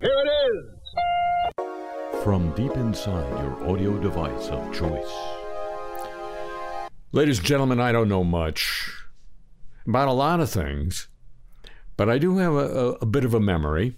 Here 0.00 0.10
it 0.12 0.30
is! 0.54 2.22
From 2.22 2.54
deep 2.54 2.70
inside 2.76 3.28
your 3.42 3.68
audio 3.68 3.98
device 3.98 4.46
of 4.46 4.72
choice. 4.72 5.12
Ladies 7.10 7.38
and 7.38 7.46
gentlemen, 7.48 7.80
I 7.80 7.90
don't 7.90 8.08
know 8.08 8.22
much 8.22 8.92
about 9.88 10.06
a 10.06 10.12
lot 10.12 10.38
of 10.38 10.48
things, 10.50 11.08
but 11.96 12.08
I 12.08 12.18
do 12.18 12.36
have 12.36 12.52
a, 12.52 12.58
a, 12.58 12.90
a 13.00 13.06
bit 13.06 13.24
of 13.24 13.34
a 13.34 13.40
memory. 13.40 13.96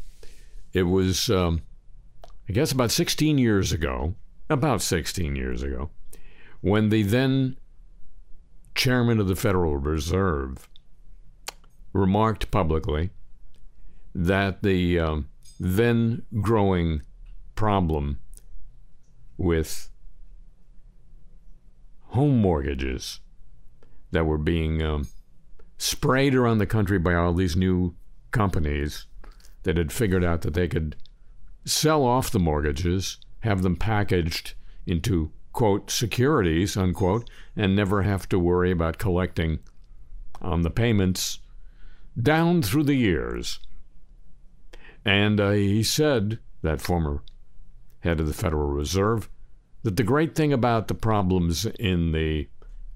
It 0.72 0.84
was, 0.84 1.28
um, 1.28 1.60
I 2.48 2.54
guess, 2.54 2.72
about 2.72 2.90
16 2.90 3.36
years 3.36 3.70
ago, 3.70 4.14
about 4.48 4.80
16 4.80 5.36
years 5.36 5.62
ago, 5.62 5.90
when 6.62 6.88
the 6.88 7.02
then 7.02 7.58
chairman 8.74 9.20
of 9.20 9.28
the 9.28 9.36
Federal 9.36 9.76
Reserve 9.76 10.66
remarked 11.92 12.50
publicly 12.50 13.10
that 14.14 14.62
the 14.62 14.98
um, 14.98 15.28
then 15.60 16.22
growing 16.40 17.02
problem 17.54 18.18
with 19.36 19.90
home 22.06 22.40
mortgages 22.40 23.20
that 24.10 24.24
were 24.24 24.38
being 24.38 24.82
um, 24.82 25.06
sprayed 25.76 26.34
around 26.34 26.58
the 26.58 26.66
country 26.66 26.98
by 26.98 27.14
all 27.14 27.34
these 27.34 27.56
new 27.56 27.94
companies 28.30 29.06
that 29.64 29.76
had 29.76 29.92
figured 29.92 30.24
out 30.24 30.40
that 30.40 30.54
they 30.54 30.66
could 30.66 30.96
sell 31.66 32.04
off 32.04 32.30
the 32.30 32.38
mortgages, 32.38 33.18
have 33.40 33.60
them 33.62 33.76
packaged 33.76 34.54
into, 34.86 35.30
quote, 35.52 35.90
securities, 35.90 36.74
unquote, 36.74 37.28
and 37.54 37.76
never 37.76 38.00
have 38.02 38.26
to 38.30 38.38
worry 38.38 38.70
about 38.70 38.96
collecting 38.96 39.58
on 40.40 40.62
the 40.62 40.70
payments 40.70 41.40
down 42.20 42.62
through 42.62 42.84
the 42.84 42.94
years. 42.94 43.60
And 45.04 45.40
uh, 45.40 45.50
he 45.50 45.82
said, 45.82 46.38
that 46.62 46.80
former 46.80 47.22
head 48.00 48.20
of 48.20 48.26
the 48.26 48.34
Federal 48.34 48.68
Reserve, 48.68 49.28
that 49.82 49.96
the 49.96 50.02
great 50.02 50.34
thing 50.34 50.52
about 50.52 50.88
the 50.88 50.94
problems 50.94 51.66
in 51.78 52.12
the 52.12 52.48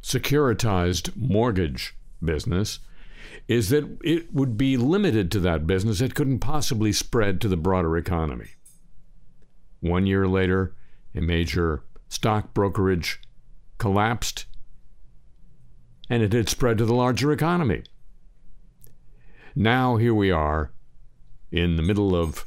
securitized 0.02 1.16
mortgage 1.16 1.96
business 2.22 2.80
is 3.48 3.70
that 3.70 3.98
it 4.02 4.34
would 4.34 4.56
be 4.56 4.76
limited 4.76 5.30
to 5.30 5.40
that 5.40 5.66
business. 5.66 6.00
It 6.00 6.14
couldn't 6.14 6.40
possibly 6.40 6.92
spread 6.92 7.40
to 7.40 7.48
the 7.48 7.56
broader 7.56 7.96
economy. 7.96 8.50
One 9.80 10.06
year 10.06 10.26
later, 10.26 10.74
a 11.14 11.20
major 11.20 11.82
stock 12.08 12.54
brokerage 12.54 13.20
collapsed 13.78 14.46
and 16.08 16.22
it 16.22 16.32
had 16.32 16.48
spread 16.48 16.78
to 16.78 16.84
the 16.84 16.94
larger 16.94 17.32
economy. 17.32 17.82
Now, 19.54 19.96
here 19.96 20.14
we 20.14 20.30
are 20.30 20.70
in 21.54 21.76
the 21.76 21.82
middle 21.82 22.16
of 22.16 22.44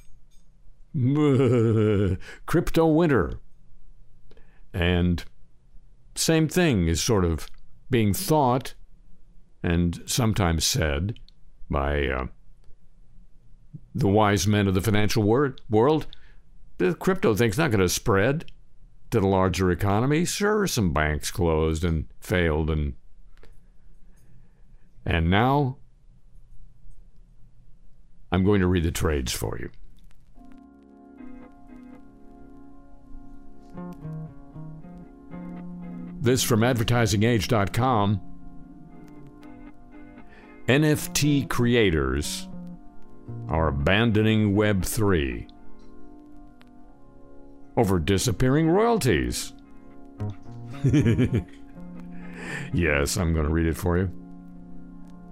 crypto 2.45 2.87
winter. 2.87 3.39
And 4.73 5.23
same 6.15 6.49
thing 6.49 6.87
is 6.87 7.01
sort 7.01 7.23
of 7.23 7.47
being 7.89 8.13
thought 8.13 8.73
and 9.63 10.03
sometimes 10.05 10.67
said 10.67 11.19
by 11.69 12.05
uh, 12.07 12.25
the 13.95 14.09
wise 14.09 14.45
men 14.45 14.67
of 14.67 14.73
the 14.73 14.81
financial 14.81 15.23
world. 15.23 16.07
The 16.77 16.93
crypto 16.93 17.33
thing's 17.33 17.57
not 17.57 17.71
going 17.71 17.79
to 17.79 17.89
spread 17.89 18.51
to 19.11 19.21
the 19.21 19.27
larger 19.27 19.71
economy. 19.71 20.25
Sure, 20.25 20.67
some 20.67 20.91
banks 20.91 21.31
closed 21.31 21.85
and 21.85 22.07
failed, 22.19 22.69
and 22.69 22.93
and 25.05 25.29
now 25.29 25.77
I'm 28.31 28.43
going 28.43 28.61
to 28.61 28.67
read 28.67 28.83
the 28.83 28.91
trades 28.91 29.31
for 29.31 29.57
you. 29.57 29.69
This 36.19 36.43
from 36.43 36.61
advertisingage.com. 36.61 38.21
NFT 40.67 41.47
creators 41.47 42.49
are 43.47 43.69
abandoning 43.69 44.53
Web3 44.55 45.49
over 47.77 47.99
disappearing 47.99 48.69
royalties. 48.69 49.53
yes, 52.73 53.15
I'm 53.15 53.33
going 53.33 53.45
to 53.45 53.51
read 53.51 53.67
it 53.67 53.77
for 53.77 53.97
you. 53.97 54.11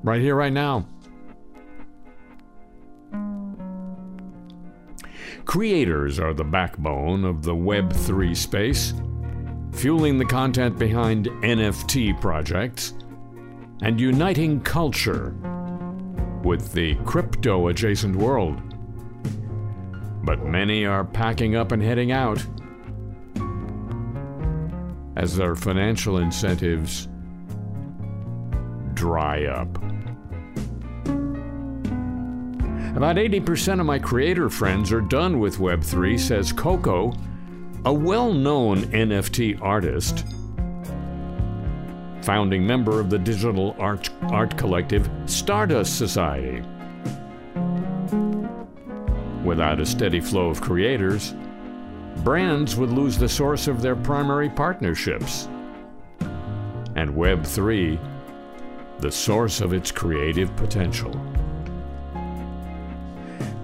Right 0.03 0.22
here, 0.22 0.35
right 0.35 0.53
now. 0.53 0.88
Creators 5.45 6.19
are 6.19 6.33
the 6.33 6.44
backbone 6.44 7.23
of 7.23 7.44
the 7.44 7.53
Web3 7.53 8.35
space, 8.35 8.94
fueling 9.73 10.17
the 10.17 10.25
content 10.25 10.78
behind 10.78 11.28
NFT 11.28 12.19
projects 12.19 12.94
and 13.81 14.01
uniting 14.01 14.59
culture 14.61 15.35
with 16.44 16.73
the 16.73 16.95
crypto 17.06 17.67
adjacent 17.67 18.16
world. 18.16 18.59
But 20.23 20.44
many 20.44 20.85
are 20.85 21.06
packing 21.06 21.56
up 21.56 21.72
and 21.72 21.81
heading 21.81 22.12
out 22.12 22.44
as 25.16 25.38
their 25.38 25.56
financial 25.56 26.17
incentives 26.17 27.07
dry 28.95 29.45
up. 29.45 29.77
About 32.95 33.17
80% 33.17 33.81
of 33.81 33.85
my 33.85 34.00
creator 34.00 34.50
friends 34.50 34.94
are 34.94 35.01
done 35.01 35.39
with 35.39 35.57
Web3, 35.57 36.17
says 36.17 36.53
Coco, 36.53 37.11
a 37.83 37.94
well 37.94 38.31
known 38.31 38.83
NFT 38.83 39.61
artist, 39.61 40.23
founding 42.23 42.66
member 42.66 43.01
of 43.01 43.09
the 43.09 43.19
digital 43.19 43.75
art, 43.79 44.09
art 44.31 44.57
collective 44.57 45.09
Stardust 45.25 45.97
Society. 45.97 46.63
Without 49.44 49.81
a 49.81 49.85
steady 49.85 50.22
flow 50.22 50.47
of 50.47 50.62
creators, 50.62 51.35
brands 52.23 52.77
would 52.77 52.91
lose 52.91 53.17
the 53.17 53.27
source 53.27 53.67
of 53.67 53.81
their 53.81 53.97
primary 53.97 54.50
partnerships. 54.50 55.50
And 56.95 57.09
Web3, 57.09 58.00
the 59.00 59.12
source 59.12 59.59
of 59.59 59.73
its 59.73 59.91
creative 59.91 60.56
potential. 60.56 61.12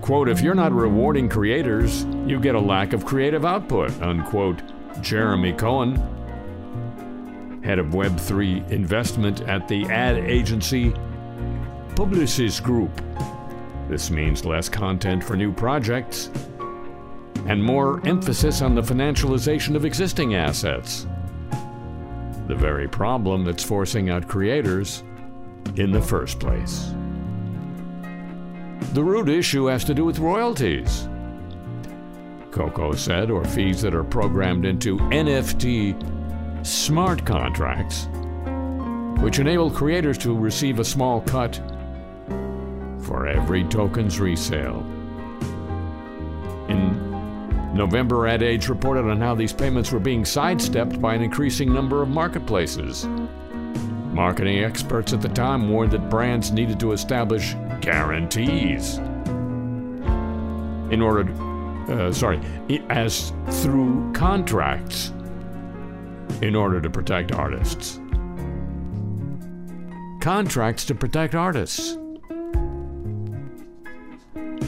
Quote, 0.01 0.29
if 0.29 0.41
you're 0.41 0.55
not 0.55 0.71
rewarding 0.71 1.29
creators, 1.29 2.05
you 2.25 2.39
get 2.39 2.55
a 2.55 2.59
lack 2.59 2.93
of 2.93 3.05
creative 3.05 3.45
output, 3.45 3.91
unquote. 4.01 4.61
Jeremy 5.01 5.53
Cohen, 5.53 5.95
head 7.63 7.79
of 7.79 7.87
Web3 7.87 8.69
investment 8.71 9.41
at 9.41 9.67
the 9.67 9.85
ad 9.85 10.17
agency 10.17 10.91
Publicis 11.95 12.61
Group. 12.61 13.01
This 13.89 14.09
means 14.09 14.43
less 14.43 14.69
content 14.69 15.23
for 15.23 15.35
new 15.35 15.53
projects 15.53 16.29
and 17.47 17.63
more 17.63 18.05
emphasis 18.05 18.61
on 18.61 18.75
the 18.75 18.81
financialization 18.81 19.75
of 19.75 19.85
existing 19.85 20.35
assets. 20.35 21.07
The 22.47 22.55
very 22.55 22.87
problem 22.87 23.45
that's 23.45 23.63
forcing 23.63 24.09
out 24.09 24.27
creators 24.27 25.03
in 25.75 25.91
the 25.91 26.01
first 26.01 26.39
place. 26.39 26.93
The 28.93 29.03
root 29.03 29.29
issue 29.29 29.67
has 29.67 29.85
to 29.85 29.93
do 29.93 30.03
with 30.03 30.19
royalties. 30.19 31.07
Coco 32.51 32.91
said, 32.91 33.31
or 33.31 33.45
fees 33.45 33.81
that 33.83 33.95
are 33.95 34.03
programmed 34.03 34.65
into 34.65 34.97
NFT 34.97 35.95
smart 36.65 37.25
contracts, 37.25 38.09
which 39.23 39.39
enable 39.39 39.71
creators 39.71 40.17
to 40.17 40.37
receive 40.37 40.79
a 40.79 40.83
small 40.83 41.21
cut 41.21 41.55
for 43.03 43.27
every 43.27 43.63
token's 43.63 44.19
resale. 44.19 44.85
In 46.67 47.73
November, 47.73 48.27
Ad 48.27 48.43
Age 48.43 48.67
reported 48.67 49.09
on 49.09 49.21
how 49.21 49.35
these 49.35 49.53
payments 49.53 49.93
were 49.93 49.99
being 49.99 50.25
sidestepped 50.25 51.01
by 51.01 51.15
an 51.15 51.21
increasing 51.21 51.73
number 51.73 52.01
of 52.01 52.09
marketplaces. 52.09 53.07
Marketing 54.11 54.63
experts 54.63 55.13
at 55.13 55.21
the 55.21 55.29
time 55.29 55.69
warned 55.69 55.91
that 55.91 56.09
brands 56.09 56.51
needed 56.51 56.79
to 56.81 56.91
establish 56.91 57.55
guarantees 57.79 58.97
in 60.91 61.01
order 61.01 61.23
to, 61.23 62.07
uh, 62.07 62.11
sorry, 62.11 62.41
as 62.89 63.31
through 63.49 64.11
contracts 64.13 65.13
in 66.41 66.55
order 66.55 66.81
to 66.81 66.89
protect 66.89 67.31
artists. 67.31 68.01
Contracts 70.19 70.83
to 70.85 70.93
protect 70.93 71.33
artists. 71.33 71.97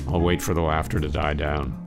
I'll 0.08 0.22
wait 0.22 0.42
for 0.42 0.54
the 0.54 0.62
laughter 0.62 1.00
to 1.00 1.10
die 1.10 1.34
down. 1.34 1.83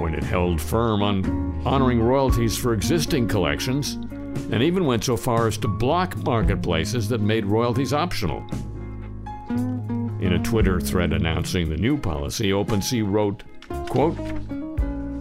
when 0.00 0.14
it 0.14 0.24
held 0.24 0.60
firm 0.60 1.02
on 1.02 1.62
honoring 1.64 2.00
royalties 2.00 2.56
for 2.56 2.72
existing 2.72 3.28
collections 3.28 3.98
and 4.50 4.62
even 4.62 4.86
went 4.86 5.04
so 5.04 5.16
far 5.16 5.46
as 5.46 5.58
to 5.58 5.68
block 5.68 6.16
marketplaces 6.24 7.08
that 7.08 7.20
made 7.20 7.44
royalties 7.44 7.92
optional. 7.92 8.44
In 10.20 10.32
a 10.32 10.42
Twitter 10.42 10.80
thread 10.80 11.12
announcing 11.12 11.68
the 11.68 11.76
new 11.76 11.96
policy, 11.98 12.50
OpenSea 12.50 13.08
wrote, 13.10 13.42
quote, 13.88 14.16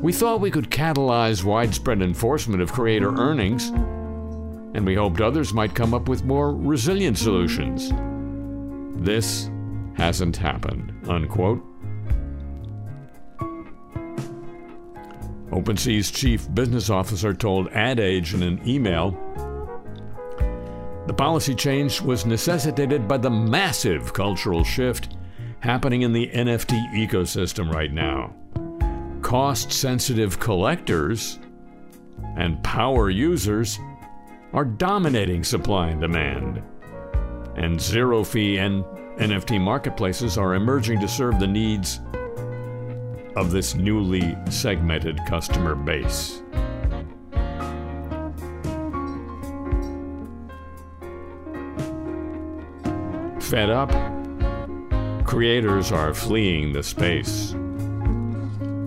We 0.02 0.14
thought 0.14 0.42
we 0.42 0.52
could 0.52 0.70
catalyze 0.70 1.44
widespread 1.44 2.02
enforcement 2.02 2.62
of 2.62 2.72
creator 2.72 3.14
earnings, 3.16 3.70
and 3.70 4.86
we 4.86 4.96
hoped 4.96 5.22
others 5.22 5.54
might 5.54 5.76
come 5.76 5.94
up 5.94 6.08
with 6.08 6.24
more 6.24 6.56
resilient 6.56 7.18
solutions. 7.18 7.92
This 9.04 9.50
hasn't 9.96 10.38
happened, 10.38 10.94
unquote. 11.08 11.69
OpenSea's 15.52 16.12
chief 16.12 16.54
business 16.54 16.90
officer 16.90 17.34
told 17.34 17.70
Ad 17.70 18.00
Age 18.00 18.34
in 18.34 18.44
an 18.44 18.62
email 18.68 19.18
the 21.10 21.14
policy 21.14 21.56
change 21.56 22.02
was 22.02 22.28
necessitated 22.28 23.08
by 23.08 23.18
the 23.18 23.32
massive 23.32 24.14
cultural 24.14 24.64
shift 24.64 25.18
happening 25.60 26.04
in 26.04 26.14
the 26.14 26.28
NFT 26.28 26.94
ecosystem 26.94 27.74
right 27.74 27.92
now. 27.92 28.36
Cost 29.24 29.72
sensitive 29.72 30.40
collectors 30.40 31.40
and 32.38 32.64
power 32.64 33.10
users 33.10 33.80
are 34.54 34.66
dominating 34.66 35.44
supply 35.44 35.90
and 35.90 36.00
demand. 36.00 36.62
And 37.56 37.82
zero 37.82 38.24
fee 38.24 38.58
and 38.58 38.84
NFT 39.18 39.60
marketplaces 39.60 40.38
are 40.38 40.54
emerging 40.54 41.00
to 41.00 41.08
serve 41.08 41.40
the 41.40 41.48
needs 41.48 42.02
of 43.40 43.52
this 43.52 43.74
newly 43.74 44.36
segmented 44.50 45.18
customer 45.26 45.74
base. 45.74 46.42
Fed 53.40 53.70
up, 53.70 53.92
creators 55.26 55.94
are 55.94 56.14
fleeing 56.14 56.74
the 56.74 56.84
space. 56.84 57.54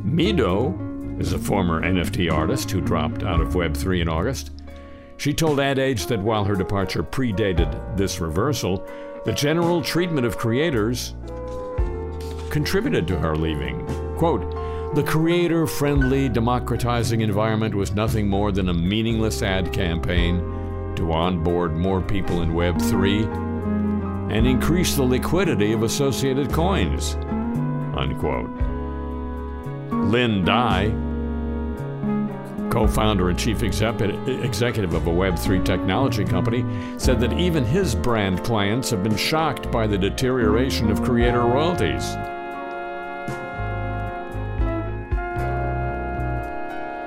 Mido 0.04 1.19
is 1.19 1.32
a 1.32 1.38
former 1.38 1.81
NFT 1.81 2.31
artist 2.31 2.70
who 2.70 2.82
dropped 2.82 3.22
out 3.22 3.40
of 3.40 3.55
Web3 3.55 4.02
in 4.02 4.08
August. 4.10 4.50
She 5.16 5.32
told 5.32 5.60
Ad 5.60 5.78
Age 5.78 6.05
that 6.08 6.20
while 6.20 6.44
her 6.44 6.56
departure 6.56 7.02
predated 7.02 7.96
this 7.96 8.20
reversal, 8.20 8.87
the 9.25 9.32
general 9.32 9.81
treatment 9.81 10.26
of 10.26 10.37
creators 10.37 11.14
contributed 12.50 13.08
to 13.08 13.19
her 13.19 13.34
leaving. 13.34 14.01
Quote, 14.16 14.94
the 14.94 15.02
creator 15.02 15.66
friendly, 15.66 16.28
democratizing 16.28 17.22
environment 17.22 17.74
was 17.74 17.92
nothing 17.92 18.28
more 18.28 18.52
than 18.52 18.68
a 18.68 18.74
meaningless 18.74 19.42
ad 19.42 19.72
campaign 19.72 20.38
to 20.96 21.12
onboard 21.12 21.74
more 21.74 22.02
people 22.02 22.42
in 22.42 22.50
Web3 22.50 24.30
and 24.30 24.46
increase 24.46 24.94
the 24.94 25.02
liquidity 25.02 25.72
of 25.72 25.82
associated 25.82 26.52
coins. 26.52 27.14
Unquote. 27.96 28.50
Lynn 29.90 30.44
Dai, 30.44 30.90
co 32.70 32.86
founder 32.86 33.30
and 33.30 33.38
chief 33.38 33.62
executive 33.62 34.94
of 34.94 35.06
a 35.06 35.10
Web3 35.10 35.64
technology 35.64 36.24
company, 36.24 36.64
said 36.98 37.18
that 37.20 37.32
even 37.38 37.64
his 37.64 37.94
brand 37.94 38.44
clients 38.44 38.90
have 38.90 39.02
been 39.02 39.16
shocked 39.16 39.70
by 39.70 39.86
the 39.86 39.96
deterioration 39.96 40.90
of 40.90 41.02
creator 41.02 41.40
royalties. 41.40 42.14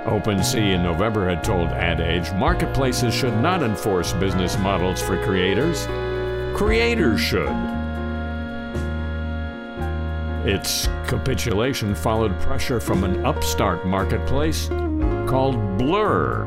OpenSea 0.05 0.75
in 0.75 0.83
November 0.83 1.27
had 1.27 1.43
told 1.43 1.69
Ad 1.69 1.99
Age 1.99 2.31
marketplaces 2.33 3.13
should 3.13 3.35
not 3.41 3.63
enforce 3.63 4.13
business 4.13 4.57
models 4.59 5.01
for 5.01 5.21
creators. 5.23 5.87
Creators 6.55 7.19
should. 7.19 7.49
Its 10.45 10.87
capitulation 11.07 11.95
followed 11.95 12.39
pressure 12.39 12.79
from 12.79 13.03
an 13.03 13.25
upstart 13.25 13.87
marketplace 13.87 14.67
called 15.27 15.55
Blur, 15.79 16.45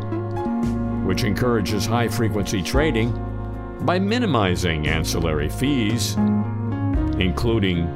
which 1.05 1.25
encourages 1.25 1.84
high 1.84 2.06
frequency 2.06 2.62
trading 2.62 3.12
by 3.81 3.99
minimizing 3.99 4.87
ancillary 4.87 5.49
fees, 5.49 6.14
including 7.19 7.93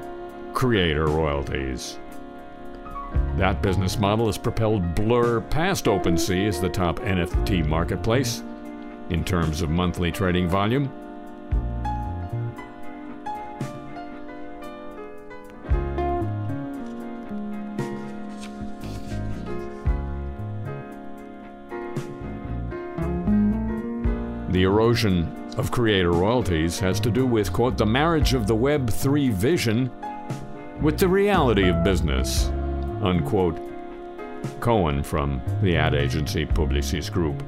creator 0.54 1.06
royalties. 1.06 2.00
That 3.36 3.62
business 3.62 3.98
model 3.98 4.26
has 4.26 4.36
propelled 4.36 4.94
Blur 4.94 5.40
past 5.40 5.86
OpenSea 5.86 6.48
as 6.48 6.60
the 6.60 6.68
top 6.68 7.00
NFT 7.00 7.66
marketplace 7.66 8.42
in 9.08 9.24
terms 9.24 9.62
of 9.62 9.70
monthly 9.70 10.12
trading 10.12 10.48
volume. 10.48 10.92
The 24.50 24.64
erosion 24.64 25.34
of 25.56 25.70
creator 25.70 26.12
royalties 26.12 26.78
has 26.80 27.00
to 27.00 27.10
do 27.10 27.26
with, 27.26 27.50
quote, 27.50 27.78
the 27.78 27.86
marriage 27.86 28.34
of 28.34 28.46
the 28.46 28.54
Web3 28.54 29.32
vision 29.32 29.90
with 30.82 30.98
the 30.98 31.08
reality 31.08 31.68
of 31.70 31.82
business 31.82 32.50
unquote. 33.02 33.60
Cohen 34.60 35.02
from 35.02 35.40
the 35.62 35.76
ad 35.76 35.94
agency 35.94 36.46
Publicis 36.46 37.10
Group. 37.10 37.42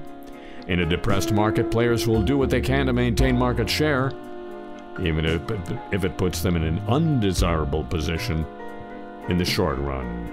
In 0.68 0.80
a 0.80 0.86
depressed 0.86 1.32
market, 1.32 1.70
players 1.70 2.06
will 2.06 2.22
do 2.22 2.38
what 2.38 2.50
they 2.50 2.60
can 2.60 2.86
to 2.86 2.92
maintain 2.92 3.36
market 3.36 3.68
share, 3.68 4.12
even 5.00 5.24
if, 5.24 5.42
if 5.92 6.04
it 6.04 6.16
puts 6.16 6.40
them 6.42 6.56
in 6.56 6.62
an 6.62 6.80
undesirable 6.88 7.84
position 7.84 8.46
in 9.28 9.36
the 9.36 9.44
short 9.44 9.78
run. 9.78 10.30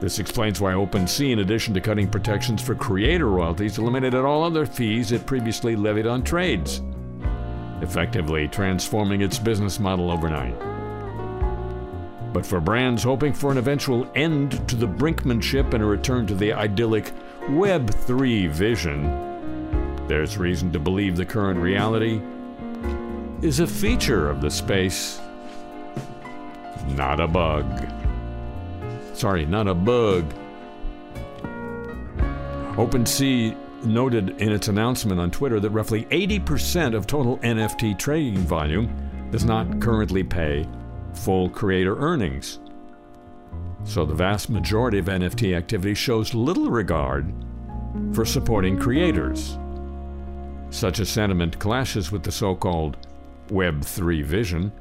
This 0.00 0.18
explains 0.18 0.60
why 0.60 0.72
OpenSea, 0.72 1.32
in 1.32 1.38
addition 1.38 1.72
to 1.74 1.80
cutting 1.80 2.08
protections 2.08 2.60
for 2.60 2.74
creator 2.74 3.28
royalties, 3.28 3.78
eliminated 3.78 4.24
all 4.24 4.42
other 4.42 4.66
fees 4.66 5.12
it 5.12 5.24
previously 5.24 5.76
levied 5.76 6.06
on 6.06 6.22
trades, 6.22 6.82
effectively 7.80 8.48
transforming 8.48 9.22
its 9.22 9.38
business 9.38 9.78
model 9.78 10.10
overnight. 10.10 10.73
But 12.34 12.44
for 12.44 12.58
brands 12.58 13.04
hoping 13.04 13.32
for 13.32 13.52
an 13.52 13.58
eventual 13.58 14.10
end 14.16 14.68
to 14.68 14.74
the 14.74 14.88
brinkmanship 14.88 15.72
and 15.72 15.84
a 15.84 15.86
return 15.86 16.26
to 16.26 16.34
the 16.34 16.52
idyllic 16.52 17.12
Web3 17.42 18.50
vision, 18.50 20.06
there's 20.08 20.36
reason 20.36 20.72
to 20.72 20.80
believe 20.80 21.16
the 21.16 21.24
current 21.24 21.60
reality 21.60 22.20
is 23.40 23.60
a 23.60 23.66
feature 23.68 24.28
of 24.28 24.40
the 24.40 24.50
space, 24.50 25.20
not 26.88 27.20
a 27.20 27.28
bug. 27.28 27.88
Sorry, 29.12 29.46
not 29.46 29.68
a 29.68 29.74
bug. 29.74 30.34
OpenSea 32.74 33.56
noted 33.84 34.30
in 34.40 34.50
its 34.50 34.66
announcement 34.66 35.20
on 35.20 35.30
Twitter 35.30 35.60
that 35.60 35.70
roughly 35.70 36.06
80% 36.06 36.96
of 36.96 37.06
total 37.06 37.38
NFT 37.38 37.96
trading 37.96 38.38
volume 38.38 38.92
does 39.30 39.44
not 39.44 39.80
currently 39.80 40.24
pay 40.24 40.66
full 41.14 41.48
creator 41.48 41.96
earnings. 41.98 42.58
So 43.84 44.04
the 44.04 44.14
vast 44.14 44.50
majority 44.50 44.98
of 44.98 45.06
NFT 45.06 45.56
activity 45.56 45.94
shows 45.94 46.34
little 46.34 46.70
regard 46.70 47.32
for 48.12 48.24
supporting 48.24 48.78
creators. 48.78 49.58
Such 50.70 50.98
a 50.98 51.06
sentiment 51.06 51.58
clashes 51.58 52.10
with 52.10 52.22
the 52.22 52.32
so 52.32 52.54
called 52.54 52.96
Web3 53.48 54.24
vision, 54.24 54.72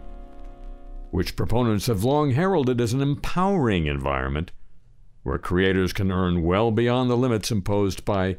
which 1.11 1.35
proponents 1.35 1.87
have 1.87 2.03
long 2.03 2.31
heralded 2.31 2.81
as 2.81 2.93
an 2.93 3.01
empowering 3.01 3.85
environment 3.85 4.51
where 5.23 5.37
creators 5.37 5.93
can 5.93 6.11
earn 6.11 6.43
well 6.43 6.71
beyond 6.71 7.09
the 7.09 7.17
limits 7.17 7.51
imposed 7.51 8.03
by 8.05 8.37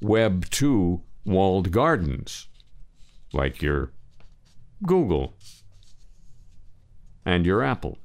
Web 0.00 0.48
2 0.50 1.00
walled 1.24 1.70
gardens, 1.72 2.48
like 3.32 3.62
your 3.62 3.92
Google 4.84 5.34
and 7.26 7.44
your 7.44 7.62
Apple. 7.62 7.98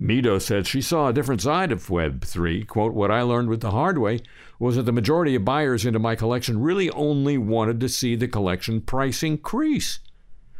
Mido 0.00 0.40
said 0.40 0.66
she 0.66 0.82
saw 0.82 1.08
a 1.08 1.12
different 1.12 1.40
side 1.40 1.70
of 1.72 1.86
Web3. 1.86 2.66
Quote, 2.66 2.92
What 2.92 3.10
I 3.10 3.22
learned 3.22 3.48
with 3.48 3.60
the 3.60 3.70
hard 3.70 3.98
way 3.98 4.20
was 4.58 4.76
that 4.76 4.82
the 4.82 4.92
majority 4.92 5.34
of 5.34 5.44
buyers 5.44 5.86
into 5.86 5.98
my 5.98 6.14
collection 6.16 6.60
really 6.60 6.90
only 6.90 7.38
wanted 7.38 7.80
to 7.80 7.88
see 7.88 8.14
the 8.14 8.28
collection 8.28 8.80
price 8.80 9.22
increase 9.22 10.00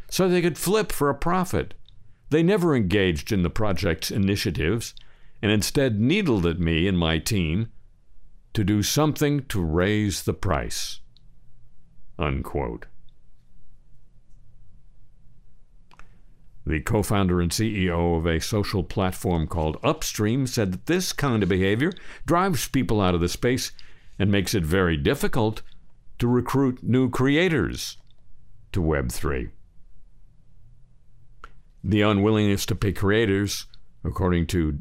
so 0.09 0.29
they 0.29 0.41
could 0.41 0.57
flip 0.57 0.93
for 0.93 1.11
a 1.11 1.15
profit. 1.15 1.75
They 2.31 2.43
never 2.43 2.75
engaged 2.75 3.33
in 3.33 3.43
the 3.43 3.51
project's 3.51 4.11
initiatives 4.11 4.95
and 5.43 5.53
instead 5.53 6.01
needled 6.01 6.47
at 6.47 6.59
me 6.59 6.89
and 6.89 6.99
my 6.99 7.19
team 7.19 7.71
to 8.55 8.65
do 8.65 8.83
something 8.83 9.45
to 9.47 9.63
raise 9.63 10.23
the 10.23 10.35
price. 10.35 11.01
Unquote. 12.19 12.87
The 16.67 16.81
co 16.81 17.05
founder 17.05 17.41
and 17.41 17.53
CEO 17.53 18.19
of 18.19 18.27
a 18.27 18.41
social 18.41 18.83
platform 18.83 19.47
called 19.47 19.79
Upstream 19.85 20.49
said 20.49 20.73
that 20.73 20.87
this 20.87 21.13
kind 21.13 21.45
of 21.45 21.49
behavior 21.49 21.93
drives 22.27 22.67
people 22.67 23.01
out 23.01 23.15
of 23.15 23.21
the 23.21 23.29
space 23.29 23.71
and 24.19 24.33
makes 24.33 24.53
it 24.53 24.65
very 24.65 24.97
difficult 24.97 25.63
to 26.19 26.27
recruit 26.27 26.83
new 26.83 27.09
creators 27.09 27.99
to 28.73 28.83
Web3. 28.83 29.51
The 31.85 32.03
unwillingness 32.03 32.67
to 32.67 32.75
pay 32.75 32.93
creators, 32.93 33.67
according 34.03 34.49
to 34.49 34.81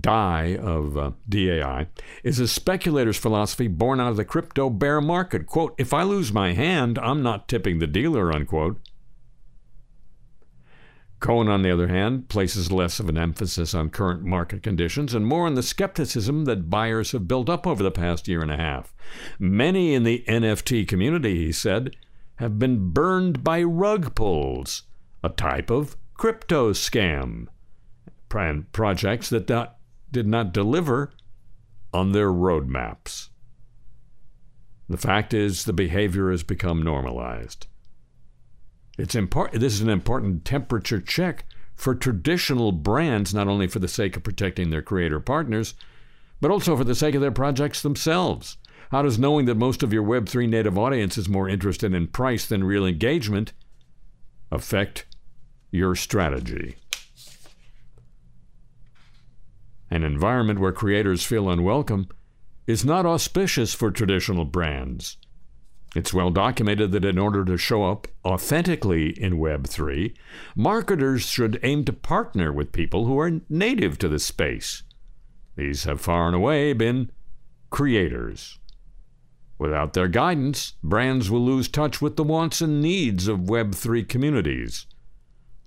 Dai 0.00 0.56
of 0.56 0.96
uh, 0.96 1.10
Dai, 1.28 1.86
is 2.24 2.40
a 2.40 2.48
speculator's 2.48 3.18
philosophy 3.18 3.68
born 3.68 4.00
out 4.00 4.10
of 4.10 4.16
the 4.16 4.24
crypto 4.24 4.68
bear 4.68 5.00
market. 5.00 5.46
Quote, 5.46 5.76
if 5.78 5.92
I 5.92 6.02
lose 6.02 6.32
my 6.32 6.54
hand, 6.54 6.98
I'm 6.98 7.22
not 7.22 7.46
tipping 7.46 7.78
the 7.78 7.86
dealer, 7.86 8.32
unquote. 8.32 8.80
Cohen, 11.22 11.48
on 11.48 11.62
the 11.62 11.70
other 11.70 11.86
hand, 11.86 12.28
places 12.28 12.72
less 12.72 12.98
of 12.98 13.08
an 13.08 13.16
emphasis 13.16 13.74
on 13.74 13.90
current 13.90 14.24
market 14.24 14.62
conditions 14.62 15.14
and 15.14 15.24
more 15.24 15.46
on 15.46 15.54
the 15.54 15.62
skepticism 15.62 16.44
that 16.46 16.68
buyers 16.68 17.12
have 17.12 17.28
built 17.28 17.48
up 17.48 17.64
over 17.64 17.82
the 17.82 17.92
past 17.92 18.26
year 18.26 18.42
and 18.42 18.50
a 18.50 18.56
half. 18.56 18.92
Many 19.38 19.94
in 19.94 20.02
the 20.02 20.24
NFT 20.28 20.86
community, 20.86 21.46
he 21.46 21.52
said, 21.52 21.96
have 22.36 22.58
been 22.58 22.90
burned 22.90 23.44
by 23.44 23.62
rug 23.62 24.16
pulls, 24.16 24.82
a 25.22 25.28
type 25.28 25.70
of 25.70 25.96
crypto 26.14 26.72
scam, 26.72 27.46
projects 28.28 29.30
that 29.30 29.48
not, 29.48 29.76
did 30.10 30.26
not 30.26 30.52
deliver 30.52 31.12
on 31.94 32.10
their 32.10 32.30
roadmaps. 32.30 33.28
The 34.88 34.96
fact 34.98 35.32
is, 35.32 35.66
the 35.66 35.72
behavior 35.72 36.32
has 36.32 36.42
become 36.42 36.82
normalized. 36.82 37.68
It's 38.98 39.14
important. 39.14 39.60
This 39.60 39.74
is 39.74 39.80
an 39.80 39.88
important 39.88 40.44
temperature 40.44 41.00
check 41.00 41.44
for 41.74 41.94
traditional 41.94 42.72
brands, 42.72 43.34
not 43.34 43.48
only 43.48 43.66
for 43.66 43.78
the 43.78 43.88
sake 43.88 44.16
of 44.16 44.22
protecting 44.22 44.70
their 44.70 44.82
creator 44.82 45.20
partners, 45.20 45.74
but 46.40 46.50
also 46.50 46.76
for 46.76 46.84
the 46.84 46.94
sake 46.94 47.14
of 47.14 47.20
their 47.20 47.32
projects 47.32 47.82
themselves. 47.82 48.56
How 48.90 49.02
does 49.02 49.18
knowing 49.18 49.46
that 49.46 49.54
most 49.54 49.82
of 49.82 49.92
your 49.92 50.02
Web3 50.02 50.48
native 50.48 50.76
audience 50.76 51.16
is 51.16 51.28
more 51.28 51.48
interested 51.48 51.94
in 51.94 52.08
price 52.08 52.44
than 52.44 52.62
real 52.62 52.84
engagement 52.84 53.54
affect 54.50 55.06
your 55.70 55.94
strategy? 55.94 56.76
An 59.90 60.02
environment 60.02 60.58
where 60.58 60.72
creators 60.72 61.24
feel 61.24 61.48
unwelcome 61.48 62.08
is 62.66 62.84
not 62.84 63.06
auspicious 63.06 63.74
for 63.74 63.90
traditional 63.90 64.44
brands. 64.44 65.16
It's 65.94 66.14
well 66.14 66.30
documented 66.30 66.92
that 66.92 67.04
in 67.04 67.18
order 67.18 67.44
to 67.44 67.58
show 67.58 67.84
up 67.84 68.08
authentically 68.24 69.10
in 69.10 69.38
Web3, 69.38 70.14
marketers 70.56 71.22
should 71.26 71.60
aim 71.62 71.84
to 71.84 71.92
partner 71.92 72.50
with 72.50 72.72
people 72.72 73.04
who 73.04 73.18
are 73.18 73.40
native 73.50 73.98
to 73.98 74.08
the 74.08 74.18
space. 74.18 74.84
These 75.54 75.84
have 75.84 76.00
far 76.00 76.28
and 76.28 76.36
away 76.36 76.72
been 76.72 77.10
creators. 77.68 78.58
Without 79.58 79.92
their 79.92 80.08
guidance, 80.08 80.74
brands 80.82 81.30
will 81.30 81.44
lose 81.44 81.68
touch 81.68 82.00
with 82.00 82.16
the 82.16 82.24
wants 82.24 82.62
and 82.62 82.80
needs 82.80 83.28
of 83.28 83.40
Web3 83.40 84.08
communities, 84.08 84.86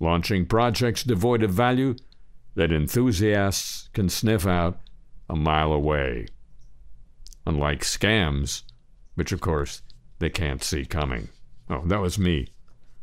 launching 0.00 0.44
projects 0.44 1.04
devoid 1.04 1.44
of 1.44 1.52
value 1.52 1.94
that 2.56 2.72
enthusiasts 2.72 3.88
can 3.92 4.08
sniff 4.08 4.44
out 4.44 4.80
a 5.30 5.36
mile 5.36 5.72
away. 5.72 6.26
Unlike 7.46 7.82
scams, 7.82 8.62
which 9.14 9.30
of 9.30 9.40
course 9.40 9.82
they 10.18 10.30
can't 10.30 10.62
see 10.62 10.84
coming. 10.84 11.28
Oh, 11.68 11.82
that 11.86 12.00
was 12.00 12.18
me, 12.18 12.48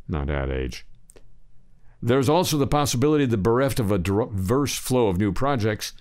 not 0.07 0.29
Ad 0.29 0.49
Age. 0.49 0.85
There's 2.01 2.29
also 2.29 2.57
the 2.57 2.67
possibility 2.67 3.25
that 3.25 3.37
bereft 3.37 3.79
of 3.79 3.91
a 3.91 3.97
diverse 3.97 4.77
flow 4.77 5.07
of 5.07 5.17
new 5.17 5.31
projects, 5.31 5.93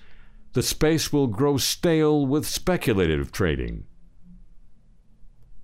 the 0.53 0.63
space 0.63 1.13
will 1.13 1.29
grow 1.29 1.57
stale 1.57 2.27
with 2.27 2.47
speculative 2.47 3.33
trading. 3.33 3.85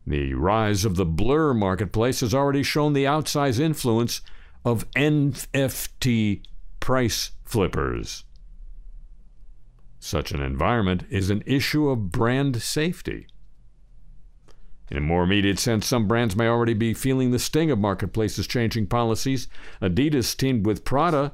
The 0.07 0.35
rise 0.35 0.85
of 0.85 0.97
the 0.97 1.05
Blur 1.05 1.53
marketplace 1.53 2.21
has 2.21 2.33
already 2.33 2.63
shown 2.63 2.93
the 2.93 3.05
outsized 3.05 3.61
influence 3.61 4.23
of 4.65 4.91
NFT 4.93 6.43
price 6.81 7.33
flippers. 7.45 8.25
Such 9.99 10.33
an 10.33 10.41
environment 10.41 11.05
is 11.11 11.29
an 11.29 11.43
issue 11.47 11.89
of 11.89 12.11
brand 12.11 12.63
safety. 12.63 13.27
In 14.91 14.97
a 14.97 15.03
more 15.03 15.23
immediate 15.23 15.59
sense, 15.59 15.87
some 15.87 16.09
brands 16.09 16.35
may 16.35 16.49
already 16.49 16.75
be 16.75 16.95
feeling 16.95 17.31
the 17.31 17.39
sting 17.39 17.71
of 17.71 17.79
marketplaces 17.79 18.47
changing 18.47 18.87
policies. 18.87 19.49
Adidas 19.83 20.37
teamed 20.37 20.65
with 20.65 20.85
Prada 20.85 21.33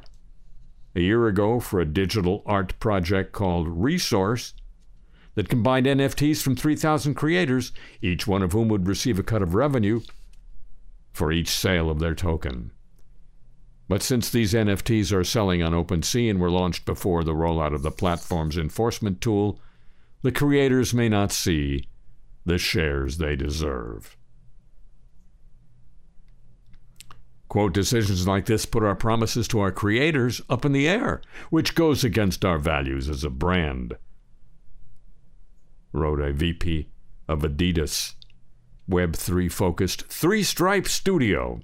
a 0.96 1.00
year 1.00 1.26
ago 1.26 1.60
for 1.60 1.80
a 1.80 1.84
digital 1.84 2.42
art 2.46 2.78
project 2.80 3.32
called 3.32 3.68
Resource 3.68 4.54
that 5.34 5.48
combined 5.48 5.86
NFTs 5.86 6.42
from 6.42 6.56
3,000 6.56 7.14
creators, 7.14 7.72
each 8.00 8.26
one 8.26 8.42
of 8.42 8.52
whom 8.52 8.68
would 8.68 8.86
receive 8.86 9.18
a 9.18 9.24
cut 9.24 9.42
of 9.42 9.54
revenue 9.54 10.00
for 11.12 11.32
each 11.32 11.48
sale 11.48 11.90
of 11.90 11.98
their 12.00 12.14
token. 12.14 12.72
But 13.88 14.02
since 14.02 14.30
these 14.30 14.54
NFTs 14.54 15.12
are 15.12 15.24
selling 15.24 15.62
on 15.62 15.72
OpenSea 15.72 16.30
and 16.30 16.40
were 16.40 16.50
launched 16.50 16.84
before 16.84 17.22
the 17.22 17.34
rollout 17.34 17.74
of 17.74 17.82
the 17.82 17.90
platform's 17.90 18.56
enforcement 18.56 19.20
tool, 19.20 19.60
the 20.22 20.32
creators 20.32 20.94
may 20.94 21.08
not 21.08 21.32
see 21.32 21.86
the 22.44 22.58
shares 22.58 23.18
they 23.18 23.36
deserve. 23.36 24.16
Quote, 27.48 27.72
decisions 27.72 28.26
like 28.26 28.46
this 28.46 28.66
put 28.66 28.82
our 28.82 28.96
promises 28.96 29.46
to 29.48 29.60
our 29.60 29.70
creators 29.70 30.40
up 30.50 30.64
in 30.64 30.72
the 30.72 30.88
air, 30.88 31.22
which 31.50 31.74
goes 31.74 32.02
against 32.02 32.44
our 32.44 32.58
values 32.58 33.08
as 33.08 33.22
a 33.22 33.30
brand, 33.30 33.96
wrote 35.92 36.20
a 36.20 36.32
VP 36.32 36.88
of 37.28 37.42
Adidas 37.42 38.14
Web3 38.90 39.50
focused 39.50 40.06
Three 40.08 40.42
Stripe 40.42 40.88
Studio. 40.88 41.60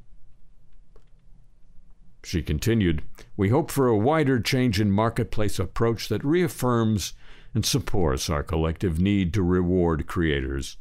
She 2.22 2.42
continued, 2.42 3.02
We 3.36 3.48
hope 3.48 3.70
for 3.70 3.88
a 3.88 3.96
wider 3.96 4.40
change 4.40 4.80
in 4.80 4.90
marketplace 4.90 5.58
approach 5.58 6.08
that 6.08 6.24
reaffirms 6.24 7.14
and 7.54 7.66
supports 7.66 8.30
our 8.30 8.42
collective 8.42 9.00
need 9.00 9.34
to 9.34 9.42
reward 9.42 10.06
creators 10.06 10.76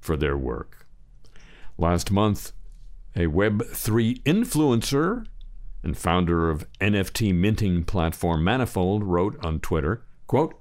for 0.00 0.16
their 0.16 0.36
work. 0.36 0.86
Last 1.78 2.10
month, 2.10 2.52
a 3.16 3.26
Web3 3.26 4.22
influencer 4.22 5.26
and 5.82 5.96
founder 5.96 6.50
of 6.50 6.66
NFT 6.80 7.34
minting 7.34 7.84
platform 7.84 8.42
Manifold 8.42 9.04
wrote 9.04 9.42
on 9.44 9.60
Twitter, 9.60 10.02
quote, 10.26 10.54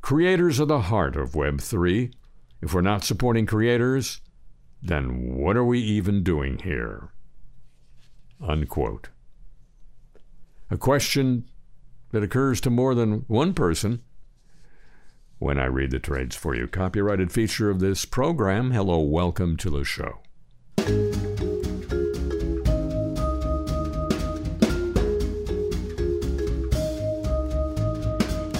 Creators 0.00 0.60
are 0.60 0.66
the 0.66 0.80
heart 0.80 1.14
of 1.14 1.32
Web3. 1.32 2.12
If 2.60 2.74
we're 2.74 2.80
not 2.80 3.04
supporting 3.04 3.46
creators, 3.46 4.20
then 4.82 5.36
what 5.36 5.56
are 5.56 5.64
we 5.64 5.78
even 5.78 6.24
doing 6.24 6.58
here? 6.58 7.12
Unquote. 8.40 9.10
A 10.70 10.76
question 10.76 11.44
that 12.10 12.22
occurs 12.22 12.60
to 12.62 12.70
more 12.70 12.94
than 12.94 13.24
one 13.28 13.54
person 13.54 14.02
when 15.42 15.58
I 15.58 15.64
read 15.64 15.90
the 15.90 15.98
trades 15.98 16.36
for 16.36 16.54
you. 16.54 16.68
Copyrighted 16.68 17.32
feature 17.32 17.68
of 17.68 17.80
this 17.80 18.04
program. 18.04 18.70
Hello, 18.70 19.00
welcome 19.00 19.56
to 19.56 19.70
the 19.70 19.84
show. 19.84 20.20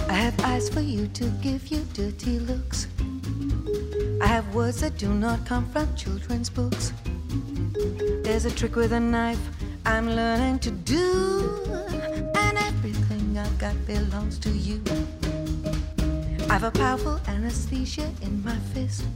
I 0.09 0.17
have 0.17 0.41
eyes 0.41 0.69
for 0.69 0.81
you 0.81 1.07
to 1.07 1.25
give 1.41 1.69
you 1.69 1.87
dirty 1.95 2.41
looks. 2.41 2.89
I 4.21 4.27
have 4.27 4.53
words 4.53 4.81
that 4.81 4.99
do 4.99 5.15
not 5.15 5.47
come 5.47 5.69
from 5.71 5.95
children's 5.95 6.51
books. 6.51 6.93
There's 8.25 8.45
a 8.45 8.51
trick 8.51 8.75
with 8.75 8.93
a 8.93 9.01
knife 9.01 9.39
I'm 9.87 10.11
learning 10.11 10.59
to 10.61 10.73
do, 10.73 11.61
and 12.35 12.59
everything 12.59 13.39
I've 13.39 13.57
got 13.59 13.87
belongs 13.87 14.39
to 14.41 14.51
you. 14.51 14.83
I've 16.53 16.65
a 16.65 16.71
powerful 16.71 17.19
anesthesia 17.29 18.13
in 18.21 18.45
my 18.45 18.55
fist 18.75 19.07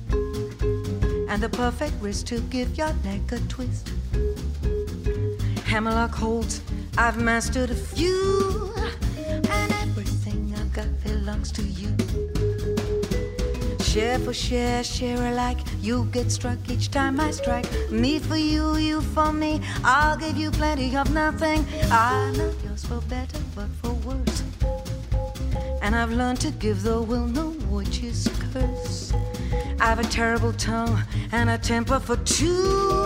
and 1.29 1.43
the 1.43 1.51
perfect 1.51 1.93
wrist 2.01 2.27
to 2.29 2.41
give 2.49 2.79
your 2.79 2.95
neck 3.05 3.31
a 3.31 3.39
twist. 3.41 3.91
Hammerlock 5.67 6.15
holds, 6.15 6.63
I've 6.97 7.21
mastered 7.21 7.69
a 7.69 7.75
few, 7.75 8.73
and 9.29 9.71
everything 9.83 10.55
I've 10.57 10.73
got 10.73 10.89
belongs 11.05 11.53
to 11.53 11.63
you. 11.63 11.95
Share 13.85 14.19
for 14.19 14.33
share, 14.33 14.83
share 14.83 15.23
alike. 15.31 15.59
You 15.83 16.07
get 16.13 16.33
struck 16.33 16.59
each 16.71 16.91
time 16.91 17.21
I 17.21 17.33
strike. 17.33 17.71
Me 17.91 18.19
for 18.19 18.37
you, 18.37 18.77
you 18.77 19.03
for 19.03 19.31
me. 19.31 19.61
I'll 19.85 20.17
give 20.17 20.39
you 20.39 20.51
plenty 20.51 20.97
of 20.97 21.13
nothing. 21.13 21.67
I'm 21.91 22.35
not 22.35 22.55
yours 22.65 22.87
for 22.87 23.03
better. 23.03 23.36
And 25.87 25.95
I've 25.95 26.11
learned 26.11 26.41
to 26.41 26.51
give 26.51 26.83
the 26.83 27.01
will 27.01 27.29
no 27.29 27.51
witch's 27.71 28.29
curse. 28.53 29.13
I've 29.79 30.01
a 30.01 30.03
terrible 30.03 30.53
tongue 30.55 31.01
and 31.31 31.49
a 31.49 31.59
temper 31.59 32.01
for 32.01 32.17
two. 32.17 33.06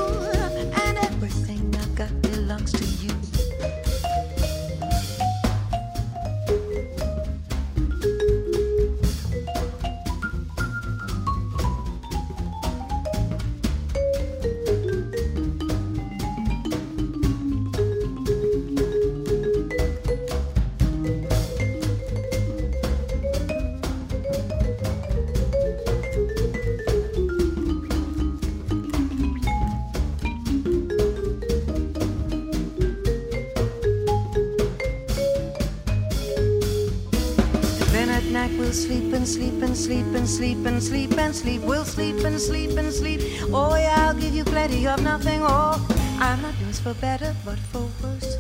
For 46.81 46.95
better, 46.95 47.35
but 47.45 47.59
for 47.59 47.87
worse. 48.03 48.37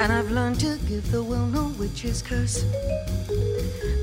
And 0.00 0.10
I've 0.10 0.30
learned 0.30 0.60
to 0.60 0.78
give 0.88 1.10
the 1.10 1.22
will 1.22 1.46
no 1.46 1.66
witch's 1.78 2.22
curse. 2.22 2.64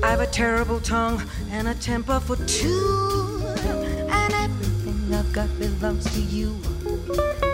I've 0.02 0.20
a 0.20 0.26
terrible 0.26 0.80
tongue 0.80 1.22
and 1.50 1.66
a 1.66 1.74
temper 1.74 2.20
for 2.20 2.36
two. 2.46 3.42
And 4.10 4.32
everything 4.32 5.14
I've 5.14 5.32
got 5.32 5.48
belongs 5.58 6.04
to 6.14 6.20
you. 6.20 7.49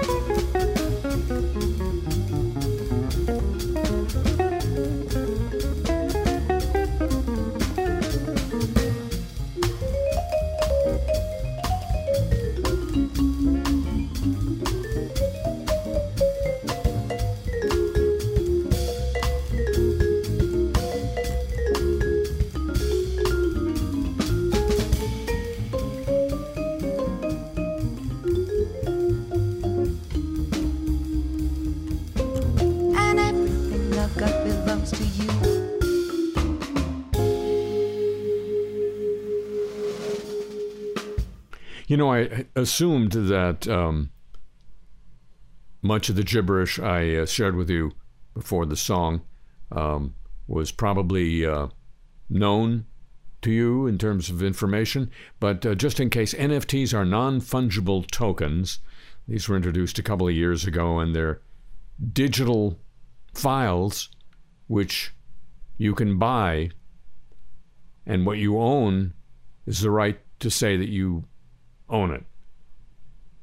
You 41.97 42.03
know, 42.03 42.12
I 42.12 42.45
assumed 42.55 43.12
that 43.12 43.67
um, 43.67 44.11
much 45.81 46.11
of 46.11 46.17
the 46.17 46.25
gibberish 46.25 46.79
I 46.79 47.15
uh, 47.15 47.25
shared 47.25 47.57
with 47.57 47.71
you 47.71 47.93
before 48.35 48.67
the 48.67 48.76
song 48.76 49.23
um, 49.73 50.15
was 50.47 50.73
probably 50.73 51.47
uh, 51.47 51.69
known 52.29 52.85
to 53.41 53.50
you 53.50 53.87
in 53.87 53.97
terms 53.97 54.28
of 54.28 54.43
information. 54.43 55.11
But 55.41 55.65
uh, 55.65 55.75
just 55.75 55.99
in 55.99 56.11
case, 56.11 56.35
NFTs 56.35 56.93
are 56.93 57.06
non 57.06 57.41
fungible 57.41 58.06
tokens. 58.11 58.80
These 59.26 59.49
were 59.49 59.56
introduced 59.56 59.99
a 59.99 60.02
couple 60.02 60.28
of 60.28 60.35
years 60.35 60.67
ago, 60.67 60.99
and 60.99 61.17
they're 61.17 61.41
digital 62.13 62.78
files 63.32 64.11
which 64.67 65.15
you 65.78 65.95
can 65.95 66.19
buy, 66.19 66.73
and 68.04 68.26
what 68.26 68.37
you 68.37 68.59
own 68.59 69.15
is 69.65 69.80
the 69.80 69.91
right 69.91 70.21
to 70.41 70.50
say 70.50 70.76
that 70.76 70.91
you 70.91 71.25
own 71.89 72.11
it 72.11 72.25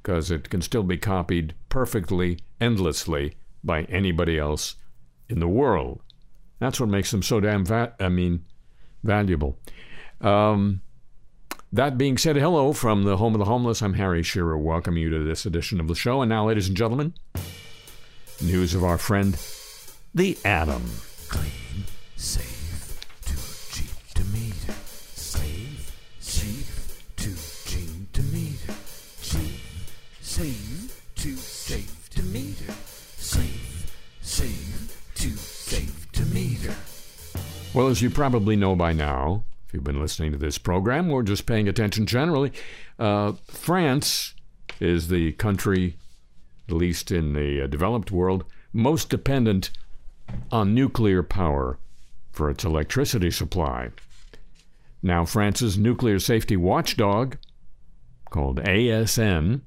because 0.02 0.30
it 0.30 0.50
can 0.50 0.62
still 0.62 0.84
be 0.84 0.98
copied 0.98 1.56
perfectly, 1.70 2.40
endlessly 2.60 3.36
by 3.64 3.84
anybody 3.84 4.38
else 4.38 4.76
in 5.30 5.40
the 5.40 5.48
world. 5.48 6.02
That's 6.60 6.80
what 6.80 6.90
makes 6.90 7.12
them 7.12 7.24
so 7.24 7.40
damn 7.40 7.66
va- 7.66 7.96
I 8.00 8.10
mean, 8.10 8.46
valuable. 9.04 9.58
Um, 10.20 10.82
that 11.72 11.98
being 11.98 12.18
said, 12.18 12.36
hello 12.36 12.74
from 12.74 13.04
the 13.04 13.18
home 13.18 13.34
of 13.34 13.40
the 13.40 13.46
homeless. 13.46 13.82
I'm 13.82 13.96
Harry 13.96 14.24
Shearer. 14.24 14.58
Welcome 14.58 14.98
you 14.98 15.10
to 15.10 15.24
this 15.24 15.46
edition 15.46 15.80
of 15.80 15.88
the 15.88 15.96
show. 15.96 16.22
And 16.22 16.30
now, 16.30 16.48
ladies 16.48 16.68
and 16.68 16.78
gentlemen, 16.78 17.14
news 18.42 18.76
of 18.76 18.84
our 18.84 18.98
friend, 18.98 19.38
the 20.14 20.38
Atom. 20.46 20.84
Clean, 21.30 21.86
safe, 22.16 22.53
Well, 37.74 37.88
as 37.88 38.04
you 38.04 38.12
probably 38.12 38.56
know 38.56 38.76
by 38.76 38.94
now, 38.94 39.46
if 39.66 39.74
you've 39.74 39.84
been 39.84 40.00
listening 40.00 40.32
to 40.32 40.38
this 40.38 40.60
program 40.60 41.12
or 41.12 41.24
just 41.24 41.48
paying 41.48 41.68
attention 41.68 42.06
generally, 42.06 42.52
uh, 43.00 43.32
France 43.48 44.36
is 44.80 45.08
the 45.08 45.32
country, 45.34 45.98
at 46.70 46.76
least 46.76 47.10
in 47.10 47.34
the 47.34 47.64
uh, 47.64 47.68
developed 47.68 48.12
world, 48.12 48.44
most 48.74 49.10
dependent 49.10 49.72
on 50.52 50.76
nuclear 50.76 51.24
power 51.24 51.80
for 52.32 52.52
its 52.52 52.64
electricity 52.64 53.32
supply. 53.32 53.90
Now, 55.02 55.26
France's 55.26 55.76
nuclear 55.76 56.20
safety 56.20 56.56
watchdog, 56.56 57.38
called 58.30 58.62
ASN, 58.62 59.62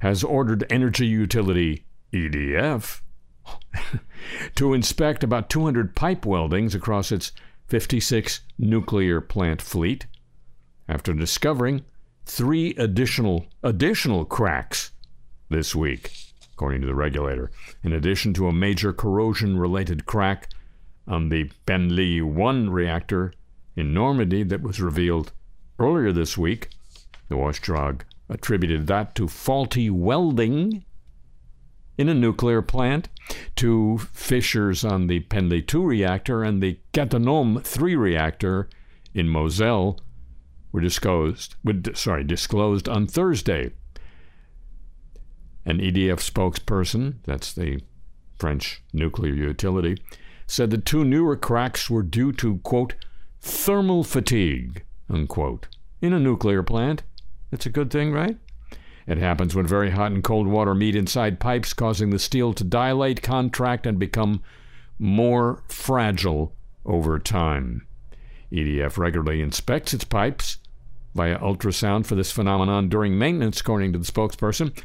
has 0.00 0.24
ordered 0.24 0.66
energy 0.70 1.06
utility 1.06 1.84
EDF 2.12 3.00
to 4.54 4.74
inspect 4.74 5.22
about 5.22 5.50
200 5.50 5.94
pipe 5.94 6.24
weldings 6.24 6.74
across 6.74 7.12
its 7.12 7.32
56 7.66 8.40
nuclear 8.58 9.20
plant 9.20 9.60
fleet 9.60 10.06
after 10.88 11.12
discovering 11.14 11.84
three 12.26 12.74
additional 12.76 13.46
additional 13.62 14.24
cracks 14.24 14.92
this 15.50 15.74
week 15.74 16.12
according 16.52 16.80
to 16.80 16.86
the 16.86 16.94
regulator 16.94 17.50
in 17.82 17.92
addition 17.92 18.32
to 18.34 18.48
a 18.48 18.52
major 18.52 18.92
corrosion 18.92 19.58
related 19.58 20.06
crack 20.06 20.48
on 21.06 21.28
the 21.28 21.50
Penly 21.66 22.22
1 22.22 22.70
reactor 22.70 23.32
in 23.76 23.92
Normandy 23.92 24.42
that 24.42 24.62
was 24.62 24.80
revealed 24.80 25.32
earlier 25.78 26.12
this 26.12 26.38
week. 26.38 26.70
The 27.28 27.36
watchdog 27.36 28.04
attributed 28.28 28.86
that 28.86 29.14
to 29.16 29.28
faulty 29.28 29.90
welding 29.90 30.84
in 31.96 32.08
a 32.08 32.14
nuclear 32.14 32.62
plant. 32.62 33.08
Two 33.56 33.98
fissures 34.12 34.84
on 34.84 35.06
the 35.06 35.20
Penly 35.20 35.66
2 35.66 35.82
reactor 35.82 36.42
and 36.42 36.62
the 36.62 36.78
Cattenom 36.92 37.62
3 37.64 37.96
reactor 37.96 38.68
in 39.14 39.28
Moselle 39.28 40.00
were 40.72 40.80
disclosed, 40.80 41.54
would, 41.62 41.96
sorry, 41.96 42.24
disclosed 42.24 42.88
on 42.88 43.06
Thursday. 43.06 43.70
An 45.64 45.78
EDF 45.78 46.18
spokesperson, 46.18 47.16
that's 47.24 47.52
the 47.52 47.80
French 48.36 48.82
nuclear 48.92 49.32
utility, 49.32 49.96
said 50.46 50.70
the 50.70 50.78
two 50.78 51.04
newer 51.04 51.36
cracks 51.36 51.88
were 51.88 52.02
due 52.02 52.32
to, 52.32 52.58
quote, 52.58 52.94
thermal 53.40 54.02
fatigue, 54.04 54.82
unquote, 55.08 55.68
in 56.02 56.12
a 56.12 56.18
nuclear 56.18 56.62
plant. 56.62 57.02
That's 57.50 57.66
a 57.66 57.70
good 57.70 57.90
thing, 57.90 58.12
right? 58.12 58.36
It 59.06 59.18
happens 59.18 59.54
when 59.54 59.66
very 59.66 59.90
hot 59.90 60.12
and 60.12 60.24
cold 60.24 60.46
water 60.46 60.74
meet 60.74 60.96
inside 60.96 61.38
pipes, 61.40 61.74
causing 61.74 62.10
the 62.10 62.18
steel 62.18 62.52
to 62.54 62.64
dilate, 62.64 63.22
contract, 63.22 63.86
and 63.86 63.98
become 63.98 64.42
more 64.98 65.62
fragile 65.68 66.54
over 66.86 67.18
time. 67.18 67.86
EDF 68.50 68.96
regularly 68.96 69.42
inspects 69.42 69.92
its 69.92 70.04
pipes 70.04 70.58
via 71.14 71.38
ultrasound 71.38 72.06
for 72.06 72.14
this 72.14 72.32
phenomenon 72.32 72.88
during 72.88 73.18
maintenance, 73.18 73.60
according 73.60 73.92
to 73.92 73.98
the 73.98 74.10
spokesperson. 74.10 74.76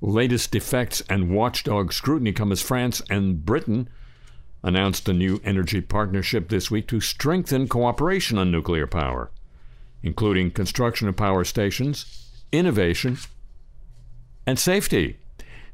Latest 0.00 0.50
defects 0.50 1.02
and 1.08 1.30
watchdog 1.30 1.92
scrutiny 1.92 2.32
come 2.32 2.52
as 2.52 2.62
France 2.62 3.02
and 3.10 3.44
Britain 3.44 3.88
announced 4.62 5.08
a 5.08 5.12
new 5.12 5.40
energy 5.44 5.80
partnership 5.80 6.48
this 6.48 6.70
week 6.70 6.88
to 6.88 7.00
strengthen 7.00 7.68
cooperation 7.68 8.36
on 8.38 8.50
nuclear 8.50 8.86
power. 8.86 9.30
including 10.02 10.50
construction 10.52 11.08
of 11.08 11.16
power 11.16 11.44
stations, 11.44 12.30
innovation, 12.52 13.18
and 14.46 14.58
safety. 14.58 15.18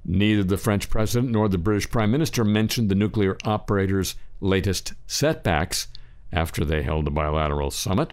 Neither 0.05 0.43
the 0.43 0.57
French 0.57 0.91
president 0.91 1.31
nor 1.31 1.49
the 1.49 1.59
British 1.59 1.91
prime 1.91 2.11
minister 2.11 2.45
mentioned 2.45 2.89
the 2.89 2.95
nuclear 2.95 3.37
operators' 3.45 4.17
latest 4.41 4.95
setbacks 5.07 5.89
after 6.33 6.65
they 6.65 6.83
held 6.83 7.07
a 7.07 7.11
bilateral 7.11 7.71
summit. 7.71 8.13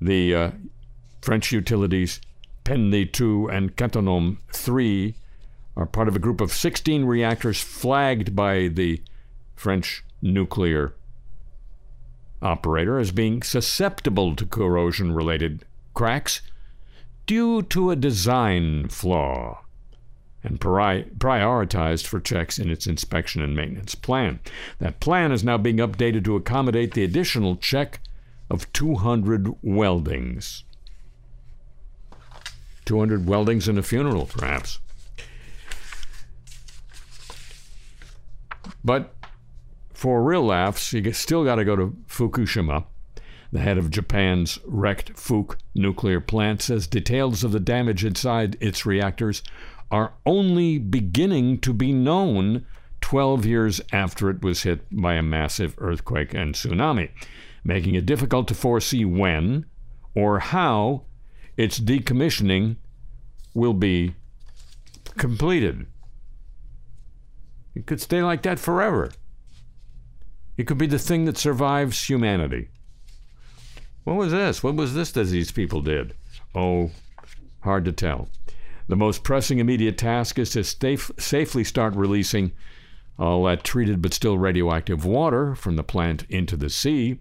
The 0.00 0.34
uh, 0.34 0.50
French 1.20 1.52
utilities 1.52 2.20
Penly 2.64 3.10
2 3.10 3.48
and 3.48 3.76
Cattenom 3.76 4.38
3 4.52 5.14
are 5.76 5.86
part 5.86 6.08
of 6.08 6.16
a 6.16 6.20
group 6.20 6.40
of 6.40 6.52
16 6.52 7.04
reactors 7.04 7.60
flagged 7.60 8.34
by 8.34 8.68
the 8.68 9.02
French 9.54 10.04
nuclear 10.22 10.94
operator 12.42 12.98
as 12.98 13.12
being 13.12 13.42
susceptible 13.42 14.34
to 14.36 14.46
corrosion 14.46 15.12
related 15.12 15.64
cracks 15.94 16.42
due 17.26 17.62
to 17.62 17.90
a 17.90 17.96
design 17.96 18.88
flaw 18.88 19.60
and 20.42 20.60
pri- 20.60 21.04
prioritized 21.16 22.06
for 22.06 22.20
checks 22.20 22.58
in 22.58 22.70
its 22.70 22.86
inspection 22.86 23.42
and 23.42 23.56
maintenance 23.56 23.94
plan. 23.94 24.40
That 24.78 25.00
plan 25.00 25.32
is 25.32 25.42
now 25.42 25.56
being 25.56 25.78
updated 25.78 26.24
to 26.24 26.36
accommodate 26.36 26.92
the 26.92 27.02
additional 27.02 27.56
check 27.56 28.00
of 28.50 28.70
200 28.74 29.54
weldings. 29.62 30.64
200 32.84 33.26
weldings 33.26 33.66
in 33.66 33.78
a 33.78 33.82
funeral, 33.82 34.26
perhaps. 34.26 34.78
But 38.84 39.14
for 39.94 40.22
real 40.22 40.44
laughs, 40.44 40.92
you 40.92 41.10
still 41.14 41.44
got 41.44 41.54
to 41.54 41.64
go 41.64 41.74
to 41.76 41.96
Fukushima. 42.06 42.84
The 43.54 43.60
head 43.60 43.78
of 43.78 43.92
Japan's 43.92 44.58
wrecked 44.66 45.14
Fuke 45.14 45.58
nuclear 45.76 46.20
plant 46.20 46.60
says 46.60 46.88
details 46.88 47.44
of 47.44 47.52
the 47.52 47.60
damage 47.60 48.04
inside 48.04 48.56
its 48.58 48.84
reactors 48.84 49.44
are 49.92 50.14
only 50.26 50.76
beginning 50.76 51.60
to 51.60 51.72
be 51.72 51.92
known 51.92 52.66
12 53.00 53.46
years 53.46 53.80
after 53.92 54.28
it 54.28 54.42
was 54.42 54.64
hit 54.64 54.80
by 54.90 55.14
a 55.14 55.22
massive 55.22 55.76
earthquake 55.78 56.34
and 56.34 56.56
tsunami, 56.56 57.10
making 57.62 57.94
it 57.94 58.06
difficult 58.06 58.48
to 58.48 58.54
foresee 58.54 59.04
when 59.04 59.66
or 60.16 60.40
how 60.40 61.04
its 61.56 61.78
decommissioning 61.78 62.74
will 63.54 63.72
be 63.72 64.16
completed. 65.16 65.86
It 67.76 67.86
could 67.86 68.00
stay 68.00 68.20
like 68.20 68.42
that 68.42 68.58
forever. 68.58 69.12
It 70.56 70.66
could 70.66 70.78
be 70.78 70.88
the 70.88 70.98
thing 70.98 71.24
that 71.26 71.38
survives 71.38 72.08
humanity. 72.08 72.70
What 74.04 74.16
was 74.16 74.32
this? 74.32 74.62
What 74.62 74.76
was 74.76 74.94
this 74.94 75.12
that 75.12 75.24
these 75.24 75.50
people 75.50 75.80
did? 75.80 76.14
Oh, 76.54 76.90
hard 77.60 77.84
to 77.86 77.92
tell. 77.92 78.28
The 78.86 78.96
most 78.96 79.24
pressing 79.24 79.58
immediate 79.58 79.96
task 79.96 80.38
is 80.38 80.50
to 80.50 80.62
safe, 80.62 81.10
safely 81.18 81.64
start 81.64 81.94
releasing 81.94 82.52
all 83.18 83.44
that 83.44 83.64
treated 83.64 84.02
but 84.02 84.12
still 84.12 84.36
radioactive 84.36 85.04
water 85.04 85.54
from 85.54 85.76
the 85.76 85.82
plant 85.82 86.24
into 86.28 86.56
the 86.56 86.68
sea. 86.68 87.18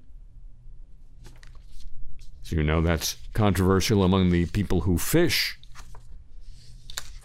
As 2.43 2.52
you 2.52 2.63
know, 2.63 2.82
that's 2.82 3.15
controversial 3.34 4.04
among 4.04 4.32
the 4.32 4.46
people 4.48 4.82
who 4.82 4.98
fish 4.98 5.58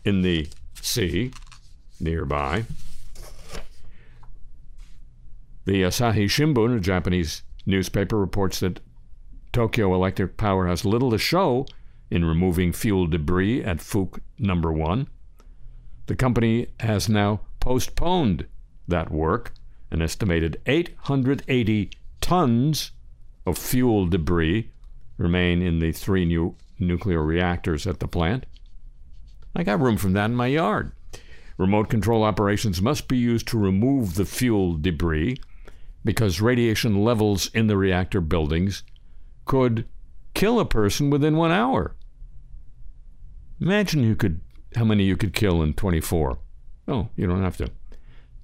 in 0.04 0.22
the 0.22 0.48
sea 0.80 1.32
nearby. 1.98 2.64
The 5.64 5.82
Asahi 5.82 6.26
Shimbun, 6.26 6.76
a 6.76 6.80
Japanese 6.80 7.42
newspaper, 7.66 8.16
reports 8.16 8.60
that 8.60 8.80
Tokyo 9.58 9.92
Electric 9.92 10.36
Power 10.36 10.68
has 10.68 10.84
little 10.84 11.10
to 11.10 11.18
show 11.18 11.66
in 12.12 12.24
removing 12.24 12.72
fuel 12.72 13.08
debris 13.08 13.60
at 13.64 13.78
Fuke 13.78 14.20
number 14.38 14.72
1. 14.72 15.08
The 16.06 16.14
company 16.14 16.68
has 16.78 17.08
now 17.08 17.40
postponed 17.58 18.46
that 18.86 19.10
work. 19.10 19.52
An 19.90 20.00
estimated 20.00 20.60
880 20.66 21.90
tons 22.20 22.92
of 23.44 23.58
fuel 23.58 24.06
debris 24.06 24.70
remain 25.16 25.60
in 25.60 25.80
the 25.80 25.90
three 25.90 26.24
new 26.24 26.54
nuclear 26.78 27.24
reactors 27.24 27.84
at 27.84 27.98
the 27.98 28.06
plant. 28.06 28.46
I 29.56 29.64
got 29.64 29.80
room 29.80 29.96
for 29.96 30.06
that 30.10 30.26
in 30.26 30.36
my 30.36 30.46
yard. 30.46 30.92
Remote 31.56 31.90
control 31.90 32.22
operations 32.22 32.80
must 32.80 33.08
be 33.08 33.16
used 33.16 33.48
to 33.48 33.58
remove 33.58 34.14
the 34.14 34.24
fuel 34.24 34.74
debris 34.74 35.36
because 36.04 36.40
radiation 36.40 37.02
levels 37.02 37.50
in 37.52 37.66
the 37.66 37.76
reactor 37.76 38.20
buildings 38.20 38.84
could 39.48 39.86
kill 40.34 40.60
a 40.60 40.64
person 40.64 41.10
within 41.10 41.36
one 41.36 41.50
hour. 41.50 41.96
Imagine 43.60 44.04
you 44.04 44.14
could 44.14 44.40
how 44.76 44.84
many 44.84 45.02
you 45.02 45.16
could 45.16 45.32
kill 45.32 45.62
in 45.62 45.74
24. 45.74 46.38
Oh, 46.86 47.08
you 47.16 47.26
don't 47.26 47.42
have 47.42 47.56
to. 47.56 47.70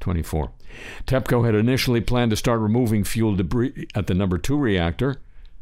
24. 0.01 0.51
TEPCO 1.07 1.45
had 1.45 1.55
initially 1.55 2.01
planned 2.01 2.31
to 2.31 2.37
start 2.37 2.61
removing 2.61 3.05
fuel 3.05 3.37
debris 3.37 3.87
at 3.95 4.07
the 4.07 4.15
number 4.15 4.39
2 4.39 4.57
reactor, 4.57 5.21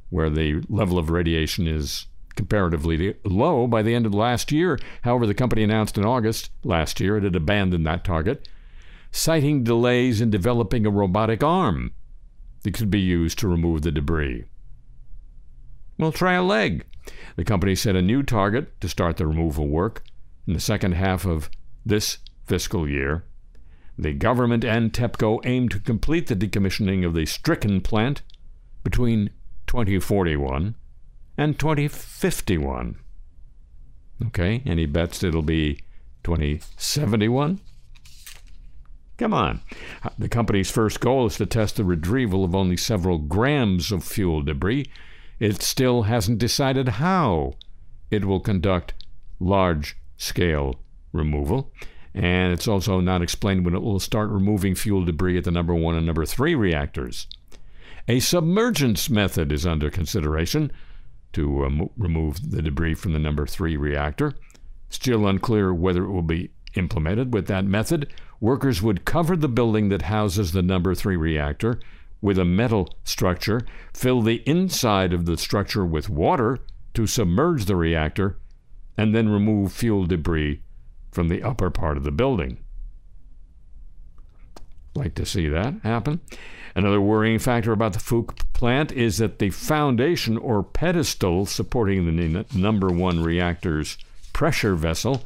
where 0.08 0.30
the 0.30 0.62
level 0.68 0.98
of 0.98 1.10
radiation 1.10 1.66
is 1.66 2.06
comparatively 2.34 3.14
low 3.24 3.66
by 3.66 3.82
the 3.82 3.94
end 3.94 4.06
of 4.06 4.14
last 4.14 4.50
year. 4.52 4.78
However, 5.02 5.26
the 5.26 5.34
company 5.34 5.62
announced 5.62 5.98
in 5.98 6.04
August 6.04 6.50
last 6.64 6.98
year 6.98 7.18
it 7.18 7.24
had 7.24 7.36
abandoned 7.36 7.86
that 7.86 8.04
target, 8.04 8.48
citing 9.10 9.64
delays 9.64 10.20
in 10.20 10.30
developing 10.30 10.86
a 10.86 10.90
robotic 10.90 11.44
arm 11.44 11.92
that 12.62 12.74
could 12.74 12.90
be 12.90 13.00
used 13.00 13.38
to 13.38 13.48
remove 13.48 13.82
the 13.82 13.92
debris. 13.92 14.44
Well, 15.98 16.12
try 16.12 16.34
a 16.34 16.42
leg. 16.42 16.84
The 17.36 17.44
company 17.44 17.74
set 17.74 17.96
a 17.96 18.02
new 18.02 18.22
target 18.22 18.80
to 18.80 18.88
start 18.88 19.16
the 19.16 19.26
removal 19.26 19.68
work 19.68 20.04
in 20.46 20.54
the 20.54 20.60
second 20.60 20.92
half 20.92 21.24
of 21.24 21.50
this 21.84 22.18
fiscal 22.46 22.88
year. 22.88 23.24
The 23.98 24.12
government 24.12 24.64
and 24.64 24.92
TEPCO 24.92 25.40
aim 25.44 25.68
to 25.68 25.78
complete 25.78 26.26
the 26.26 26.36
decommissioning 26.36 27.04
of 27.04 27.14
the 27.14 27.26
stricken 27.26 27.80
plant 27.80 28.22
between 28.82 29.30
2041 29.66 30.74
and 31.36 31.58
2051. 31.58 32.98
Okay, 34.26 34.62
any 34.64 34.86
bets 34.86 35.22
it'll 35.22 35.42
be 35.42 35.80
2071? 36.24 37.60
Come 39.18 39.34
on. 39.34 39.60
The 40.18 40.28
company's 40.28 40.70
first 40.70 41.00
goal 41.00 41.26
is 41.26 41.36
to 41.36 41.46
test 41.46 41.76
the 41.76 41.84
retrieval 41.84 42.44
of 42.44 42.54
only 42.54 42.76
several 42.76 43.18
grams 43.18 43.92
of 43.92 44.04
fuel 44.04 44.42
debris. 44.42 44.90
It 45.42 45.60
still 45.60 46.02
hasn't 46.02 46.38
decided 46.38 46.86
how 46.86 47.54
it 48.12 48.24
will 48.24 48.38
conduct 48.38 48.94
large 49.40 49.96
scale 50.16 50.76
removal. 51.12 51.72
And 52.14 52.52
it's 52.52 52.68
also 52.68 53.00
not 53.00 53.22
explained 53.22 53.64
when 53.64 53.74
it 53.74 53.82
will 53.82 53.98
start 53.98 54.30
removing 54.30 54.76
fuel 54.76 55.04
debris 55.04 55.38
at 55.38 55.42
the 55.42 55.50
number 55.50 55.74
one 55.74 55.96
and 55.96 56.06
number 56.06 56.24
three 56.24 56.54
reactors. 56.54 57.26
A 58.06 58.20
submergence 58.20 59.10
method 59.10 59.50
is 59.50 59.66
under 59.66 59.90
consideration 59.90 60.70
to 61.32 61.64
um, 61.64 61.90
remove 61.96 62.52
the 62.52 62.62
debris 62.62 62.94
from 62.94 63.12
the 63.12 63.18
number 63.18 63.44
three 63.44 63.76
reactor. 63.76 64.34
Still 64.90 65.26
unclear 65.26 65.74
whether 65.74 66.04
it 66.04 66.12
will 66.12 66.22
be 66.22 66.50
implemented. 66.74 67.34
With 67.34 67.48
that 67.48 67.64
method, 67.64 68.12
workers 68.38 68.80
would 68.80 69.04
cover 69.04 69.36
the 69.36 69.48
building 69.48 69.88
that 69.88 70.02
houses 70.02 70.52
the 70.52 70.62
number 70.62 70.94
three 70.94 71.16
reactor 71.16 71.80
with 72.22 72.38
a 72.38 72.44
metal 72.44 72.88
structure, 73.04 73.60
fill 73.92 74.22
the 74.22 74.42
inside 74.48 75.12
of 75.12 75.26
the 75.26 75.36
structure 75.36 75.84
with 75.84 76.08
water 76.08 76.58
to 76.94 77.06
submerge 77.06 77.66
the 77.66 77.76
reactor, 77.76 78.38
and 78.96 79.14
then 79.14 79.28
remove 79.28 79.72
fuel 79.72 80.06
debris 80.06 80.62
from 81.10 81.28
the 81.28 81.42
upper 81.42 81.68
part 81.68 81.96
of 81.96 82.04
the 82.04 82.10
building. 82.10 82.58
Like 84.94 85.14
to 85.16 85.26
see 85.26 85.48
that 85.48 85.74
happen. 85.82 86.20
Another 86.74 87.00
worrying 87.00 87.38
factor 87.38 87.72
about 87.72 87.92
the 87.92 87.98
Fuke 87.98 88.38
plant 88.52 88.92
is 88.92 89.18
that 89.18 89.38
the 89.38 89.50
foundation 89.50 90.36
or 90.38 90.62
pedestal 90.62 91.44
supporting 91.44 92.04
the 92.06 92.46
number 92.54 92.88
one 92.88 93.22
reactor's 93.22 93.98
pressure 94.32 94.74
vessel 94.74 95.24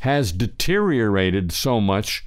has 0.00 0.30
deteriorated 0.30 1.50
so 1.52 1.80
much 1.80 2.24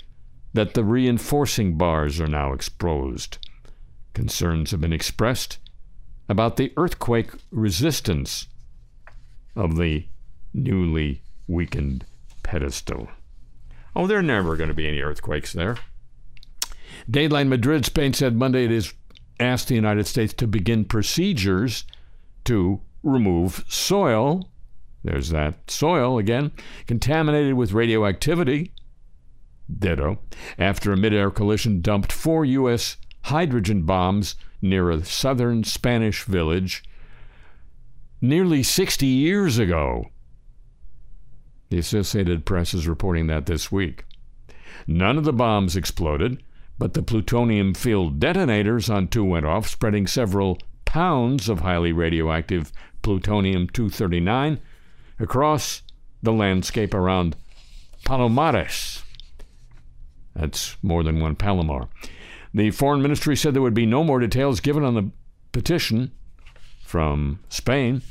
that 0.54 0.74
the 0.74 0.84
reinforcing 0.84 1.78
bars 1.78 2.20
are 2.20 2.28
now 2.28 2.52
exposed. 2.52 3.38
Concerns 4.14 4.72
have 4.72 4.82
been 4.82 4.94
expressed 4.94 5.58
about 6.28 6.58
the 6.58 6.74
earthquake 6.78 7.32
resistance 7.52 8.48
of 9.56 9.78
the 9.78 10.06
newly 10.54 11.22
weakened 11.48 12.06
pedestal. 12.44 13.10
Oh, 13.96 14.08
there 14.08 14.20
are 14.20 14.24
never 14.24 14.56
going 14.56 14.70
to 14.70 14.74
be 14.74 14.88
any 14.88 15.02
earthquakes 15.02 15.54
there. 15.54 15.78
Dateline 17.10 17.48
Madrid, 17.48 17.86
Spain 17.86 18.14
said 18.14 18.36
Monday 18.36 18.66
it 18.66 18.72
has 18.72 18.94
asked 19.40 19.68
the 19.68 19.76
United 19.76 20.08
States 20.08 20.34
to 20.34 20.48
begin 20.48 20.86
procedures 20.86 21.84
to 22.46 22.82
remove 23.04 23.66
soil. 23.68 24.50
There's 25.04 25.30
that 25.30 25.70
soil 25.70 26.18
again, 26.18 26.52
contaminated 26.86 27.56
with 27.56 27.74
radioactivity. 27.74 28.72
Ditto. 29.80 30.20
After 30.60 30.92
a 30.92 30.98
midair 30.98 31.32
collision 31.32 31.82
dumped 31.82 32.12
four 32.12 32.46
U.S. 32.46 32.98
hydrogen 33.24 33.84
bombs 33.84 34.36
near 34.62 34.90
a 34.90 35.04
southern 35.04 35.64
Spanish 35.64 36.24
village 36.24 36.84
nearly 38.22 38.64
60 38.64 39.06
years 39.06 39.58
ago. 39.58 40.06
The 41.70 41.80
Associated 41.80 42.46
Press 42.46 42.74
is 42.74 42.88
reporting 42.88 43.28
that 43.28 43.46
this 43.46 43.72
week. 43.72 44.06
None 44.86 45.18
of 45.18 45.24
the 45.24 45.34
bombs 45.34 45.76
exploded, 45.76 46.44
but 46.78 46.94
the 46.94 47.04
plutonium 47.04 47.74
filled 47.74 48.20
detonators 48.20 48.90
on 48.90 49.08
two 49.08 49.24
went 49.24 49.46
off, 49.46 49.68
spreading 49.68 50.08
several 50.08 50.60
pounds 50.86 51.48
of 51.48 51.62
highly 51.62 51.92
radioactive 51.92 52.72
plutonium 53.02 53.68
239 53.68 54.60
across 55.20 55.82
the 56.22 56.34
landscape 56.34 56.94
around 56.94 57.36
Palomares. 58.06 59.04
That's 60.36 60.78
more 60.82 61.04
than 61.04 61.20
one 61.20 61.36
Palomar. 61.36 61.88
The 62.54 62.72
foreign 62.72 63.02
ministry 63.02 63.36
said 63.36 63.54
there 63.54 63.62
would 63.62 63.74
be 63.74 63.86
no 63.86 64.04
more 64.04 64.20
details 64.20 64.60
given 64.60 64.84
on 64.84 64.96
the 64.96 65.12
petition 65.52 66.12
from 66.84 67.40
Spain 67.50 68.02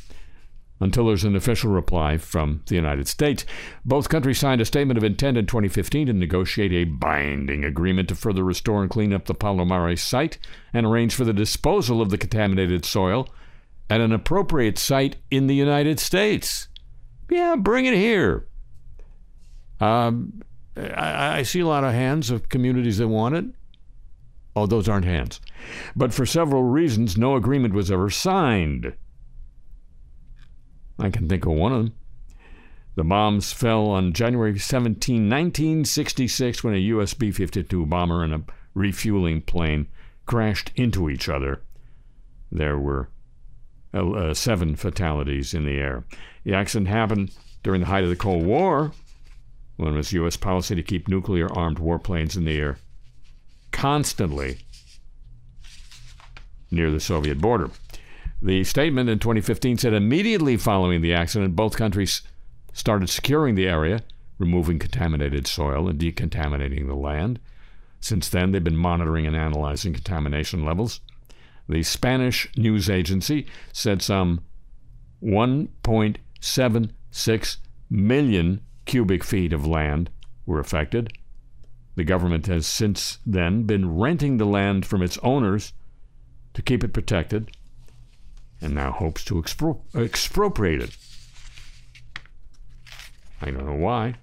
until 0.80 1.06
there's 1.06 1.24
an 1.24 1.36
official 1.36 1.70
reply 1.70 2.16
from 2.16 2.62
the 2.66 2.74
United 2.74 3.06
States. 3.06 3.44
Both 3.84 4.08
countries 4.08 4.38
signed 4.38 4.62
a 4.62 4.64
statement 4.64 4.96
of 4.96 5.04
intent 5.04 5.36
in 5.36 5.46
2015 5.46 6.06
to 6.06 6.12
negotiate 6.14 6.72
a 6.72 6.84
binding 6.84 7.64
agreement 7.64 8.08
to 8.08 8.14
further 8.14 8.42
restore 8.42 8.80
and 8.80 8.90
clean 8.90 9.12
up 9.12 9.26
the 9.26 9.34
Palomares 9.34 9.98
site 9.98 10.38
and 10.72 10.86
arrange 10.86 11.14
for 11.14 11.24
the 11.24 11.34
disposal 11.34 12.00
of 12.00 12.08
the 12.08 12.16
contaminated 12.16 12.86
soil 12.86 13.28
at 13.90 14.00
an 14.00 14.12
appropriate 14.12 14.78
site 14.78 15.16
in 15.30 15.46
the 15.48 15.54
United 15.54 16.00
States. 16.00 16.68
Yeah, 17.28 17.56
bring 17.56 17.84
it 17.84 17.94
here. 17.94 18.46
Um, 19.80 20.42
I, 20.76 21.38
I 21.38 21.42
see 21.42 21.60
a 21.60 21.66
lot 21.66 21.84
of 21.84 21.92
hands 21.92 22.30
of 22.30 22.48
communities 22.48 22.98
that 22.98 23.08
want 23.08 23.34
it. 23.34 23.44
Oh, 24.56 24.66
those 24.66 24.88
aren't 24.88 25.04
hands. 25.04 25.40
But 25.94 26.12
for 26.12 26.26
several 26.26 26.64
reasons, 26.64 27.16
no 27.16 27.36
agreement 27.36 27.74
was 27.74 27.90
ever 27.90 28.10
signed. 28.10 28.94
I 30.98 31.10
can 31.10 31.28
think 31.28 31.46
of 31.46 31.52
one 31.52 31.72
of 31.72 31.84
them. 31.84 31.94
The 32.96 33.04
bombs 33.04 33.52
fell 33.52 33.86
on 33.86 34.12
January 34.12 34.58
17, 34.58 35.28
1966, 35.28 36.64
when 36.64 36.74
a 36.74 36.78
US 36.78 37.14
B 37.14 37.30
52 37.30 37.86
bomber 37.86 38.24
and 38.24 38.34
a 38.34 38.42
refueling 38.74 39.42
plane 39.42 39.86
crashed 40.26 40.72
into 40.74 41.08
each 41.08 41.28
other. 41.28 41.62
There 42.50 42.78
were 42.78 43.08
uh, 43.94 44.10
uh, 44.10 44.34
seven 44.34 44.74
fatalities 44.74 45.54
in 45.54 45.64
the 45.64 45.78
air. 45.78 46.04
The 46.44 46.54
accident 46.54 46.88
happened 46.88 47.30
during 47.62 47.82
the 47.82 47.86
height 47.86 48.04
of 48.04 48.10
the 48.10 48.16
Cold 48.16 48.44
War, 48.44 48.92
when 49.76 49.94
it 49.94 49.96
was 49.96 50.12
U.S. 50.12 50.36
policy 50.36 50.74
to 50.74 50.82
keep 50.82 51.08
nuclear 51.08 51.50
armed 51.52 51.78
warplanes 51.78 52.36
in 52.36 52.44
the 52.44 52.58
air 52.58 52.78
constantly 53.72 54.58
near 56.70 56.90
the 56.90 57.00
Soviet 57.00 57.40
border. 57.40 57.70
The 58.42 58.64
statement 58.64 59.10
in 59.10 59.18
2015 59.18 59.76
said 59.78 59.92
immediately 59.92 60.56
following 60.56 61.02
the 61.02 61.12
accident, 61.12 61.56
both 61.56 61.76
countries 61.76 62.22
started 62.72 63.10
securing 63.10 63.54
the 63.54 63.68
area, 63.68 64.00
removing 64.38 64.78
contaminated 64.78 65.46
soil, 65.46 65.86
and 65.88 65.98
decontaminating 65.98 66.86
the 66.86 66.94
land. 66.94 67.38
Since 68.00 68.30
then, 68.30 68.52
they've 68.52 68.64
been 68.64 68.76
monitoring 68.76 69.26
and 69.26 69.36
analyzing 69.36 69.92
contamination 69.92 70.64
levels. 70.64 71.00
The 71.68 71.82
Spanish 71.82 72.48
news 72.56 72.88
agency 72.88 73.46
said 73.72 74.00
some 74.00 74.40
1.76 75.22 77.56
million 77.90 78.62
cubic 78.86 79.22
feet 79.22 79.52
of 79.52 79.66
land 79.66 80.08
were 80.46 80.60
affected. 80.60 81.12
The 82.00 82.04
government 82.04 82.46
has 82.46 82.66
since 82.66 83.18
then 83.26 83.64
been 83.64 83.98
renting 83.98 84.38
the 84.38 84.46
land 84.46 84.86
from 84.86 85.02
its 85.02 85.18
owners 85.18 85.74
to 86.54 86.62
keep 86.62 86.82
it 86.82 86.94
protected 86.94 87.50
and 88.58 88.74
now 88.74 88.90
hopes 88.90 89.22
to 89.26 89.34
expro- 89.34 89.82
expropriate 89.94 90.80
it. 90.80 90.96
I 93.42 93.50
don't 93.50 93.66
know 93.66 93.74
why. 93.74 94.14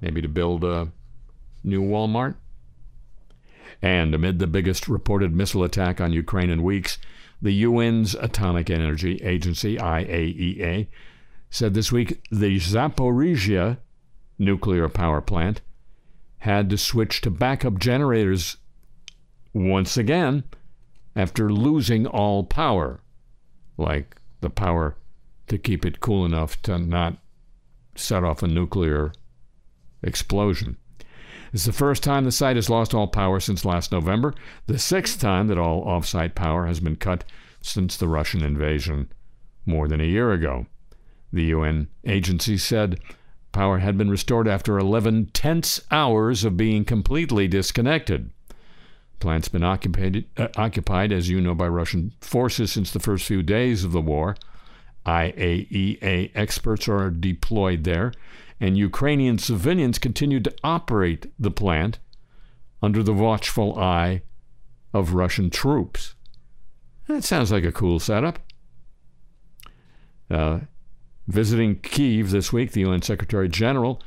Maybe 0.00 0.20
to 0.20 0.26
build 0.26 0.64
a 0.64 0.90
new 1.62 1.82
Walmart? 1.84 2.34
And 3.80 4.12
amid 4.12 4.40
the 4.40 4.48
biggest 4.48 4.88
reported 4.88 5.32
missile 5.32 5.62
attack 5.62 6.00
on 6.00 6.12
Ukraine 6.12 6.50
in 6.50 6.64
weeks, 6.64 6.98
the 7.40 7.62
UN's 7.62 8.16
Atomic 8.16 8.70
Energy 8.70 9.22
Agency, 9.22 9.76
IAEA, 9.76 10.88
said 11.48 11.74
this 11.74 11.92
week 11.92 12.20
the 12.32 12.56
Zaporizhia 12.56 13.78
nuclear 14.36 14.88
power 14.88 15.20
plant 15.20 15.60
had 16.38 16.70
to 16.70 16.78
switch 16.78 17.20
to 17.22 17.30
backup 17.30 17.78
generators 17.78 18.56
once 19.52 19.96
again 19.96 20.44
after 21.16 21.50
losing 21.50 22.06
all 22.06 22.44
power, 22.44 23.00
like 23.76 24.16
the 24.40 24.50
power 24.50 24.96
to 25.48 25.58
keep 25.58 25.84
it 25.84 26.00
cool 26.00 26.24
enough 26.24 26.60
to 26.62 26.78
not 26.78 27.18
set 27.96 28.22
off 28.22 28.42
a 28.42 28.46
nuclear 28.46 29.12
explosion. 30.02 30.76
It's 31.52 31.64
the 31.64 31.72
first 31.72 32.02
time 32.02 32.24
the 32.24 32.32
site 32.32 32.56
has 32.56 32.70
lost 32.70 32.94
all 32.94 33.08
power 33.08 33.40
since 33.40 33.64
last 33.64 33.90
November, 33.90 34.34
the 34.66 34.78
sixth 34.78 35.18
time 35.20 35.48
that 35.48 35.58
all 35.58 35.82
off-site 35.82 36.34
power 36.34 36.66
has 36.66 36.78
been 36.78 36.96
cut 36.96 37.24
since 37.60 37.96
the 37.96 38.08
Russian 38.08 38.44
invasion 38.44 39.10
more 39.64 39.88
than 39.88 40.00
a 40.00 40.04
year 40.04 40.32
ago. 40.32 40.66
The 41.32 41.44
UN 41.44 41.88
agency 42.06 42.58
said 42.58 43.00
power 43.52 43.78
had 43.78 43.96
been 43.96 44.10
restored 44.10 44.46
after 44.46 44.78
11 44.78 45.30
tense 45.32 45.80
hours 45.90 46.44
of 46.44 46.56
being 46.56 46.84
completely 46.84 47.48
disconnected. 47.48 48.30
Plant's 49.20 49.48
been 49.48 49.64
occupied, 49.64 50.24
uh, 50.36 50.48
occupied, 50.56 51.12
as 51.12 51.28
you 51.28 51.40
know, 51.40 51.54
by 51.54 51.66
Russian 51.66 52.12
forces 52.20 52.70
since 52.70 52.92
the 52.92 53.00
first 53.00 53.26
few 53.26 53.42
days 53.42 53.84
of 53.84 53.92
the 53.92 54.00
war. 54.00 54.36
IAEA 55.06 56.30
experts 56.34 56.88
are 56.88 57.10
deployed 57.10 57.84
there, 57.84 58.12
and 58.60 58.76
Ukrainian 58.76 59.38
civilians 59.38 59.98
continue 59.98 60.40
to 60.40 60.54
operate 60.62 61.32
the 61.38 61.50
plant 61.50 61.98
under 62.82 63.02
the 63.02 63.14
watchful 63.14 63.78
eye 63.78 64.22
of 64.92 65.14
Russian 65.14 65.50
troops. 65.50 66.14
That 67.08 67.24
sounds 67.24 67.50
like 67.50 67.64
a 67.64 67.72
cool 67.72 67.98
setup. 67.98 68.38
Uh, 70.30 70.60
visiting 71.28 71.76
Kiev 71.76 72.30
this 72.30 72.52
week, 72.52 72.72
the 72.72 72.80
UN 72.80 73.02
Secretary 73.02 73.48
General 73.48 74.02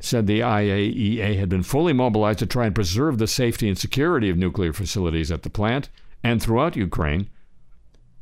said 0.00 0.26
the 0.26 0.40
IAEA 0.40 1.38
had 1.38 1.48
been 1.48 1.62
fully 1.62 1.92
mobilized 1.92 2.38
to 2.38 2.46
try 2.46 2.66
and 2.66 2.74
preserve 2.74 3.18
the 3.18 3.26
safety 3.26 3.68
and 3.68 3.76
security 3.76 4.30
of 4.30 4.36
nuclear 4.36 4.72
facilities 4.72 5.30
at 5.30 5.42
the 5.42 5.50
plant 5.50 5.88
and 6.24 6.40
throughout 6.40 6.76
Ukraine, 6.76 7.28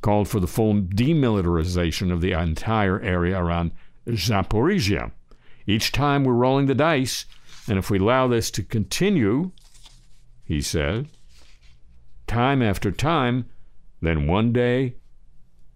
called 0.01 0.29
for 0.29 0.41
the 0.41 0.47
full 0.47 0.75
demilitarization 0.75 2.11
of 2.11 2.23
the 2.23 2.33
entire 2.33 3.01
area 3.01 3.39
around 3.39 3.71
Zaporizhia. 4.07 5.13
Each 5.67 5.93
time 5.93 6.25
we're 6.25 6.33
rolling 6.33 6.67
the 6.67 6.75
dice, 6.75 7.27
and 7.69 7.79
if 7.79 7.91
we 7.91 7.99
allow 7.99 8.27
this 8.27 8.51
to 8.53 8.63
continue, 8.63 9.53
he 10.43 10.63
said, 10.63 11.07
time 12.27 12.63
after 12.63 12.91
time, 12.91 13.47
then 14.01 14.27
one 14.27 14.53
day 14.53 14.97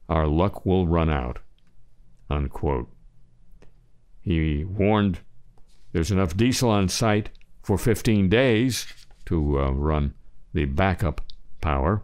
our 0.09 0.27
luck 0.27 0.65
will 0.65 0.87
run 0.87 1.11
out. 1.11 1.39
Unquote. 2.35 2.90
He 4.20 4.64
warned 4.64 5.20
there's 5.92 6.11
enough 6.11 6.37
diesel 6.37 6.70
on 6.70 6.88
site 6.88 7.29
for 7.62 7.79
15 7.79 8.29
days 8.29 8.87
to 9.27 9.61
uh, 9.61 9.70
run 9.70 10.14
the 10.53 10.64
backup 10.64 11.20
power 11.61 12.03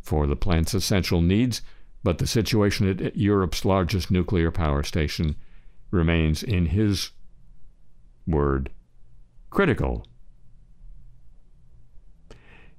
for 0.00 0.26
the 0.26 0.36
plant's 0.36 0.72
essential 0.72 1.20
needs, 1.20 1.60
but 2.02 2.18
the 2.18 2.26
situation 2.26 2.88
at 2.88 3.16
Europe's 3.16 3.64
largest 3.64 4.10
nuclear 4.10 4.50
power 4.50 4.82
station 4.82 5.36
remains, 5.90 6.42
in 6.42 6.66
his 6.66 7.10
word, 8.26 8.70
critical. 9.50 10.06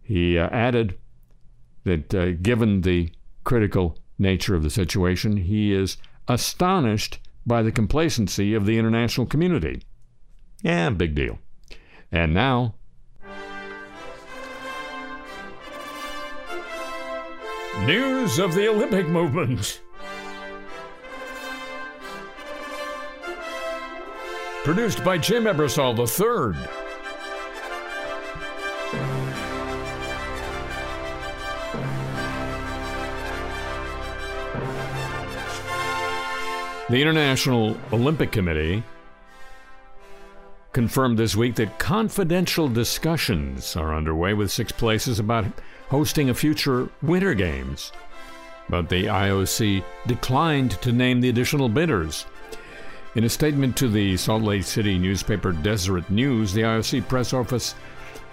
He 0.01 0.37
uh, 0.37 0.49
added 0.49 0.97
that 1.83 2.13
uh, 2.13 2.31
given 2.31 2.81
the 2.81 3.11
critical 3.43 3.97
nature 4.17 4.55
of 4.55 4.63
the 4.63 4.69
situation, 4.69 5.37
he 5.37 5.73
is 5.73 5.97
astonished 6.27 7.19
by 7.45 7.61
the 7.61 7.71
complacency 7.71 8.53
of 8.53 8.65
the 8.65 8.77
international 8.77 9.27
community. 9.27 9.81
Yeah, 10.61 10.89
big 10.91 11.15
deal. 11.15 11.39
And 12.11 12.33
now, 12.33 12.75
news 17.85 18.39
of 18.39 18.53
the 18.53 18.69
Olympic 18.69 19.07
movement. 19.07 19.81
Produced 24.63 25.03
by 25.03 25.17
Jim 25.17 25.43
Ebersol 25.43 25.97
III. 25.99 26.82
The 36.89 37.01
International 37.01 37.77
Olympic 37.93 38.33
Committee 38.33 38.83
confirmed 40.73 41.17
this 41.17 41.33
week 41.33 41.55
that 41.55 41.79
confidential 41.79 42.67
discussions 42.67 43.77
are 43.77 43.95
underway 43.95 44.33
with 44.33 44.51
six 44.51 44.73
places 44.73 45.17
about 45.17 45.45
hosting 45.87 46.29
a 46.29 46.33
future 46.33 46.89
Winter 47.01 47.33
Games. 47.35 47.93
But 48.67 48.89
the 48.89 49.05
IOC 49.05 49.81
declined 50.07 50.71
to 50.81 50.91
name 50.91 51.21
the 51.21 51.29
additional 51.29 51.69
bidders. 51.69 52.25
In 53.15 53.23
a 53.23 53.29
statement 53.29 53.77
to 53.77 53.87
the 53.87 54.17
Salt 54.17 54.43
Lake 54.43 54.63
City 54.63 54.99
newspaper 54.99 55.53
Deseret 55.53 56.09
News, 56.09 56.51
the 56.51 56.63
IOC 56.63 57.07
press 57.07 57.31
office 57.33 57.75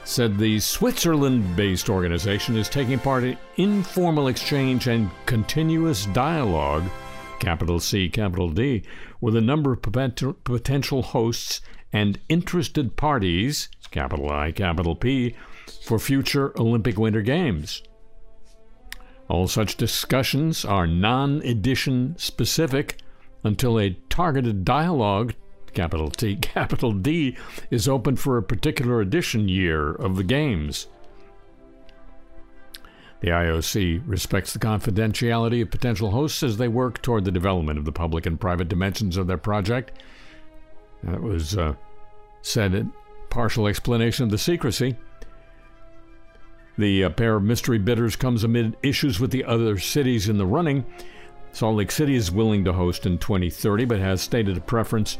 said 0.05 0.37
the 0.37 0.59
Switzerland 0.59 1.55
based 1.55 1.89
organization 1.89 2.57
is 2.57 2.69
taking 2.69 2.99
part 2.99 3.23
in 3.23 3.39
informal 3.59 4.27
exchange 4.27 4.89
and 4.89 5.09
continuous 5.27 6.07
dialogue, 6.07 6.83
capital 7.41 7.81
C, 7.81 8.09
capital 8.09 8.51
D, 8.51 8.83
with 9.21 9.35
a 9.35 9.41
number 9.41 9.73
of 9.73 9.83
potential 9.83 11.03
hosts 11.03 11.61
and 11.93 12.21
interested 12.29 12.97
parties, 12.97 13.69
capital 13.91 14.31
I, 14.31 14.53
capital 14.53 14.95
P, 14.95 15.35
for 15.83 15.99
future 15.99 16.53
Olympic 16.59 16.99
Winter 16.99 17.23
Games. 17.23 17.83
All 19.29 19.49
such 19.49 19.77
discussions 19.77 20.65
are 20.65 20.87
non 20.87 21.41
edition 21.43 22.15
specific 22.19 22.99
until 23.45 23.79
a 23.79 23.97
targeted 24.09 24.65
dialogue, 24.65 25.35
capital 25.73 26.11
T, 26.11 26.37
capital 26.41 26.93
D, 26.93 27.37
is 27.71 27.89
open 27.89 28.17
for 28.17 28.37
a 28.37 28.43
particular 28.43 29.01
edition 29.01 29.49
year 29.49 29.93
of 29.93 30.17
the 30.17 30.25
Games. 30.25 30.89
The 33.21 33.29
IOC 33.29 34.03
respects 34.07 34.53
the 34.53 34.59
confidentiality 34.59 35.61
of 35.63 35.71
potential 35.71 36.11
hosts 36.11 36.43
as 36.43 36.57
they 36.57 36.69
work 36.69 37.03
toward 37.03 37.25
the 37.25 37.31
development 37.31 37.79
of 37.79 37.85
the 37.85 37.93
public 37.93 38.25
and 38.25 38.41
private 38.41 38.69
dimensions 38.69 39.17
of 39.17 39.27
their 39.27 39.37
project. 39.37 39.93
That 41.03 41.23
was 41.23 41.57
uh, 41.57 41.75
said 42.43 42.75
in 42.75 42.93
partial 43.29 43.67
explanation 43.67 44.25
of 44.25 44.31
the 44.31 44.39
secrecy. 44.39 44.97
The 46.79 47.05
uh, 47.05 47.11
pair 47.11 47.37
of 47.37 47.43
mystery 47.43 47.79
bidders 47.79 48.17
comes 48.17 48.43
amid 48.43 48.77
issues 48.83 49.21
with 49.21 49.31
the 49.31 49.45
other 49.45 49.79
cities 49.79 50.29
in 50.29 50.39
the 50.39 50.47
running. 50.47 50.87
Salt 51.53 51.77
Lake 51.77 51.91
City 51.91 52.15
is 52.15 52.31
willing 52.31 52.65
to 52.65 52.73
host 52.73 53.05
in 53.05 53.19
2030, 53.19 53.85
but 53.85 53.99
has 53.99 54.23
stated 54.23 54.57
a 54.57 54.63
preference 54.63 55.19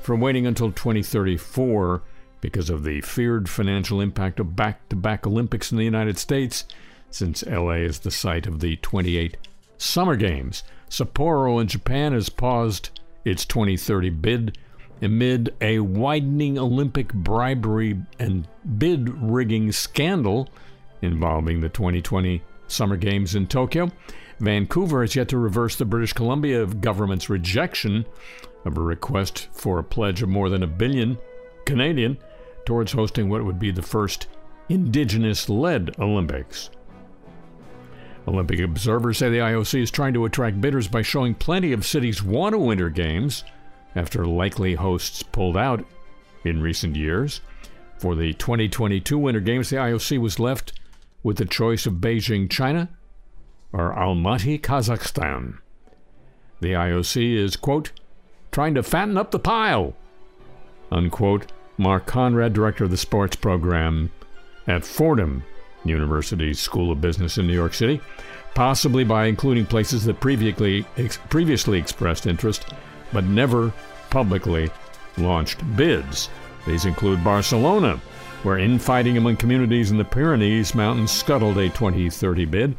for 0.00 0.16
waiting 0.16 0.46
until 0.46 0.70
2034 0.70 2.02
because 2.40 2.70
of 2.70 2.84
the 2.84 3.00
feared 3.00 3.48
financial 3.48 4.00
impact 4.00 4.38
of 4.40 4.54
back 4.56 4.88
to 4.88 4.96
back 4.96 5.26
Olympics 5.26 5.72
in 5.72 5.78
the 5.78 5.84
United 5.84 6.16
States, 6.16 6.64
since 7.10 7.44
LA 7.46 7.72
is 7.72 8.00
the 8.00 8.10
site 8.10 8.46
of 8.46 8.60
the 8.60 8.76
28 8.76 9.36
Summer 9.78 10.16
Games. 10.16 10.62
Sapporo 10.88 11.60
in 11.60 11.66
Japan 11.66 12.12
has 12.12 12.28
paused 12.28 12.90
its 13.24 13.44
2030 13.44 14.10
bid 14.10 14.58
amid 15.02 15.54
a 15.60 15.80
widening 15.80 16.58
Olympic 16.58 17.12
bribery 17.12 18.00
and 18.18 18.48
bid 18.78 19.08
rigging 19.22 19.72
scandal 19.72 20.48
involving 21.02 21.60
the 21.60 21.68
2020 21.68 22.42
Summer 22.68 22.96
Games 22.96 23.34
in 23.34 23.46
Tokyo. 23.46 23.90
Vancouver 24.40 25.02
has 25.02 25.16
yet 25.16 25.28
to 25.28 25.38
reverse 25.38 25.76
the 25.76 25.84
British 25.84 26.12
Columbia 26.12 26.66
government's 26.66 27.30
rejection 27.30 28.04
of 28.64 28.76
a 28.76 28.80
request 28.80 29.48
for 29.52 29.78
a 29.78 29.84
pledge 29.84 30.22
of 30.22 30.28
more 30.28 30.48
than 30.48 30.62
a 30.62 30.66
billion 30.66 31.16
Canadian 31.64 32.18
towards 32.64 32.92
hosting 32.92 33.28
what 33.28 33.44
would 33.44 33.58
be 33.58 33.70
the 33.70 33.82
first 33.82 34.26
indigenous 34.68 35.48
led 35.48 35.94
Olympics. 35.98 36.70
Olympic 38.26 38.60
observers 38.60 39.18
say 39.18 39.30
the 39.30 39.38
IOC 39.38 39.82
is 39.82 39.90
trying 39.90 40.14
to 40.14 40.24
attract 40.24 40.60
bidders 40.60 40.88
by 40.88 41.02
showing 41.02 41.34
plenty 41.34 41.72
of 41.72 41.86
cities 41.86 42.22
want 42.22 42.54
to 42.54 42.58
winter 42.58 42.90
games 42.90 43.44
after 43.94 44.26
likely 44.26 44.74
hosts 44.74 45.22
pulled 45.22 45.56
out 45.56 45.84
in 46.44 46.60
recent 46.60 46.96
years. 46.96 47.40
For 47.98 48.14
the 48.14 48.34
2022 48.34 49.16
Winter 49.16 49.40
Games, 49.40 49.70
the 49.70 49.76
IOC 49.76 50.18
was 50.18 50.38
left 50.38 50.78
with 51.22 51.38
the 51.38 51.46
choice 51.46 51.86
of 51.86 51.94
Beijing, 51.94 52.50
China, 52.50 52.90
or 53.72 53.94
Almaty, 53.94 54.60
Kazakhstan. 54.60 55.58
The 56.60 56.72
IOC 56.72 57.36
is, 57.36 57.56
quote, 57.56 57.92
trying 58.52 58.74
to 58.74 58.82
fatten 58.82 59.16
up 59.16 59.30
the 59.30 59.38
pile, 59.38 59.94
unquote. 60.90 61.52
Mark 61.78 62.06
Conrad, 62.06 62.54
director 62.54 62.84
of 62.84 62.90
the 62.90 62.96
sports 62.96 63.36
program 63.36 64.10
at 64.66 64.82
Fordham 64.82 65.44
University 65.84 66.54
School 66.54 66.90
of 66.90 67.00
Business 67.00 67.38
in 67.38 67.46
New 67.46 67.54
York 67.54 67.74
City, 67.74 68.00
possibly 68.54 69.04
by 69.04 69.26
including 69.26 69.66
places 69.66 70.04
that 70.04 70.20
previously, 70.20 70.86
ex- 70.96 71.18
previously 71.28 71.78
expressed 71.78 72.26
interest 72.26 72.66
but 73.12 73.24
never 73.24 73.72
publicly 74.10 74.70
launched 75.18 75.58
bids. 75.76 76.28
These 76.66 76.84
include 76.84 77.22
Barcelona, 77.22 78.00
where 78.42 78.58
infighting 78.58 79.16
among 79.16 79.36
communities 79.36 79.90
in 79.90 79.98
the 79.98 80.04
Pyrenees 80.04 80.74
Mountains 80.74 81.12
scuttled 81.12 81.58
a 81.58 81.68
2030 81.68 82.44
bid, 82.46 82.76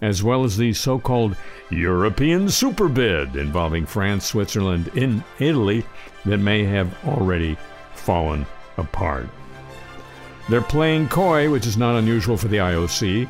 as 0.00 0.22
well 0.22 0.44
as 0.44 0.56
the 0.56 0.72
so 0.72 0.98
called 0.98 1.36
European 1.70 2.48
super 2.48 2.88
bid 2.88 3.36
involving 3.36 3.86
France, 3.86 4.26
Switzerland, 4.26 4.90
and 4.96 5.24
Italy 5.38 5.84
that 6.24 6.38
may 6.38 6.64
have 6.64 6.94
already 7.06 7.56
fallen 7.94 8.46
apart. 8.76 9.28
They're 10.48 10.60
playing 10.60 11.08
coy, 11.08 11.50
which 11.50 11.66
is 11.66 11.76
not 11.76 11.96
unusual 11.96 12.36
for 12.36 12.48
the 12.48 12.58
IOC, 12.58 13.28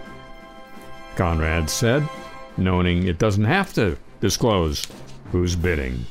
Conrad 1.17 1.71
said, 1.71 2.09
noting 2.57 3.07
it 3.07 3.19
doesn't 3.19 3.45
have 3.45 3.73
to 3.75 3.97
disclose 4.21 4.87
who's 5.31 5.55
bidding. 5.55 6.05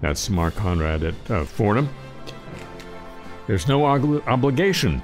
That's 0.00 0.28
Mark 0.28 0.54
Conrad 0.54 1.02
at 1.02 1.30
uh, 1.30 1.44
Fordham. 1.44 1.88
There's 3.46 3.68
no 3.68 3.86
ob- 3.86 4.26
obligation 4.28 5.02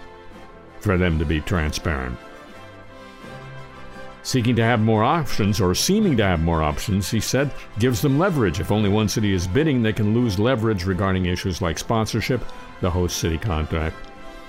for 0.80 0.98
them 0.98 1.18
to 1.18 1.24
be 1.24 1.40
transparent. 1.40 2.18
Seeking 4.24 4.54
to 4.56 4.62
have 4.62 4.80
more 4.80 5.02
options, 5.02 5.60
or 5.60 5.74
seeming 5.74 6.16
to 6.16 6.22
have 6.24 6.40
more 6.40 6.62
options, 6.62 7.10
he 7.10 7.18
said, 7.18 7.52
gives 7.78 8.02
them 8.02 8.18
leverage. 8.18 8.60
If 8.60 8.70
only 8.70 8.88
one 8.88 9.08
city 9.08 9.32
is 9.32 9.48
bidding, 9.48 9.82
they 9.82 9.92
can 9.92 10.14
lose 10.14 10.38
leverage 10.38 10.84
regarding 10.84 11.26
issues 11.26 11.60
like 11.60 11.78
sponsorship, 11.78 12.44
the 12.82 12.90
host 12.90 13.16
city 13.16 13.38
contract, 13.38 13.96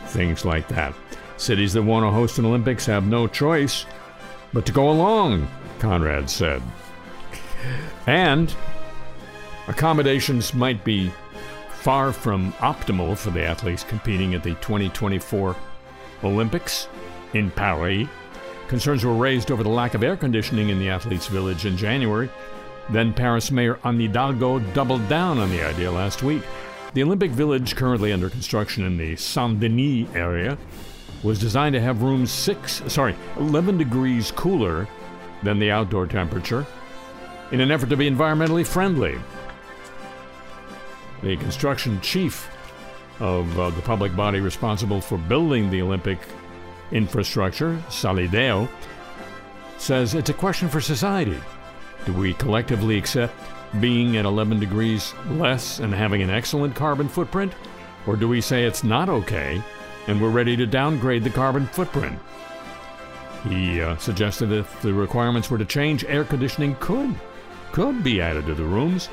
things 0.07 0.43
like 0.43 0.67
that. 0.67 0.93
Cities 1.37 1.71
that 1.73 1.83
want 1.83 2.03
to 2.05 2.11
host 2.11 2.37
an 2.37 2.45
Olympics 2.45 2.85
have 2.85 3.05
no 3.05 3.27
choice 3.27 3.85
but 4.51 4.65
to 4.65 4.71
go 4.71 4.91
along, 4.91 5.47
Conrad 5.79 6.29
said. 6.29 6.61
And 8.05 8.53
accommodations 9.67 10.53
might 10.53 10.83
be 10.83 11.11
far 11.71 12.13
from 12.13 12.53
optimal 12.53 13.17
for 13.17 13.31
the 13.31 13.43
athletes 13.43 13.83
competing 13.83 14.35
at 14.35 14.43
the 14.43 14.53
2024 14.55 15.55
Olympics 16.23 16.87
in 17.33 17.49
Paris. 17.51 18.07
Concerns 18.67 19.03
were 19.03 19.13
raised 19.13 19.51
over 19.51 19.63
the 19.63 19.69
lack 19.69 19.93
of 19.93 20.03
air 20.03 20.15
conditioning 20.15 20.69
in 20.69 20.79
the 20.79 20.89
athletes' 20.89 21.27
village 21.27 21.65
in 21.65 21.75
January. 21.75 22.29
Then 22.89 23.13
Paris 23.13 23.51
Mayor 23.51 23.79
Anne 23.83 23.99
Hidalgo 23.99 24.59
doubled 24.73 25.07
down 25.09 25.39
on 25.39 25.49
the 25.49 25.63
idea 25.63 25.91
last 25.91 26.23
week. 26.23 26.43
The 26.93 27.01
Olympic 27.01 27.31
Village, 27.31 27.75
currently 27.75 28.13
under 28.13 28.29
construction 28.29 28.85
in 28.85 28.97
the 28.97 29.15
Saint 29.15 29.59
Denis 29.59 30.07
area, 30.13 30.59
was 31.23 31.39
designed 31.39 31.73
to 31.73 31.81
have 31.81 32.03
rooms 32.03 32.29
six, 32.29 32.83
sorry, 32.87 33.15
11 33.37 33.79
degrees 33.79 34.29
cooler 34.31 34.87
than 35.41 35.57
the 35.57 35.71
outdoor 35.71 36.05
temperature 36.05 36.67
in 37.51 37.61
an 37.61 37.71
effort 37.71 37.89
to 37.89 37.97
be 37.97 38.09
environmentally 38.09 38.65
friendly. 38.65 39.17
The 41.23 41.35
construction 41.37 41.99
chief 42.01 42.47
of 43.19 43.59
uh, 43.59 43.71
the 43.71 43.81
public 43.81 44.15
body 44.15 44.39
responsible 44.39 45.01
for 45.01 45.17
building 45.17 45.71
the 45.71 45.81
Olympic 45.81 46.19
infrastructure, 46.91 47.81
Solideo, 47.89 48.69
says 49.77 50.13
it's 50.13 50.29
a 50.29 50.33
question 50.33 50.69
for 50.69 50.79
society. 50.79 51.39
Do 52.05 52.13
we 52.13 52.33
collectively 52.35 52.97
accept 52.97 53.33
being 53.79 54.17
at 54.17 54.25
11 54.25 54.59
degrees 54.59 55.13
less 55.31 55.79
and 55.79 55.93
having 55.93 56.21
an 56.21 56.29
excellent 56.29 56.75
carbon 56.75 57.07
footprint? 57.07 57.53
Or 58.05 58.15
do 58.15 58.27
we 58.27 58.41
say 58.41 58.65
it's 58.65 58.83
not 58.83 59.09
okay 59.09 59.61
and 60.07 60.21
we're 60.21 60.29
ready 60.29 60.55
to 60.57 60.65
downgrade 60.65 61.23
the 61.23 61.29
carbon 61.29 61.67
footprint? 61.67 62.19
He 63.47 63.81
uh, 63.81 63.97
suggested 63.97 64.51
if 64.51 64.81
the 64.81 64.93
requirements 64.93 65.49
were 65.49 65.57
to 65.57 65.65
change, 65.65 66.05
air 66.05 66.23
conditioning 66.23 66.75
could 66.79 67.15
could 67.71 68.03
be 68.03 68.21
added 68.21 68.45
to 68.45 68.53
the 68.53 68.63
rooms. 68.63 69.09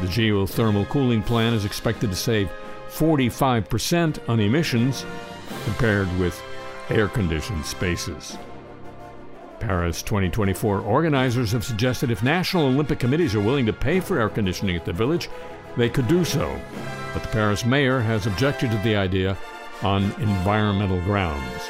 The 0.00 0.06
geothermal 0.06 0.88
cooling 0.88 1.22
plan 1.22 1.54
is 1.54 1.64
expected 1.64 2.10
to 2.10 2.16
save 2.16 2.50
45% 2.90 4.28
on 4.28 4.38
emissions 4.38 5.06
compared 5.64 6.06
with 6.18 6.40
air 6.90 7.08
conditioned 7.08 7.64
spaces. 7.64 8.36
Paris 9.60 10.02
2024 10.02 10.80
organizers 10.80 11.52
have 11.52 11.64
suggested 11.64 12.10
if 12.10 12.22
national 12.22 12.66
Olympic 12.66 12.98
committees 12.98 13.34
are 13.34 13.40
willing 13.40 13.66
to 13.66 13.72
pay 13.72 14.00
for 14.00 14.18
air 14.18 14.28
conditioning 14.28 14.76
at 14.76 14.84
the 14.84 14.92
village, 14.92 15.28
they 15.76 15.88
could 15.88 16.08
do 16.08 16.24
so. 16.24 16.58
But 17.12 17.22
the 17.22 17.28
Paris 17.28 17.64
mayor 17.64 18.00
has 18.00 18.26
objected 18.26 18.70
to 18.70 18.78
the 18.78 18.96
idea 18.96 19.36
on 19.82 20.04
environmental 20.20 21.00
grounds. 21.02 21.68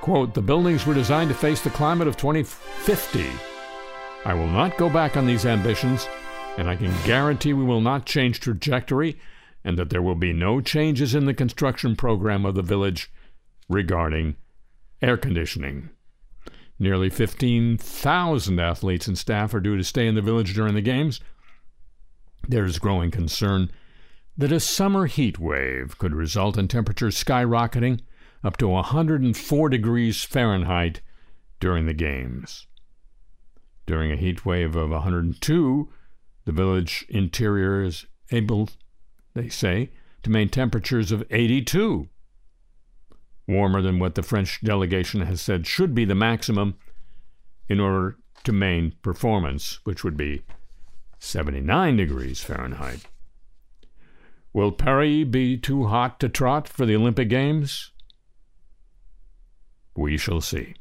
Quote, 0.00 0.34
the 0.34 0.42
buildings 0.42 0.86
were 0.86 0.94
designed 0.94 1.30
to 1.30 1.34
face 1.34 1.60
the 1.62 1.70
climate 1.70 2.08
of 2.08 2.16
2050. 2.16 3.26
I 4.24 4.34
will 4.34 4.48
not 4.48 4.76
go 4.76 4.88
back 4.90 5.16
on 5.16 5.26
these 5.26 5.46
ambitions, 5.46 6.08
and 6.56 6.68
I 6.68 6.76
can 6.76 6.94
guarantee 7.04 7.52
we 7.52 7.64
will 7.64 7.80
not 7.80 8.06
change 8.06 8.40
trajectory 8.40 9.18
and 9.64 9.78
that 9.78 9.90
there 9.90 10.02
will 10.02 10.14
be 10.14 10.32
no 10.32 10.60
changes 10.60 11.14
in 11.14 11.24
the 11.24 11.34
construction 11.34 11.96
program 11.96 12.44
of 12.44 12.54
the 12.54 12.62
village 12.62 13.10
regarding 13.68 14.36
air 15.00 15.16
conditioning. 15.16 15.88
Nearly 16.84 17.08
15,000 17.08 18.60
athletes 18.60 19.08
and 19.08 19.16
staff 19.16 19.54
are 19.54 19.60
due 19.60 19.78
to 19.78 19.82
stay 19.82 20.06
in 20.06 20.16
the 20.16 20.20
village 20.20 20.52
during 20.52 20.74
the 20.74 20.82
games. 20.82 21.18
There's 22.46 22.78
growing 22.78 23.10
concern 23.10 23.70
that 24.36 24.52
a 24.52 24.60
summer 24.60 25.06
heat 25.06 25.38
wave 25.38 25.96
could 25.96 26.14
result 26.14 26.58
in 26.58 26.68
temperatures 26.68 27.16
skyrocketing 27.16 28.00
up 28.42 28.58
to 28.58 28.68
104 28.68 29.68
degrees 29.70 30.24
Fahrenheit 30.24 31.00
during 31.58 31.86
the 31.86 31.94
games. 31.94 32.66
During 33.86 34.12
a 34.12 34.16
heat 34.16 34.44
wave 34.44 34.76
of 34.76 34.90
102, 34.90 35.88
the 36.44 36.52
village 36.52 37.06
interior 37.08 37.82
is 37.82 38.04
able, 38.30 38.68
they 39.32 39.48
say, 39.48 39.88
to 40.22 40.28
maintain 40.28 40.64
temperatures 40.64 41.12
of 41.12 41.24
82, 41.30 42.10
warmer 43.46 43.82
than 43.82 43.98
what 43.98 44.14
the 44.14 44.22
French 44.22 44.60
delegation 44.62 45.20
has 45.22 45.40
said 45.40 45.66
should 45.66 45.94
be 45.94 46.04
the 46.04 46.14
maximum 46.14 46.76
in 47.68 47.80
order 47.80 48.16
to 48.44 48.52
maintain 48.52 48.98
performance, 49.02 49.80
which 49.84 50.04
would 50.04 50.16
be 50.16 50.42
79 51.18 51.96
degrees 51.96 52.42
Fahrenheit. 52.42 53.06
Will 54.52 54.70
Paris 54.70 55.24
be 55.24 55.56
too 55.56 55.86
hot 55.86 56.20
to 56.20 56.28
trot 56.28 56.68
for 56.68 56.86
the 56.86 56.94
Olympic 56.94 57.28
Games? 57.28 57.90
We 59.96 60.16
shall 60.16 60.40
see. 60.40 60.74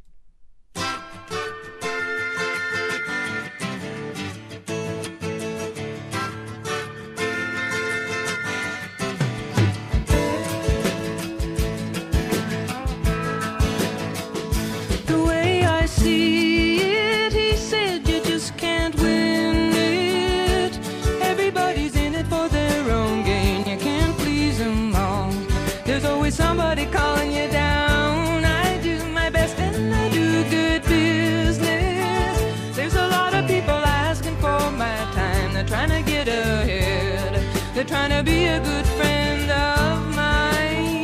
They're 37.84 38.08
trying 38.08 38.18
to 38.18 38.24
be 38.24 38.46
a 38.46 38.62
good 38.62 38.86
friend 38.96 39.52
of 39.52 40.16
mine. 40.16 41.04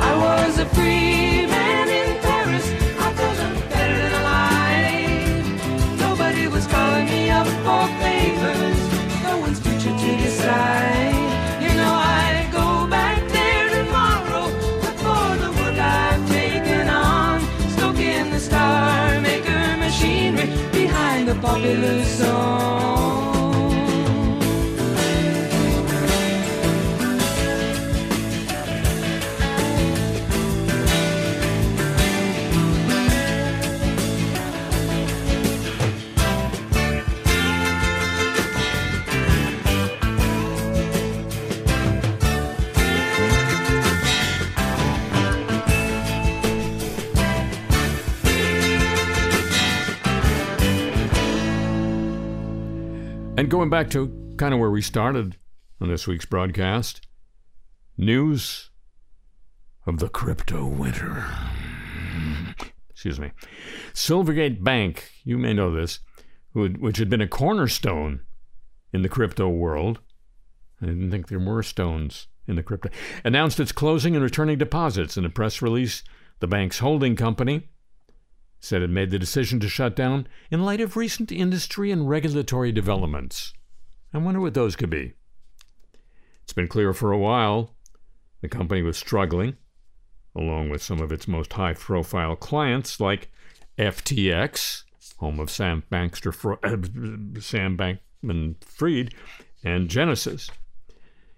I 0.00 0.16
was 0.16 0.58
a 0.58 0.64
free 0.64 1.44
man 1.46 1.88
in 1.90 2.18
Paris. 2.22 2.66
I 2.98 3.12
better 3.68 3.98
than 4.04 4.12
alive. 4.22 5.98
Nobody 6.00 6.48
was 6.48 6.66
calling 6.66 7.04
me 7.04 7.28
up 7.28 7.46
for 7.46 7.86
favors. 8.00 8.78
No 9.22 9.36
one's 9.36 9.60
future 9.60 9.94
to 9.94 10.16
decide. 10.22 11.60
You 11.60 11.74
know 11.76 12.08
And 53.48 53.50
going 53.50 53.70
back 53.70 53.88
to 53.92 54.34
kind 54.36 54.52
of 54.52 54.60
where 54.60 54.70
we 54.70 54.82
started 54.82 55.38
on 55.80 55.88
this 55.88 56.06
week's 56.06 56.26
broadcast 56.26 57.08
news 57.96 58.68
of 59.86 60.00
the 60.00 60.10
crypto 60.10 60.66
winter. 60.66 61.24
Excuse 62.90 63.18
me. 63.18 63.32
Silvergate 63.94 64.62
Bank, 64.62 65.12
you 65.24 65.38
may 65.38 65.54
know 65.54 65.72
this, 65.72 66.00
which 66.52 66.98
had 66.98 67.08
been 67.08 67.22
a 67.22 67.26
cornerstone 67.26 68.20
in 68.92 69.00
the 69.00 69.08
crypto 69.08 69.48
world. 69.48 70.00
I 70.82 70.84
didn't 70.84 71.10
think 71.10 71.28
there 71.28 71.38
were 71.38 71.62
stones 71.62 72.26
in 72.46 72.56
the 72.56 72.62
crypto. 72.62 72.90
Announced 73.24 73.58
its 73.58 73.72
closing 73.72 74.14
and 74.14 74.22
returning 74.22 74.58
deposits 74.58 75.16
in 75.16 75.24
a 75.24 75.30
press 75.30 75.62
release. 75.62 76.04
The 76.40 76.48
bank's 76.48 76.80
holding 76.80 77.16
company 77.16 77.70
said 78.60 78.82
it 78.82 78.90
made 78.90 79.10
the 79.10 79.18
decision 79.18 79.60
to 79.60 79.68
shut 79.68 79.94
down 79.94 80.26
in 80.50 80.64
light 80.64 80.80
of 80.80 80.96
recent 80.96 81.30
industry 81.30 81.90
and 81.90 82.08
regulatory 82.08 82.72
developments. 82.72 83.52
I 84.12 84.18
wonder 84.18 84.40
what 84.40 84.54
those 84.54 84.76
could 84.76 84.90
be. 84.90 85.14
It's 86.42 86.52
been 86.52 86.68
clear 86.68 86.92
for 86.92 87.12
a 87.12 87.18
while 87.18 87.74
the 88.40 88.48
company 88.48 88.82
was 88.82 88.96
struggling, 88.96 89.56
along 90.34 90.70
with 90.70 90.82
some 90.82 91.00
of 91.00 91.12
its 91.12 91.28
most 91.28 91.52
high 91.52 91.74
profile 91.74 92.36
clients 92.36 93.00
like 93.00 93.30
FTX, 93.78 94.84
home 95.18 95.40
of 95.40 95.50
Sam 95.50 95.84
Bankster, 95.90 96.34
Fro- 96.34 96.58
uh, 96.62 97.40
Sam 97.40 97.76
Bankman 97.76 98.62
Fried, 98.64 99.14
and 99.64 99.88
Genesis. 99.88 100.50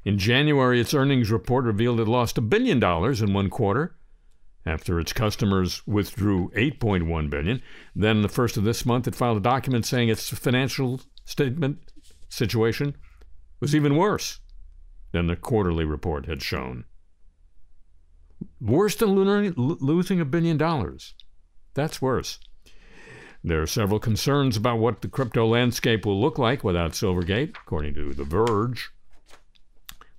In 0.05 0.19
January, 0.19 0.81
its 0.81 0.95
earnings 0.95 1.31
report 1.31 1.65
revealed 1.65 2.01
it 2.01 2.07
lost 2.09 2.39
a 2.39 2.43
billion 2.43 2.81
dollars 2.81 3.21
in 3.21 3.35
one 3.35 3.51
quarter 3.51 3.95
after 4.67 5.01
its 5.01 5.13
customers 5.13 5.83
withdrew 5.87 6.51
8.1 6.51 7.31
billion. 7.31 7.63
Then 7.95 8.23
the 8.23 8.29
first 8.29 8.57
of 8.57 8.65
this 8.65 8.85
month 8.85 9.09
it 9.09 9.15
filed 9.15 9.39
a 9.39 9.41
document 9.41 9.87
saying 9.87 10.09
its 10.09 10.29
financial 10.29 11.01
statement 11.25 11.79
situation 12.29 12.97
was 13.61 13.75
even 13.75 13.97
worse 13.97 14.41
than 15.13 15.27
the 15.27 15.37
quarterly 15.37 15.85
report 15.85 16.27
had 16.27 16.43
shown. 16.43 16.85
Worse 18.61 18.97
than 18.97 19.15
lo- 19.17 19.77
losing 19.81 20.21
a 20.21 20.25
billion 20.25 20.57
dollars. 20.57 21.15
That's 21.75 22.03
worse. 22.03 22.39
There 23.43 23.63
are 23.63 23.67
several 23.67 23.99
concerns 23.99 24.57
about 24.57 24.79
what 24.79 25.01
the 25.01 25.09
crypto 25.09 25.47
landscape 25.47 26.05
will 26.05 26.21
look 26.21 26.39
like 26.39 26.63
without 26.63 26.93
Silvergate, 26.93 27.57
according 27.57 27.95
to 27.95 28.13
The 28.13 28.25
Verge, 28.25 28.91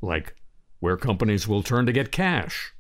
like 0.02 0.36
where 0.80 0.98
companies 0.98 1.48
will 1.48 1.62
turn 1.62 1.86
to 1.86 1.92
get 1.92 2.12
cash. 2.12 2.74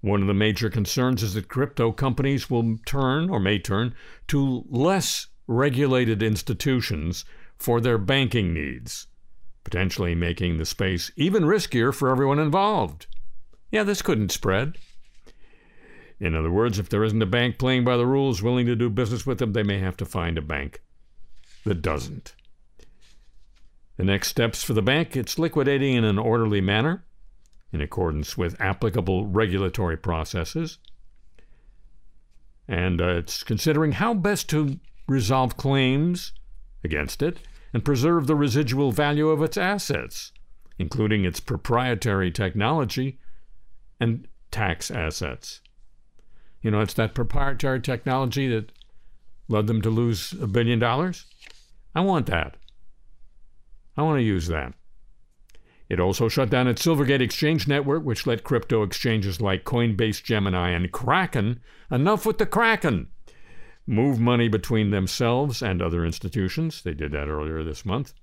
One 0.00 0.22
of 0.22 0.28
the 0.28 0.34
major 0.34 0.70
concerns 0.70 1.22
is 1.22 1.34
that 1.34 1.48
crypto 1.48 1.92
companies 1.92 2.48
will 2.48 2.78
turn 2.86 3.28
or 3.28 3.38
may 3.38 3.58
turn 3.58 3.94
to 4.28 4.64
less 4.68 5.26
regulated 5.46 6.22
institutions 6.22 7.24
for 7.58 7.80
their 7.80 7.98
banking 7.98 8.54
needs, 8.54 9.08
potentially 9.62 10.14
making 10.14 10.56
the 10.56 10.64
space 10.64 11.10
even 11.16 11.42
riskier 11.42 11.92
for 11.92 12.08
everyone 12.08 12.38
involved. 12.38 13.06
Yeah, 13.70 13.82
this 13.82 14.00
couldn't 14.00 14.32
spread. 14.32 14.78
In 16.18 16.34
other 16.34 16.50
words, 16.50 16.78
if 16.78 16.88
there 16.88 17.04
isn't 17.04 17.22
a 17.22 17.26
bank 17.26 17.58
playing 17.58 17.84
by 17.84 17.96
the 17.96 18.06
rules 18.06 18.42
willing 18.42 18.66
to 18.66 18.76
do 18.76 18.88
business 18.90 19.26
with 19.26 19.38
them, 19.38 19.52
they 19.52 19.62
may 19.62 19.78
have 19.78 19.96
to 19.98 20.04
find 20.04 20.38
a 20.38 20.42
bank 20.42 20.82
that 21.64 21.82
doesn't. 21.82 22.34
The 23.96 24.04
next 24.04 24.28
steps 24.28 24.62
for 24.62 24.72
the 24.72 24.82
bank 24.82 25.14
it's 25.14 25.38
liquidating 25.38 25.94
in 25.94 26.04
an 26.04 26.18
orderly 26.18 26.62
manner 26.62 27.04
in 27.72 27.80
accordance 27.80 28.36
with 28.36 28.60
applicable 28.60 29.26
regulatory 29.26 29.96
processes. 29.96 30.78
And 32.66 33.00
uh, 33.00 33.16
it's 33.16 33.42
considering 33.42 33.92
how 33.92 34.14
best 34.14 34.48
to 34.50 34.78
resolve 35.08 35.56
claims 35.56 36.32
against 36.84 37.22
it 37.22 37.38
and 37.72 37.84
preserve 37.84 38.26
the 38.26 38.36
residual 38.36 38.92
value 38.92 39.28
of 39.28 39.42
its 39.42 39.56
assets, 39.56 40.32
including 40.78 41.24
its 41.24 41.40
proprietary 41.40 42.30
technology 42.30 43.18
and 44.00 44.26
tax 44.50 44.90
assets. 44.90 45.60
You 46.62 46.70
know, 46.70 46.80
it's 46.80 46.94
that 46.94 47.14
proprietary 47.14 47.80
technology 47.80 48.48
that 48.48 48.72
led 49.48 49.66
them 49.66 49.82
to 49.82 49.90
lose 49.90 50.32
a 50.40 50.46
billion 50.46 50.78
dollars. 50.78 51.26
I 51.94 52.00
want 52.00 52.26
that. 52.26 52.56
I 53.96 54.02
want 54.02 54.18
to 54.18 54.24
use 54.24 54.46
that. 54.46 54.74
It 55.90 55.98
also 55.98 56.28
shut 56.28 56.50
down 56.50 56.68
its 56.68 56.86
Silvergate 56.86 57.20
Exchange 57.20 57.66
network, 57.66 58.04
which 58.04 58.24
let 58.24 58.44
crypto 58.44 58.84
exchanges 58.84 59.40
like 59.40 59.64
Coinbase, 59.64 60.22
Gemini, 60.22 60.70
and 60.70 60.92
Kraken. 60.92 61.60
Enough 61.90 62.24
with 62.24 62.38
the 62.38 62.46
Kraken! 62.46 63.08
move 63.88 64.20
money 64.20 64.46
between 64.46 64.90
themselves 64.90 65.62
and 65.62 65.82
other 65.82 66.04
institutions. 66.04 66.82
They 66.82 66.94
did 66.94 67.10
that 67.10 67.28
earlier 67.28 67.64
this 67.64 67.84
month. 67.84 68.14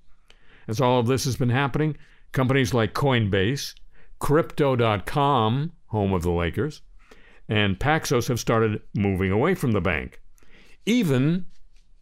As 0.66 0.80
all 0.80 0.98
of 0.98 1.06
this 1.06 1.24
has 1.24 1.36
been 1.36 1.50
happening, 1.50 1.98
companies 2.32 2.72
like 2.72 2.94
Coinbase, 2.94 3.74
Crypto.com, 4.18 5.72
home 5.88 6.12
of 6.14 6.22
the 6.22 6.30
Lakers, 6.30 6.80
and 7.50 7.78
Paxos 7.78 8.28
have 8.28 8.40
started 8.40 8.80
moving 8.94 9.30
away 9.30 9.54
from 9.54 9.72
the 9.72 9.80
bank. 9.82 10.22
Even 10.86 11.44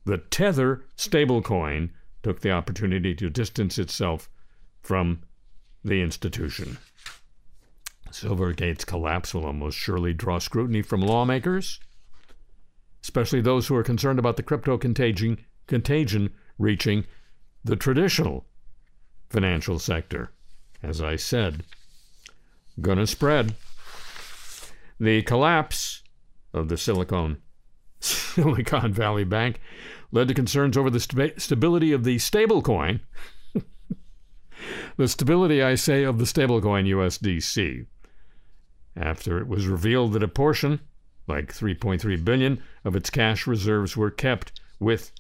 the 0.05 0.19
Tether 0.19 0.85
stablecoin 0.97 1.91
took 2.23 2.41
the 2.41 2.53
opportunity 2.53 3.17
to 3.17 3.29
distance 3.29 3.79
itself 3.79 4.31
from 4.81 5.23
the 5.87 6.03
institution. 6.03 6.79
Silvergate's 8.11 8.85
collapse 8.85 9.35
will 9.35 9.47
almost 9.47 9.77
surely 9.77 10.13
draw 10.13 10.39
scrutiny 10.39 10.83
from 10.83 11.01
lawmakers, 11.01 11.81
especially 13.03 13.41
those 13.41 13.67
who 13.67 13.77
are 13.77 13.83
concerned 13.83 14.19
about 14.19 14.37
the 14.37 14.43
crypto 14.43 14.79
contagion, 14.79 15.39
contagion 15.67 16.33
reaching 16.59 17.05
the 17.65 17.77
traditional 17.77 18.47
financial 19.29 19.79
sector. 19.79 20.31
As 20.83 21.01
I 21.01 21.17
said, 21.17 21.65
gonna 22.81 23.07
spread. 23.07 23.55
The 24.99 25.23
collapse 25.23 26.03
of 26.53 26.69
the 26.69 26.77
Silicon 26.77 27.39
Silicon 28.01 28.93
Valley 28.93 29.25
Bank 29.25 29.61
led 30.13 30.29
to 30.29 30.35
concerns 30.35 30.77
over 30.77 30.91
the 30.91 31.01
sta- 31.01 31.39
stability 31.39 31.93
of 31.93 32.05
the 32.05 32.17
stablecoin. 32.17 33.01
The 34.97 35.09
stability, 35.09 35.63
I 35.63 35.75
say, 35.75 36.05
of 36.05 36.19
the 36.19 36.25
stablecoin 36.25 36.89
USDC. 36.89 37.87
After 38.97 39.39
it 39.39 39.47
was 39.47 39.67
revealed 39.67 40.15
that 40.15 40.23
a 40.23 40.29
portion, 40.29 40.81
like 41.27 41.53
3.3 41.53 42.25
billion, 42.25 42.63
of 42.85 42.97
its 42.97 43.11
cash 43.11 43.47
reserves 43.47 43.97
were 43.97 44.11
kept 44.11 44.61
with 44.81 45.13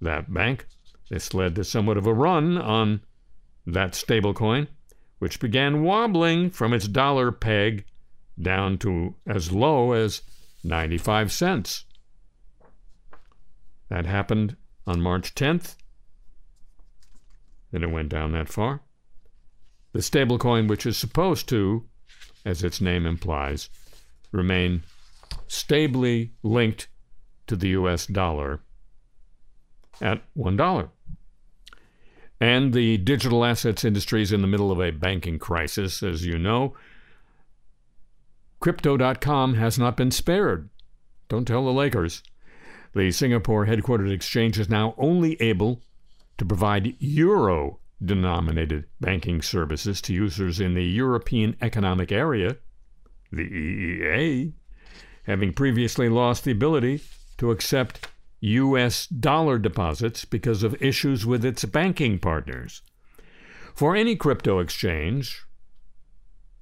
that 0.00 0.32
bank, 0.32 0.66
this 1.10 1.34
led 1.34 1.54
to 1.56 1.64
somewhat 1.64 1.96
of 1.96 2.06
a 2.06 2.14
run 2.14 2.58
on 2.58 3.00
that 3.66 3.92
stablecoin, 3.92 4.68
which 5.18 5.40
began 5.40 5.82
wobbling 5.82 6.50
from 6.50 6.72
its 6.72 6.86
dollar 6.86 7.32
peg 7.32 7.84
down 8.40 8.78
to 8.78 9.14
as 9.26 9.52
low 9.52 9.92
as 9.92 10.22
95 10.62 11.32
cents. 11.32 11.84
That 13.88 14.06
happened 14.06 14.56
on 14.86 15.00
March 15.00 15.34
10th. 15.34 15.76
Then 17.70 17.82
it 17.82 17.90
went 17.90 18.08
down 18.08 18.32
that 18.32 18.48
far. 18.48 18.80
The 19.94 20.00
stablecoin, 20.00 20.66
which 20.68 20.86
is 20.86 20.96
supposed 20.96 21.48
to, 21.50 21.84
as 22.44 22.64
its 22.64 22.80
name 22.80 23.06
implies, 23.06 23.70
remain 24.32 24.82
stably 25.46 26.32
linked 26.42 26.88
to 27.46 27.54
the 27.54 27.68
US 27.68 28.06
dollar 28.06 28.60
at 30.02 30.20
$1. 30.36 30.88
And 32.40 32.74
the 32.74 32.98
digital 32.98 33.44
assets 33.44 33.84
industry 33.84 34.20
is 34.20 34.32
in 34.32 34.40
the 34.40 34.48
middle 34.48 34.72
of 34.72 34.80
a 34.80 34.90
banking 34.90 35.38
crisis, 35.38 36.02
as 36.02 36.26
you 36.26 36.38
know. 36.38 36.74
Crypto.com 38.58 39.54
has 39.54 39.78
not 39.78 39.96
been 39.96 40.10
spared. 40.10 40.70
Don't 41.28 41.46
tell 41.46 41.64
the 41.64 41.72
Lakers. 41.72 42.24
The 42.96 43.12
Singapore 43.12 43.66
headquartered 43.66 44.12
exchange 44.12 44.58
is 44.58 44.68
now 44.68 44.96
only 44.98 45.40
able 45.40 45.82
to 46.38 46.44
provide 46.44 46.96
euro 46.98 47.78
denominated 48.02 48.86
banking 49.00 49.42
services 49.42 50.00
to 50.02 50.12
users 50.12 50.60
in 50.60 50.74
the 50.74 50.84
European 50.84 51.56
Economic 51.60 52.12
Area, 52.12 52.56
the 53.30 53.48
EEA, 53.48 54.52
having 55.24 55.52
previously 55.52 56.08
lost 56.08 56.44
the 56.44 56.52
ability 56.52 57.00
to 57.38 57.50
accept 57.50 58.08
U.S. 58.40 59.06
dollar 59.06 59.58
deposits 59.58 60.24
because 60.24 60.62
of 60.62 60.80
issues 60.82 61.24
with 61.24 61.44
its 61.44 61.64
banking 61.64 62.18
partners. 62.18 62.82
For 63.74 63.96
any 63.96 64.16
crypto 64.16 64.58
exchange, 64.58 65.44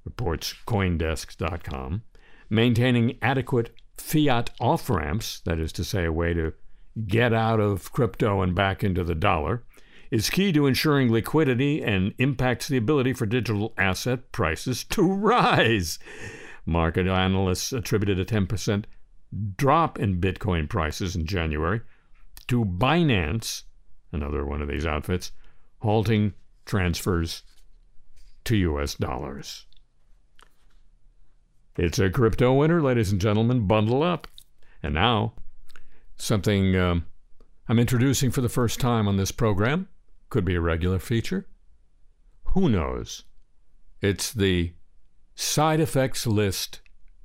reports 0.05 0.55
Coindesk.com, 0.65 2.03
maintaining 2.49 3.17
adequate 3.21 3.71
fiat 3.97 4.49
off 4.59 4.89
ramps, 4.89 5.41
that 5.41 5.59
is 5.59 5.71
to 5.73 5.83
say, 5.83 6.05
a 6.05 6.11
way 6.11 6.33
to 6.33 6.53
get 7.07 7.33
out 7.33 7.59
of 7.59 7.91
crypto 7.91 8.41
and 8.41 8.55
back 8.55 8.83
into 8.83 9.03
the 9.03 9.15
dollar, 9.15 9.63
is 10.13 10.29
key 10.29 10.51
to 10.51 10.67
ensuring 10.67 11.11
liquidity 11.11 11.81
and 11.81 12.13
impacts 12.19 12.67
the 12.67 12.77
ability 12.77 13.13
for 13.13 13.25
digital 13.25 13.73
asset 13.79 14.31
prices 14.31 14.83
to 14.83 15.01
rise. 15.11 15.97
Market 16.67 17.07
analysts 17.07 17.73
attributed 17.73 18.19
a 18.19 18.23
10% 18.23 18.85
drop 19.57 19.97
in 19.97 20.21
Bitcoin 20.21 20.69
prices 20.69 21.15
in 21.15 21.25
January 21.25 21.81
to 22.45 22.63
Binance, 22.63 23.63
another 24.11 24.45
one 24.45 24.61
of 24.61 24.67
these 24.67 24.85
outfits, 24.85 25.31
halting 25.79 26.33
transfers 26.63 27.41
to 28.43 28.55
US 28.55 28.93
dollars. 28.93 29.65
It's 31.75 31.97
a 31.97 32.11
crypto 32.11 32.53
winter, 32.53 32.83
ladies 32.83 33.11
and 33.11 33.19
gentlemen. 33.19 33.65
Bundle 33.65 34.03
up. 34.03 34.27
And 34.83 34.93
now, 34.93 35.33
something 36.17 36.75
um, 36.75 37.07
I'm 37.67 37.79
introducing 37.79 38.29
for 38.29 38.41
the 38.41 38.49
first 38.49 38.79
time 38.79 39.07
on 39.07 39.17
this 39.17 39.31
program. 39.31 39.87
Could 40.33 40.45
be 40.45 40.55
a 40.55 40.61
regular 40.61 40.97
feature. 40.97 41.45
Who 42.55 42.67
knows? 42.67 43.23
It's 44.01 44.33
the 44.33 44.73
side 45.35 45.79
effects 45.79 46.25
list 46.25 46.81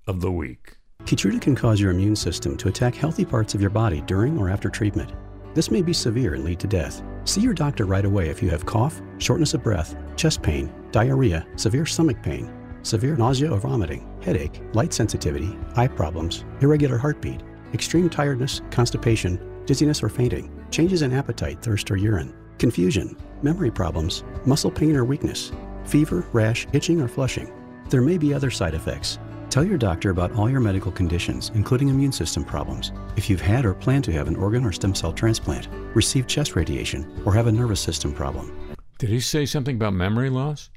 of 0.07 0.21
the 0.21 0.31
week. 0.31 0.77
Keytruda 1.05 1.41
can 1.41 1.55
cause 1.55 1.81
your 1.81 1.91
immune 1.91 2.17
system 2.17 2.55
to 2.59 2.69
attack 2.69 2.95
healthy 2.95 3.25
parts 3.25 3.55
of 3.55 3.63
your 3.63 3.71
body 3.71 4.03
during 4.03 4.37
or 4.37 4.51
after 4.51 4.69
treatment. 4.69 5.11
This 5.55 5.71
may 5.71 5.81
be 5.81 5.95
severe 5.95 6.35
and 6.35 6.45
lead 6.45 6.61
to 6.61 6.67
death. 6.67 7.03
See 7.25 7.41
your 7.41 7.55
doctor 7.55 7.87
right 7.87 8.05
away 8.05 8.29
if 8.29 8.43
you 8.43 8.51
have 8.51 8.67
cough, 8.67 9.01
shortness 9.17 9.55
of 9.55 9.63
breath, 9.63 9.97
chest 10.17 10.43
pain, 10.43 10.71
diarrhea, 10.93 11.47
severe 11.57 11.87
stomach 11.87 12.23
pain, 12.23 12.53
severe 12.83 13.17
nausea 13.17 13.51
or 13.51 13.57
vomiting, 13.57 14.07
headache, 14.21 14.61
light 14.75 14.93
sensitivity, 14.93 15.57
eye 15.77 15.89
problems, 15.89 16.45
irregular 16.61 16.99
heartbeat, 16.99 17.41
extreme 17.73 18.11
tiredness, 18.11 18.61
constipation, 18.71 19.41
dizziness 19.65 20.03
or 20.03 20.11
fainting, 20.11 20.53
changes 20.71 21.01
in 21.01 21.15
appetite, 21.15 21.63
thirst, 21.63 21.91
or 21.91 21.97
urine, 21.97 22.35
confusion, 22.59 23.17
memory 23.43 23.71
problems, 23.71 24.25
muscle 24.45 24.71
pain 24.71 24.97
or 24.97 25.05
weakness, 25.05 25.53
fever, 25.85 26.27
rash, 26.33 26.67
itching, 26.73 27.01
or 27.01 27.09
flushing. 27.09 27.53
There 27.89 28.03
may 28.03 28.19
be 28.19 28.35
other 28.35 28.51
side 28.51 28.75
effects. 28.75 29.19
Tell 29.51 29.65
your 29.65 29.79
doctor 29.79 30.11
about 30.11 30.33
all 30.33 30.51
your 30.51 30.61
medical 30.61 30.93
conditions, 30.93 31.51
including 31.55 31.89
immune 31.89 32.13
system 32.13 32.45
problems. 32.45 32.93
If 33.17 33.31
you've 33.31 33.41
had 33.41 33.65
or 33.65 33.73
plan 33.73 34.03
to 34.03 34.13
have 34.13 34.29
an 34.29 34.37
organ 34.37 34.65
or 34.65 34.73
stem 34.73 34.95
cell 34.95 35.13
transplant, 35.13 35.69
receive 35.95 36.27
chest 36.27 36.55
radiation, 36.55 37.23
or 37.25 37.33
have 37.33 37.47
a 37.47 37.53
nervous 37.53 37.81
system 37.81 38.13
problem. 38.13 38.77
Did 38.99 39.09
he 39.09 39.21
say 39.21 39.47
something 39.47 39.77
about 39.77 39.95
memory 39.95 40.29
loss? 40.29 40.71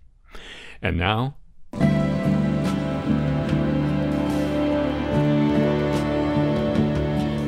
And 0.82 0.98
now, 0.98 1.36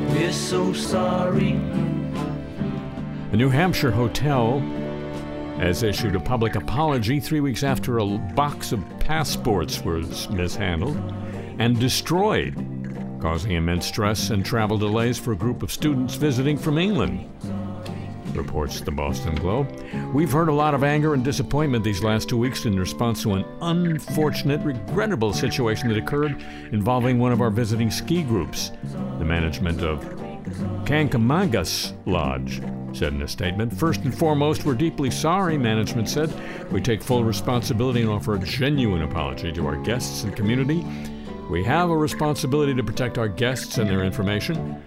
We're 0.09 0.31
so 0.31 0.73
sorry. 0.73 1.59
A 3.33 3.35
New 3.35 3.49
Hampshire 3.49 3.89
hotel 3.89 4.59
has 5.57 5.81
issued 5.81 6.15
a 6.15 6.19
public 6.19 6.53
apology 6.53 7.19
three 7.19 7.39
weeks 7.39 7.63
after 7.63 7.97
a 7.97 8.05
box 8.05 8.71
of 8.71 8.83
passports 8.99 9.81
was 9.81 10.29
mishandled 10.29 10.95
and 11.57 11.79
destroyed, 11.79 12.53
causing 13.19 13.53
immense 13.53 13.87
stress 13.87 14.29
and 14.29 14.45
travel 14.45 14.77
delays 14.77 15.17
for 15.17 15.31
a 15.31 15.35
group 15.35 15.63
of 15.63 15.71
students 15.71 16.13
visiting 16.13 16.59
from 16.59 16.77
England. 16.77 17.27
Reports 18.35 18.81
the 18.81 18.91
Boston 18.91 19.33
Globe. 19.33 19.83
We've 20.13 20.31
heard 20.31 20.49
a 20.49 20.53
lot 20.53 20.75
of 20.75 20.83
anger 20.83 21.15
and 21.15 21.23
disappointment 21.23 21.83
these 21.83 22.03
last 22.03 22.29
two 22.29 22.37
weeks 22.37 22.65
in 22.65 22.79
response 22.79 23.23
to 23.23 23.33
an 23.33 23.45
unfortunate, 23.61 24.61
regrettable 24.61 25.33
situation 25.33 25.89
that 25.89 25.97
occurred 25.97 26.39
involving 26.71 27.17
one 27.17 27.31
of 27.31 27.41
our 27.41 27.49
visiting 27.49 27.89
ski 27.89 28.21
groups. 28.21 28.71
The 29.17 29.25
management 29.25 29.81
of 29.81 30.22
Kancamagus 30.85 31.93
Lodge 32.05 32.61
said 32.95 33.13
in 33.13 33.21
a 33.21 33.27
statement. 33.27 33.73
First 33.77 34.01
and 34.01 34.15
foremost, 34.15 34.65
we're 34.65 34.75
deeply 34.75 35.09
sorry, 35.09 35.57
management 35.57 36.09
said. 36.09 36.31
We 36.71 36.81
take 36.81 37.01
full 37.01 37.23
responsibility 37.23 38.01
and 38.01 38.09
offer 38.09 38.35
a 38.35 38.39
genuine 38.39 39.01
apology 39.01 39.51
to 39.53 39.65
our 39.65 39.77
guests 39.77 40.23
and 40.23 40.35
community. 40.35 40.85
We 41.49 41.63
have 41.63 41.89
a 41.89 41.97
responsibility 41.97 42.73
to 42.75 42.83
protect 42.83 43.17
our 43.17 43.27
guests 43.27 43.77
and 43.77 43.89
their 43.89 44.03
information. 44.03 44.81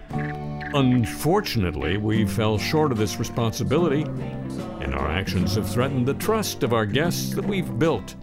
Unfortunately, 0.73 1.97
we 1.97 2.25
fell 2.25 2.57
short 2.57 2.91
of 2.91 2.97
this 2.97 3.17
responsibility, 3.19 4.03
and 4.81 4.93
our 4.93 5.07
actions 5.07 5.55
have 5.55 5.69
threatened 5.69 6.05
the 6.05 6.13
trust 6.15 6.63
of 6.63 6.73
our 6.73 6.85
guests 6.85 7.33
that 7.35 7.45
we've 7.45 7.77
built 7.79 8.15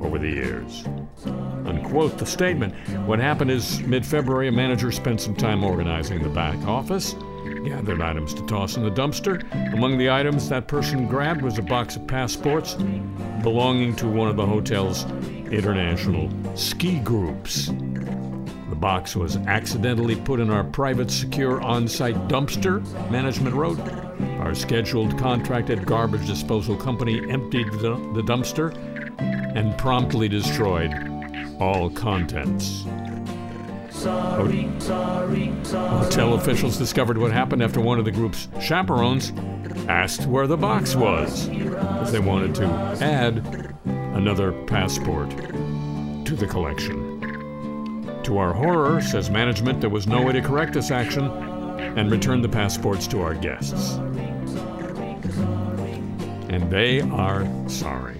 over 0.00 0.18
the 0.18 0.28
years. 0.28 0.84
Unquote 1.94 2.18
the 2.18 2.26
statement. 2.26 2.74
What 3.06 3.20
happened 3.20 3.52
is 3.52 3.78
mid 3.82 4.04
February, 4.04 4.48
a 4.48 4.50
manager 4.50 4.90
spent 4.90 5.20
some 5.20 5.36
time 5.36 5.62
organizing 5.62 6.24
the 6.24 6.28
back 6.28 6.58
office, 6.66 7.14
gathered 7.64 8.00
items 8.00 8.34
to 8.34 8.44
toss 8.46 8.76
in 8.76 8.82
the 8.82 8.90
dumpster. 8.90 9.44
Among 9.72 9.96
the 9.96 10.10
items 10.10 10.48
that 10.48 10.66
person 10.66 11.06
grabbed 11.06 11.42
was 11.42 11.56
a 11.56 11.62
box 11.62 11.94
of 11.94 12.04
passports 12.08 12.74
belonging 13.44 13.94
to 13.94 14.08
one 14.08 14.28
of 14.28 14.34
the 14.34 14.44
hotel's 14.44 15.04
international 15.52 16.28
ski 16.56 16.98
groups. 16.98 17.66
The 17.66 18.76
box 18.76 19.14
was 19.14 19.36
accidentally 19.36 20.16
put 20.16 20.40
in 20.40 20.50
our 20.50 20.64
private, 20.64 21.12
secure 21.12 21.60
on 21.60 21.86
site 21.86 22.16
dumpster, 22.26 22.82
management 23.08 23.54
wrote. 23.54 23.78
Our 24.40 24.56
scheduled 24.56 25.16
contracted 25.16 25.86
garbage 25.86 26.26
disposal 26.26 26.76
company 26.76 27.20
emptied 27.30 27.70
the, 27.74 27.94
the 28.14 28.22
dumpster 28.22 28.76
and 29.54 29.78
promptly 29.78 30.28
destroyed 30.28 31.13
all 31.60 31.90
contents. 31.90 32.84
Hotel 35.72 36.34
officials 36.34 36.76
discovered 36.76 37.16
what 37.16 37.30
happened 37.32 37.62
after 37.62 37.80
one 37.80 37.98
of 37.98 38.04
the 38.04 38.10
group's 38.10 38.48
chaperones 38.60 39.32
asked 39.88 40.26
where 40.26 40.46
the 40.46 40.56
box 40.56 40.94
was, 40.94 41.48
as 41.48 42.12
they 42.12 42.18
wanted 42.18 42.54
to 42.56 42.66
add 43.00 43.74
another 44.14 44.52
passport 44.64 45.30
to 45.30 46.36
the 46.36 46.46
collection. 46.46 47.14
To 48.24 48.38
our 48.38 48.52
horror, 48.52 49.00
says 49.00 49.30
management, 49.30 49.80
there 49.80 49.90
was 49.90 50.06
no 50.06 50.22
way 50.22 50.32
to 50.32 50.40
correct 50.40 50.72
this 50.72 50.90
action 50.90 51.24
and 51.96 52.10
return 52.10 52.42
the 52.42 52.48
passports 52.48 53.06
to 53.08 53.20
our 53.20 53.34
guests. 53.34 53.94
And 56.48 56.70
they 56.70 57.00
are 57.00 57.46
sorry. 57.68 58.18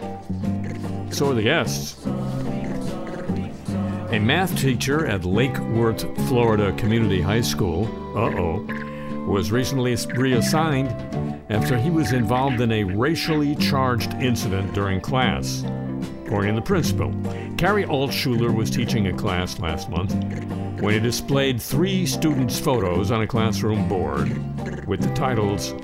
So 1.10 1.30
are 1.30 1.34
the 1.34 1.42
guests. 1.42 2.04
A 4.14 4.18
math 4.20 4.56
teacher 4.56 5.08
at 5.08 5.24
Lake 5.24 5.58
Worth, 5.58 6.02
Florida 6.28 6.72
Community 6.74 7.20
High 7.20 7.40
School, 7.40 7.86
uh 8.16 8.30
oh, 8.38 9.24
was 9.26 9.50
recently 9.50 9.96
reassigned 10.14 10.88
after 11.50 11.76
he 11.76 11.90
was 11.90 12.12
involved 12.12 12.60
in 12.60 12.70
a 12.70 12.84
racially 12.84 13.56
charged 13.56 14.14
incident 14.14 14.72
during 14.72 15.00
class. 15.00 15.64
According 16.26 16.54
to 16.54 16.60
the 16.60 16.64
principal, 16.64 17.12
Carrie 17.58 17.86
Altschuler 17.86 18.54
was 18.54 18.70
teaching 18.70 19.08
a 19.08 19.12
class 19.12 19.58
last 19.58 19.90
month 19.90 20.14
when 20.80 20.94
he 20.94 21.00
displayed 21.00 21.60
three 21.60 22.06
students' 22.06 22.56
photos 22.56 23.10
on 23.10 23.22
a 23.22 23.26
classroom 23.26 23.88
board 23.88 24.86
with 24.86 25.00
the 25.02 25.12
titles 25.14 25.74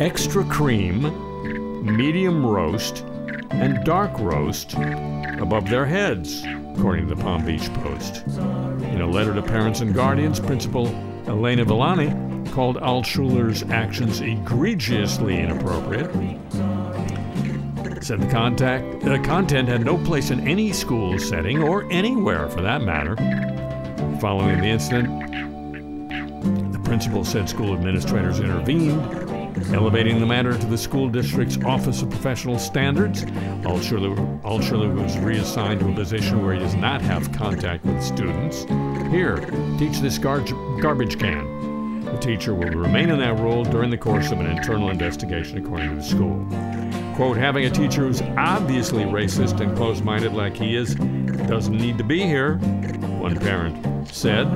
Extra 0.00 0.44
Cream, 0.44 1.02
Medium 1.96 2.46
Roast, 2.46 2.98
and 3.50 3.84
Dark 3.84 4.16
Roast 4.20 4.74
above 4.74 5.68
their 5.68 5.84
heads, 5.84 6.44
according 6.76 7.08
to 7.08 7.14
the 7.14 7.22
Palm 7.22 7.44
Beach 7.44 7.72
Post. 7.74 8.24
In 8.26 9.00
a 9.00 9.06
letter 9.06 9.34
to 9.34 9.42
parents 9.42 9.80
and 9.80 9.94
guardians, 9.94 10.38
Principal 10.38 10.88
Elena 11.26 11.64
Villani 11.64 12.12
called 12.50 12.76
Altschuler's 12.76 13.62
actions 13.64 14.20
egregiously 14.20 15.38
inappropriate. 15.38 16.10
Said 18.02 18.20
the 18.20 18.28
contact, 18.30 19.00
the 19.00 19.18
content 19.24 19.68
had 19.68 19.84
no 19.84 19.98
place 20.04 20.30
in 20.30 20.46
any 20.46 20.72
school 20.72 21.18
setting 21.18 21.62
or 21.62 21.90
anywhere 21.90 22.48
for 22.48 22.60
that 22.60 22.82
matter. 22.82 23.16
Following 24.20 24.60
the 24.60 24.68
incident, 24.68 25.32
the 26.72 26.78
principal 26.80 27.24
said 27.24 27.48
school 27.48 27.74
administrators 27.74 28.38
intervened, 28.38 29.25
elevating 29.72 30.20
the 30.20 30.26
matter 30.26 30.56
to 30.56 30.66
the 30.66 30.78
school 30.78 31.08
district's 31.08 31.58
Office 31.64 32.02
of 32.02 32.10
Professional 32.10 32.58
Standards. 32.58 33.24
Altschuler 33.64 35.02
was 35.02 35.18
reassigned 35.18 35.80
to 35.80 35.90
a 35.90 35.94
position 35.94 36.44
where 36.44 36.54
he 36.54 36.60
does 36.60 36.74
not 36.74 37.00
have 37.02 37.32
contact 37.32 37.84
with 37.84 38.02
students. 38.02 38.64
Here, 39.10 39.36
teach 39.78 40.00
this 40.00 40.18
gar- 40.18 40.44
garbage 40.80 41.18
can. 41.18 42.04
The 42.04 42.18
teacher 42.18 42.54
will 42.54 42.68
remain 42.70 43.10
in 43.10 43.18
that 43.18 43.38
role 43.40 43.64
during 43.64 43.90
the 43.90 43.98
course 43.98 44.30
of 44.30 44.40
an 44.40 44.46
internal 44.46 44.90
investigation, 44.90 45.58
according 45.58 45.90
to 45.90 45.96
the 45.96 46.02
school. 46.02 46.46
Quote, 47.16 47.36
having 47.36 47.64
a 47.64 47.70
teacher 47.70 48.02
who's 48.02 48.22
obviously 48.36 49.04
racist 49.04 49.60
and 49.60 49.76
closed 49.76 50.04
minded 50.04 50.34
like 50.34 50.56
he 50.56 50.76
is 50.76 50.94
doesn't 50.94 51.76
need 51.76 51.98
to 51.98 52.04
be 52.04 52.22
here, 52.22 52.56
one 53.18 53.36
parent 53.36 54.06
said. 54.08 54.46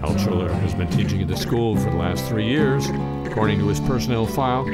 Altschuler 0.00 0.50
has 0.60 0.74
been 0.74 0.88
teaching 0.90 1.22
at 1.22 1.28
the 1.28 1.36
school 1.36 1.76
for 1.76 1.90
the 1.90 1.96
last 1.96 2.24
three 2.26 2.46
years. 2.46 2.88
According 3.30 3.58
to 3.60 3.68
his 3.68 3.78
personnel 3.80 4.26
file, 4.26 4.64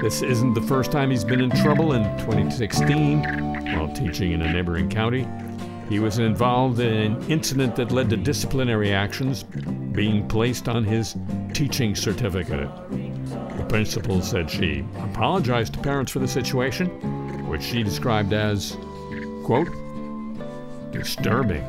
this 0.00 0.22
isn't 0.22 0.54
the 0.54 0.62
first 0.62 0.92
time 0.92 1.10
he's 1.10 1.24
been 1.24 1.40
in 1.40 1.50
trouble. 1.50 1.92
In 1.92 2.04
2016, 2.18 3.74
while 3.74 3.92
teaching 3.92 4.32
in 4.32 4.42
a 4.42 4.52
neighboring 4.52 4.88
county, 4.88 5.26
he 5.88 5.98
was 5.98 6.18
involved 6.18 6.78
in 6.78 6.92
an 6.94 7.30
incident 7.30 7.74
that 7.76 7.90
led 7.90 8.08
to 8.10 8.16
disciplinary 8.16 8.92
actions 8.92 9.42
being 9.42 10.26
placed 10.28 10.68
on 10.68 10.84
his 10.84 11.16
teaching 11.52 11.94
certificate. 11.94 12.70
The 12.90 13.66
principal 13.68 14.22
said 14.22 14.50
she 14.50 14.84
apologized 14.98 15.74
to 15.74 15.80
parents 15.80 16.12
for 16.12 16.20
the 16.20 16.28
situation, 16.28 16.86
which 17.48 17.62
she 17.62 17.82
described 17.82 18.32
as, 18.32 18.76
quote, 19.44 19.68
disturbing. 20.92 21.64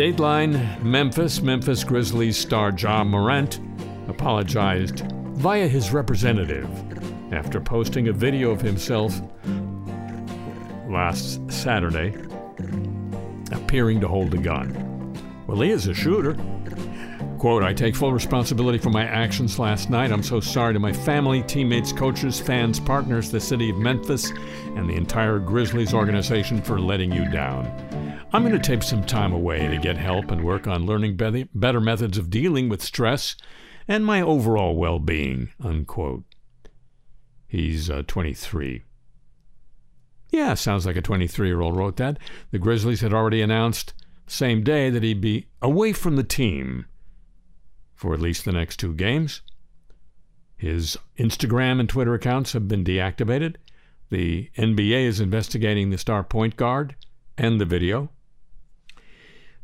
Dateline 0.00 0.82
Memphis, 0.82 1.42
Memphis 1.42 1.84
Grizzlies 1.84 2.38
star 2.38 2.72
Ja 2.74 3.04
Morant 3.04 3.60
apologized 4.08 5.00
via 5.34 5.68
his 5.68 5.92
representative 5.92 6.66
after 7.34 7.60
posting 7.60 8.08
a 8.08 8.12
video 8.14 8.50
of 8.50 8.62
himself 8.62 9.20
last 10.88 11.38
Saturday 11.52 12.14
appearing 13.52 14.00
to 14.00 14.08
hold 14.08 14.32
a 14.32 14.38
gun. 14.38 14.72
Well, 15.46 15.60
he 15.60 15.70
is 15.70 15.86
a 15.86 15.92
shooter. 15.92 16.34
Quote, 17.36 17.62
I 17.62 17.74
take 17.74 17.94
full 17.94 18.14
responsibility 18.14 18.78
for 18.78 18.88
my 18.88 19.04
actions 19.04 19.58
last 19.58 19.90
night. 19.90 20.12
I'm 20.12 20.22
so 20.22 20.40
sorry 20.40 20.72
to 20.72 20.80
my 20.80 20.94
family, 20.94 21.42
teammates, 21.42 21.92
coaches, 21.92 22.40
fans, 22.40 22.80
partners, 22.80 23.30
the 23.30 23.38
city 23.38 23.68
of 23.68 23.76
Memphis, 23.76 24.30
and 24.76 24.88
the 24.88 24.94
entire 24.94 25.38
Grizzlies 25.38 25.92
organization 25.92 26.62
for 26.62 26.80
letting 26.80 27.12
you 27.12 27.30
down. 27.30 27.89
I'm 28.32 28.42
going 28.42 28.52
to 28.52 28.60
take 28.60 28.84
some 28.84 29.02
time 29.02 29.32
away 29.32 29.66
to 29.66 29.76
get 29.76 29.96
help 29.96 30.30
and 30.30 30.44
work 30.44 30.68
on 30.68 30.86
learning 30.86 31.16
be- 31.16 31.48
better 31.52 31.80
methods 31.80 32.16
of 32.16 32.30
dealing 32.30 32.68
with 32.68 32.80
stress 32.80 33.34
and 33.88 34.06
my 34.06 34.22
overall 34.22 34.76
well 34.76 35.00
being. 35.00 35.50
Unquote. 35.58 36.22
He's 37.48 37.90
uh, 37.90 38.04
23. 38.06 38.84
Yeah, 40.30 40.54
sounds 40.54 40.86
like 40.86 40.94
a 40.94 41.02
23 41.02 41.48
year 41.48 41.60
old 41.60 41.76
wrote 41.76 41.96
that. 41.96 42.18
The 42.52 42.60
Grizzlies 42.60 43.00
had 43.00 43.12
already 43.12 43.42
announced 43.42 43.94
same 44.28 44.62
day 44.62 44.90
that 44.90 45.02
he'd 45.02 45.20
be 45.20 45.48
away 45.60 45.92
from 45.92 46.14
the 46.14 46.22
team 46.22 46.86
for 47.96 48.14
at 48.14 48.20
least 48.20 48.44
the 48.44 48.52
next 48.52 48.76
two 48.76 48.94
games. 48.94 49.42
His 50.56 50.96
Instagram 51.18 51.80
and 51.80 51.88
Twitter 51.88 52.14
accounts 52.14 52.52
have 52.52 52.68
been 52.68 52.84
deactivated. 52.84 53.56
The 54.10 54.50
NBA 54.56 55.04
is 55.04 55.18
investigating 55.18 55.90
the 55.90 55.98
star 55.98 56.22
point 56.22 56.56
guard 56.56 56.94
and 57.36 57.60
the 57.60 57.64
video. 57.64 58.10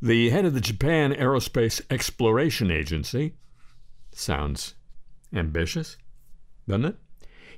The 0.03 0.29
head 0.29 0.45
of 0.45 0.53
the 0.53 0.61
Japan 0.61 1.15
Aerospace 1.15 1.81
Exploration 1.91 2.71
Agency 2.71 3.33
sounds 4.13 4.75
ambitious, 5.33 5.97
doesn't 6.69 6.85
it? 6.85 6.97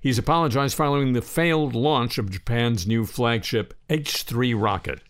He's 0.01 0.19
apologized 0.19 0.77
following 0.77 1.13
the 1.13 1.21
failed 1.21 1.75
launch 1.75 2.17
of 2.17 2.31
Japan's 2.31 2.87
new 2.87 3.07
flagship 3.07 3.75
H 3.91 4.23
3 4.23 4.55
rocket. 4.55 5.01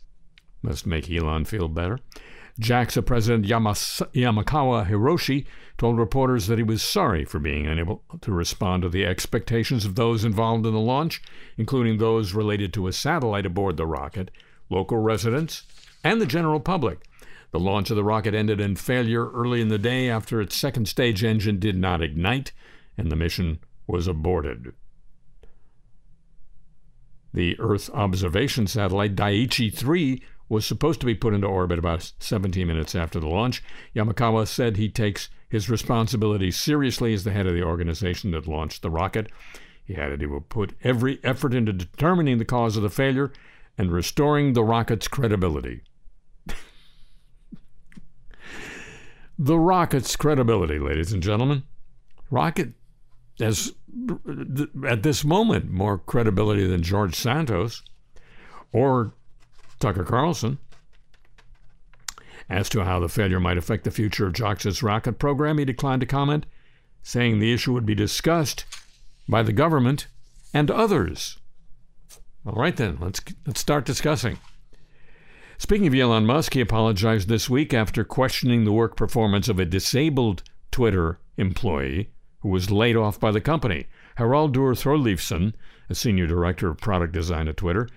Must 0.63 0.87
make 0.87 1.11
Elon 1.11 1.45
feel 1.45 1.69
better. 1.69 1.99
JAXA 2.59 3.05
President 3.05 3.45
Yamas- 3.45 4.11
Yamakawa 4.13 4.89
Hiroshi 4.89 5.45
told 5.77 5.99
reporters 5.99 6.47
that 6.47 6.59
he 6.59 6.65
was 6.65 6.83
sorry 6.83 7.27
for 7.27 7.39
being 7.39 7.67
unable 7.67 8.03
to 8.23 8.33
respond 8.33 8.83
to 8.83 8.89
the 8.89 9.05
expectations 9.05 9.85
of 9.85 9.97
those 9.97 10.25
involved 10.25 10.65
in 10.65 10.73
the 10.73 10.81
launch, 10.81 11.23
including 11.59 11.99
those 11.99 12.33
related 12.33 12.73
to 12.73 12.87
a 12.87 12.93
satellite 12.93 13.45
aboard 13.45 13.77
the 13.77 13.87
rocket, 13.87 14.31
local 14.71 14.97
residents, 14.97 15.65
and 16.03 16.23
the 16.23 16.27
general 16.27 16.59
public. 16.59 17.01
The 17.51 17.61
launch 17.61 17.91
of 17.91 17.97
the 17.97 18.05
rocket 18.05 18.35
ended 18.35 18.61
in 18.61 18.77
failure 18.77 19.31
early 19.31 19.61
in 19.61 19.69
the 19.69 19.79
day 19.79 20.09
after 20.11 20.41
its 20.41 20.57
second 20.57 20.87
stage 20.87 21.25
engine 21.25 21.59
did 21.59 21.77
not 21.77 22.03
ignite 22.03 22.53
and 22.97 23.11
the 23.11 23.17
mission 23.17 23.61
was 23.87 24.07
aborted. 24.07 24.75
The 27.33 27.59
Earth 27.59 27.91
observation 27.91 28.67
satellite 28.67 29.15
Daichi 29.15 29.73
3 29.73 30.23
was 30.49 30.67
supposed 30.67 31.01
to 31.01 31.07
be 31.07 31.15
put 31.15 31.35
into 31.35 31.47
orbit 31.47 31.79
about 31.79 32.13
17 32.19 32.67
minutes 32.67 32.95
after 32.95 33.21
the 33.21 33.29
launch. 33.29 33.63
Yamakawa 33.95 34.47
said 34.47 34.77
he 34.77 34.89
takes 34.89 35.29
his 35.49 35.71
responsibility 35.71 36.51
seriously 36.51 37.13
as 37.15 37.25
the 37.25 37.31
head 37.31 37.47
of 37.47 37.55
the 37.55 37.63
organization 37.63 38.31
that 38.33 38.47
launched 38.47 38.83
the 38.83 38.91
rocket. 38.91 39.31
He 39.85 39.95
added 39.97 40.21
he 40.21 40.27
will 40.27 40.41
put 40.41 40.75
every 40.83 41.19
effort 41.23 41.55
into 41.55 41.73
determining 41.73 42.39
the 42.39 42.45
cause 42.45 42.77
of 42.77 42.83
the 42.83 42.91
failure 42.91 43.33
and 43.77 43.93
restoring 43.93 44.53
the 44.53 44.65
rocket's 44.65 45.09
credibility. 45.09 45.83
The 49.39 49.59
rocket's 49.59 50.17
credibility, 50.17 50.79
ladies 50.79 51.13
and 51.13 51.23
gentlemen. 51.23 51.63
Rocket 52.31 52.73
has, 53.39 53.73
at 54.87 55.03
this 55.03 55.25
moment, 55.25 55.71
more 55.71 55.99
credibility 55.99 56.67
than 56.67 56.83
George 56.83 57.15
Santos 57.15 57.83
or 58.73 59.15
Tucker 59.79 60.05
Carlson. 60.05 60.59
As 62.51 62.69
to 62.71 62.85
how 62.85 62.99
the 62.99 63.09
failure 63.09 63.41
might 63.41 63.59
affect 63.59 63.85
the 63.85 63.91
future 63.91 64.27
of 64.27 64.33
JAXA's 64.33 64.83
rocket 64.83 65.19
program, 65.19 65.59
he 65.59 65.65
declined 65.65 66.01
to 66.01 66.07
comment, 66.07 66.47
saying 67.03 67.39
the 67.39 67.53
issue 67.53 67.73
would 67.73 67.87
be 67.87 67.95
discussed 67.95 68.65
by 69.29 69.43
the 69.43 69.53
government 69.53 70.09
and 70.53 70.71
others. 70.71 71.39
All 72.47 72.55
right, 72.55 72.75
then, 72.75 72.97
let's, 73.01 73.21
let's 73.47 73.61
start 73.61 73.85
discussing. 73.85 74.39
Speaking 75.61 75.89
of 75.89 75.95
Elon 75.95 76.25
Musk, 76.25 76.55
he 76.55 76.61
apologized 76.61 77.29
this 77.29 77.51
week 77.51 77.75
after 77.75 78.05
questioning 78.05 78.65
the 78.65 78.73
work 78.73 78.97
performance 78.97 79.49
of 79.49 79.59
a 79.59 79.65
disabled 79.65 80.45
Twitter 80.71 81.19
employee 81.37 82.11
who 82.41 82.49
was 82.49 82.71
laid 82.71 82.97
off 82.97 83.19
by 83.19 83.33
the 83.33 83.41
company. 83.41 83.87
Haraldur 84.19 84.77
Thorleifsson, 84.77 85.55
a 85.91 85.97
senior 85.97 86.29
director 86.29 86.69
of 86.69 86.79
product 86.79 87.13
design 87.13 87.49
at 87.49 87.57
Twitter, 87.57 87.89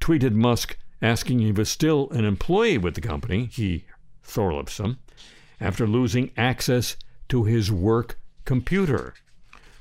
tweeted 0.00 0.32
Musk 0.32 0.76
asking 1.00 1.38
if 1.38 1.46
he 1.46 1.52
was 1.52 1.68
still 1.68 2.10
an 2.10 2.24
employee 2.24 2.78
with 2.78 2.96
the 2.96 3.00
company, 3.00 3.46
he, 3.46 3.84
Thorleifsson, 4.24 4.96
after 5.60 5.86
losing 5.86 6.32
access 6.36 6.96
to 7.28 7.44
his 7.44 7.70
work 7.70 8.18
computer. 8.44 9.14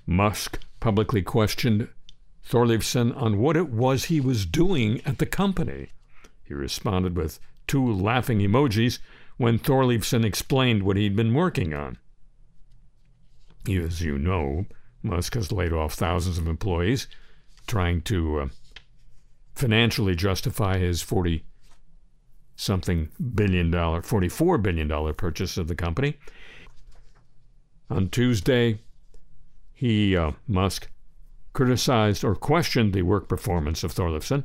Musk 0.05 0.59
publicly 0.79 1.23
questioned 1.23 1.87
Thorleifsson 2.47 3.11
on 3.19 3.39
what 3.39 3.57
it 3.57 3.69
was 3.69 4.05
he 4.05 4.21
was 4.21 4.45
doing 4.45 5.01
at 5.03 5.17
the 5.17 5.25
company. 5.25 5.89
He 6.53 6.59
responded 6.59 7.17
with 7.17 7.39
two 7.65 7.91
laughing 7.91 8.37
emojis 8.37 8.99
when 9.37 9.57
Thorleifsson 9.57 10.23
explained 10.23 10.83
what 10.83 10.97
he'd 10.97 11.15
been 11.15 11.33
working 11.33 11.73
on. 11.73 11.97
As 13.67 14.03
you 14.03 14.19
know, 14.19 14.67
Musk 15.01 15.33
has 15.33 15.51
laid 15.51 15.73
off 15.73 15.95
thousands 15.95 16.37
of 16.37 16.45
employees, 16.45 17.07
trying 17.65 18.01
to 18.03 18.39
uh, 18.39 18.47
financially 19.55 20.13
justify 20.13 20.77
his 20.77 21.01
40 21.01 21.43
something 22.55 23.09
billion 23.33 23.71
dollar, 23.71 24.03
44 24.03 24.59
billion 24.59 24.87
dollar 24.87 25.11
purchase 25.11 25.57
of 25.57 25.67
the 25.67 25.75
company. 25.75 26.19
On 27.89 28.09
Tuesday, 28.09 28.77
he, 29.73 30.15
uh, 30.15 30.33
Musk, 30.47 30.87
criticized 31.53 32.23
or 32.23 32.35
questioned 32.35 32.93
the 32.93 33.01
work 33.01 33.27
performance 33.27 33.83
of 33.83 33.91
Thorleifsson. 33.91 34.43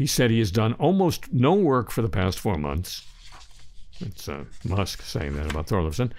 He 0.00 0.06
said 0.06 0.30
he 0.30 0.38
has 0.38 0.50
done 0.50 0.72
almost 0.78 1.30
no 1.30 1.52
work 1.52 1.90
for 1.90 2.00
the 2.00 2.08
past 2.08 2.38
four 2.38 2.56
months. 2.56 3.06
It's 4.00 4.30
uh, 4.30 4.44
Musk 4.64 5.02
saying 5.02 5.36
that 5.36 5.50
about 5.50 5.66
Thorleifsson. 5.66 6.12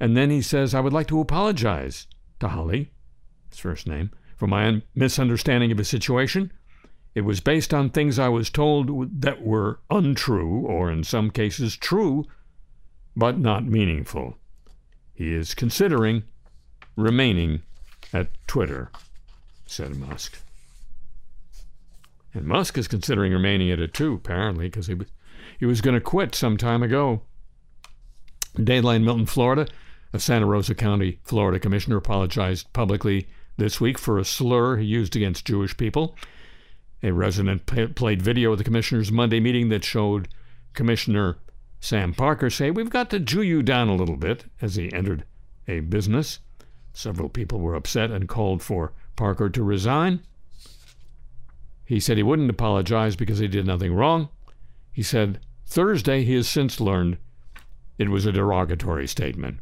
And 0.00 0.16
then 0.16 0.30
he 0.30 0.40
says, 0.40 0.72
I 0.72 0.80
would 0.80 0.94
like 0.94 1.08
to 1.08 1.20
apologize 1.20 2.06
to 2.40 2.48
Halli, 2.48 2.88
his 3.50 3.58
first 3.58 3.86
name, 3.86 4.12
for 4.34 4.46
my 4.46 4.80
misunderstanding 4.94 5.70
of 5.70 5.76
his 5.76 5.90
situation. 5.90 6.50
It 7.14 7.20
was 7.20 7.40
based 7.40 7.74
on 7.74 7.90
things 7.90 8.18
I 8.18 8.30
was 8.30 8.48
told 8.48 9.20
that 9.20 9.42
were 9.42 9.80
untrue, 9.90 10.64
or 10.66 10.90
in 10.90 11.04
some 11.04 11.30
cases 11.30 11.76
true, 11.76 12.24
but 13.14 13.38
not 13.38 13.66
meaningful. 13.66 14.38
He 15.12 15.34
is 15.34 15.52
considering 15.52 16.22
remaining 16.96 17.60
at 18.14 18.30
Twitter, 18.46 18.90
said 19.66 19.96
Musk. 19.96 20.38
And 22.38 22.46
Musk 22.46 22.78
is 22.78 22.86
considering 22.86 23.32
remaining 23.32 23.68
at 23.72 23.80
it 23.80 23.92
too, 23.92 24.14
apparently, 24.14 24.66
because 24.66 24.86
he, 24.86 24.94
was, 24.94 25.08
he 25.58 25.66
was 25.66 25.80
going 25.80 25.96
to 25.96 26.00
quit 26.00 26.36
some 26.36 26.56
time 26.56 26.84
ago. 26.84 27.22
Dayline 28.56 29.02
Milton, 29.02 29.26
Florida, 29.26 29.66
a 30.12 30.20
Santa 30.20 30.46
Rosa 30.46 30.76
County, 30.76 31.18
Florida 31.24 31.58
commissioner 31.58 31.96
apologized 31.96 32.72
publicly 32.72 33.26
this 33.56 33.80
week 33.80 33.98
for 33.98 34.18
a 34.18 34.24
slur 34.24 34.76
he 34.76 34.86
used 34.86 35.16
against 35.16 35.46
Jewish 35.46 35.76
people. 35.76 36.16
A 37.02 37.12
resident 37.12 37.66
p- 37.66 37.88
played 37.88 38.22
video 38.22 38.52
of 38.52 38.58
the 38.58 38.64
commissioner's 38.64 39.10
Monday 39.10 39.40
meeting 39.40 39.68
that 39.70 39.84
showed 39.84 40.28
Commissioner 40.74 41.38
Sam 41.80 42.14
Parker 42.14 42.50
say, 42.50 42.70
We've 42.70 42.88
got 42.88 43.10
to 43.10 43.18
Jew 43.18 43.42
you 43.42 43.64
down 43.64 43.88
a 43.88 43.96
little 43.96 44.16
bit 44.16 44.44
as 44.62 44.76
he 44.76 44.92
entered 44.92 45.24
a 45.66 45.80
business. 45.80 46.38
Several 46.92 47.28
people 47.28 47.58
were 47.58 47.74
upset 47.74 48.12
and 48.12 48.28
called 48.28 48.62
for 48.62 48.92
Parker 49.16 49.50
to 49.50 49.62
resign. 49.64 50.20
He 51.88 52.00
said 52.00 52.18
he 52.18 52.22
wouldn't 52.22 52.50
apologize 52.50 53.16
because 53.16 53.38
he 53.38 53.48
did 53.48 53.64
nothing 53.64 53.94
wrong. 53.94 54.28
He 54.92 55.02
said 55.02 55.40
Thursday 55.64 56.22
he 56.22 56.34
has 56.34 56.46
since 56.46 56.82
learned 56.82 57.16
it 57.96 58.10
was 58.10 58.26
a 58.26 58.32
derogatory 58.32 59.08
statement. 59.08 59.60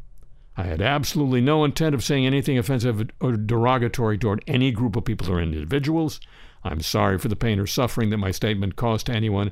I 0.57 0.63
had 0.63 0.81
absolutely 0.81 1.39
no 1.39 1.63
intent 1.63 1.95
of 1.95 2.03
saying 2.03 2.25
anything 2.25 2.57
offensive 2.57 3.09
or 3.21 3.31
derogatory 3.37 4.17
toward 4.17 4.43
any 4.45 4.71
group 4.71 4.97
of 4.97 5.05
people 5.05 5.31
or 5.31 5.39
individuals. 5.39 6.19
I'm 6.65 6.81
sorry 6.81 7.17
for 7.17 7.29
the 7.29 7.37
pain 7.37 7.59
or 7.59 7.65
suffering 7.65 8.09
that 8.09 8.17
my 8.17 8.31
statement 8.31 8.75
caused 8.75 9.05
to 9.05 9.13
anyone. 9.13 9.51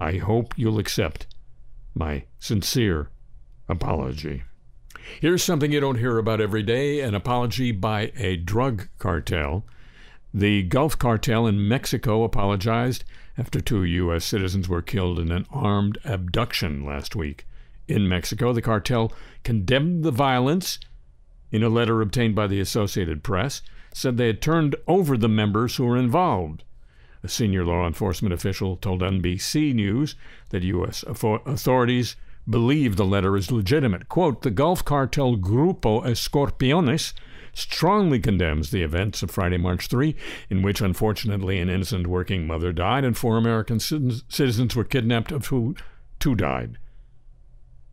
I 0.00 0.16
hope 0.16 0.54
you'll 0.56 0.78
accept 0.78 1.26
my 1.94 2.24
sincere 2.38 3.10
apology. 3.68 4.44
Here's 5.20 5.44
something 5.44 5.72
you 5.72 5.80
don't 5.80 5.98
hear 5.98 6.16
about 6.16 6.40
every 6.40 6.62
day 6.62 7.00
an 7.00 7.14
apology 7.14 7.70
by 7.70 8.12
a 8.16 8.36
drug 8.36 8.88
cartel. 8.98 9.66
The 10.36 10.64
Gulf 10.64 10.98
Cartel 10.98 11.46
in 11.46 11.68
Mexico 11.68 12.24
apologized 12.24 13.04
after 13.38 13.60
two 13.60 13.84
U.S. 13.84 14.24
citizens 14.24 14.68
were 14.68 14.82
killed 14.82 15.20
in 15.20 15.30
an 15.30 15.46
armed 15.48 15.96
abduction 16.04 16.84
last 16.84 17.14
week. 17.14 17.46
In 17.86 18.08
Mexico, 18.08 18.52
the 18.52 18.60
cartel 18.60 19.12
condemned 19.44 20.02
the 20.02 20.10
violence 20.10 20.80
in 21.52 21.62
a 21.62 21.68
letter 21.68 22.02
obtained 22.02 22.34
by 22.34 22.48
the 22.48 22.58
Associated 22.58 23.22
Press, 23.22 23.62
said 23.92 24.16
they 24.16 24.26
had 24.26 24.42
turned 24.42 24.74
over 24.88 25.16
the 25.16 25.28
members 25.28 25.76
who 25.76 25.84
were 25.84 25.96
involved. 25.96 26.64
A 27.22 27.28
senior 27.28 27.64
law 27.64 27.86
enforcement 27.86 28.34
official 28.34 28.76
told 28.76 29.02
NBC 29.02 29.72
News 29.72 30.16
that 30.50 30.64
U.S. 30.64 31.04
authorities 31.06 32.16
believe 32.50 32.96
the 32.96 33.06
letter 33.06 33.36
is 33.36 33.52
legitimate. 33.52 34.08
Quote, 34.08 34.42
the 34.42 34.50
Gulf 34.50 34.84
cartel 34.84 35.36
Grupo 35.36 36.04
Escorpiones 36.04 37.12
strongly 37.54 38.18
condemns 38.20 38.70
the 38.70 38.82
events 38.82 39.22
of 39.22 39.30
Friday, 39.30 39.56
March 39.56 39.86
3, 39.86 40.14
in 40.50 40.62
which 40.62 40.80
unfortunately 40.80 41.58
an 41.58 41.70
innocent 41.70 42.06
working 42.06 42.46
mother 42.46 42.72
died 42.72 43.04
and 43.04 43.16
four 43.16 43.36
American 43.36 43.80
citizens 43.80 44.76
were 44.76 44.84
kidnapped, 44.84 45.32
of 45.32 45.46
who 45.46 45.74
two 46.18 46.34
died. 46.34 46.78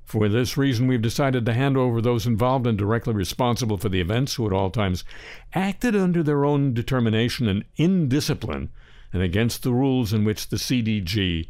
For 0.05 0.27
this 0.27 0.57
reason, 0.57 0.87
we've 0.87 1.01
decided 1.01 1.45
to 1.45 1.53
hand 1.53 1.77
over 1.77 2.01
those 2.01 2.27
involved 2.27 2.67
and 2.67 2.77
directly 2.77 3.13
responsible 3.13 3.77
for 3.77 3.87
the 3.87 4.01
events 4.01 4.35
who 4.35 4.45
at 4.45 4.51
all 4.51 4.69
times 4.69 5.05
acted 5.53 5.95
under 5.95 6.21
their 6.21 6.43
own 6.43 6.73
determination 6.73 7.47
and 7.47 7.63
indiscipline 7.77 8.69
and 9.13 9.21
against 9.21 9.63
the 9.63 9.71
rules 9.71 10.11
in 10.11 10.25
which 10.25 10.49
the 10.49 10.57
CDG 10.57 11.47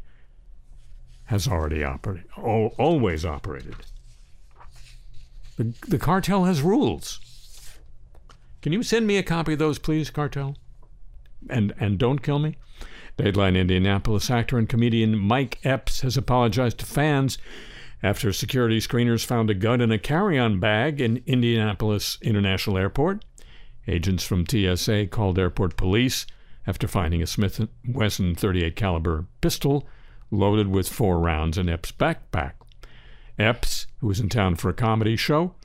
has 1.25 1.47
already 1.47 1.83
operated, 1.83 2.29
always 2.37 3.25
operated. 3.25 3.75
The, 5.57 5.73
the 5.87 5.97
cartel 5.97 6.45
has 6.45 6.61
rules. 6.61 7.19
Can 8.61 8.73
you 8.73 8.83
send 8.83 9.07
me 9.07 9.17
a 9.17 9.23
copy 9.23 9.53
of 9.53 9.59
those, 9.59 9.79
please, 9.79 10.09
cartel? 10.09 10.55
And 11.49 11.73
and 11.79 11.97
don't 11.97 12.21
kill 12.21 12.39
me. 12.39 12.57
Dayline 13.17 13.57
Indianapolis 13.57 14.29
actor 14.29 14.57
and 14.57 14.69
comedian 14.69 15.17
Mike 15.17 15.59
Epps 15.63 16.01
has 16.01 16.17
apologized 16.17 16.79
to 16.79 16.85
fans 16.85 17.37
after 18.03 18.31
security 18.31 18.79
screeners 18.79 19.25
found 19.25 19.49
a 19.49 19.55
gun 19.55 19.81
in 19.81 19.91
a 19.91 19.99
carry-on 19.99 20.59
bag 20.59 21.01
in 21.01 21.23
Indianapolis 21.25 22.17
International 22.21 22.77
Airport. 22.77 23.23
Agents 23.87 24.23
from 24.23 24.45
TSA 24.45 25.07
called 25.07 25.37
airport 25.37 25.75
police 25.75 26.25
after 26.65 26.87
finding 26.87 27.21
a 27.21 27.27
Smith 27.27 27.67
& 27.77 27.87
Wesson 27.87 28.35
38 28.35 28.75
caliber 28.75 29.25
pistol 29.41 29.87
loaded 30.29 30.67
with 30.67 30.87
four 30.87 31.19
rounds 31.19 31.57
in 31.57 31.67
Epps' 31.67 31.91
backpack. 31.91 32.53
Epps, 33.37 33.87
who 33.99 34.07
was 34.07 34.19
in 34.19 34.29
town 34.29 34.55
for 34.55 34.69
a 34.69 34.73
comedy 34.73 35.15
show, 35.15 35.55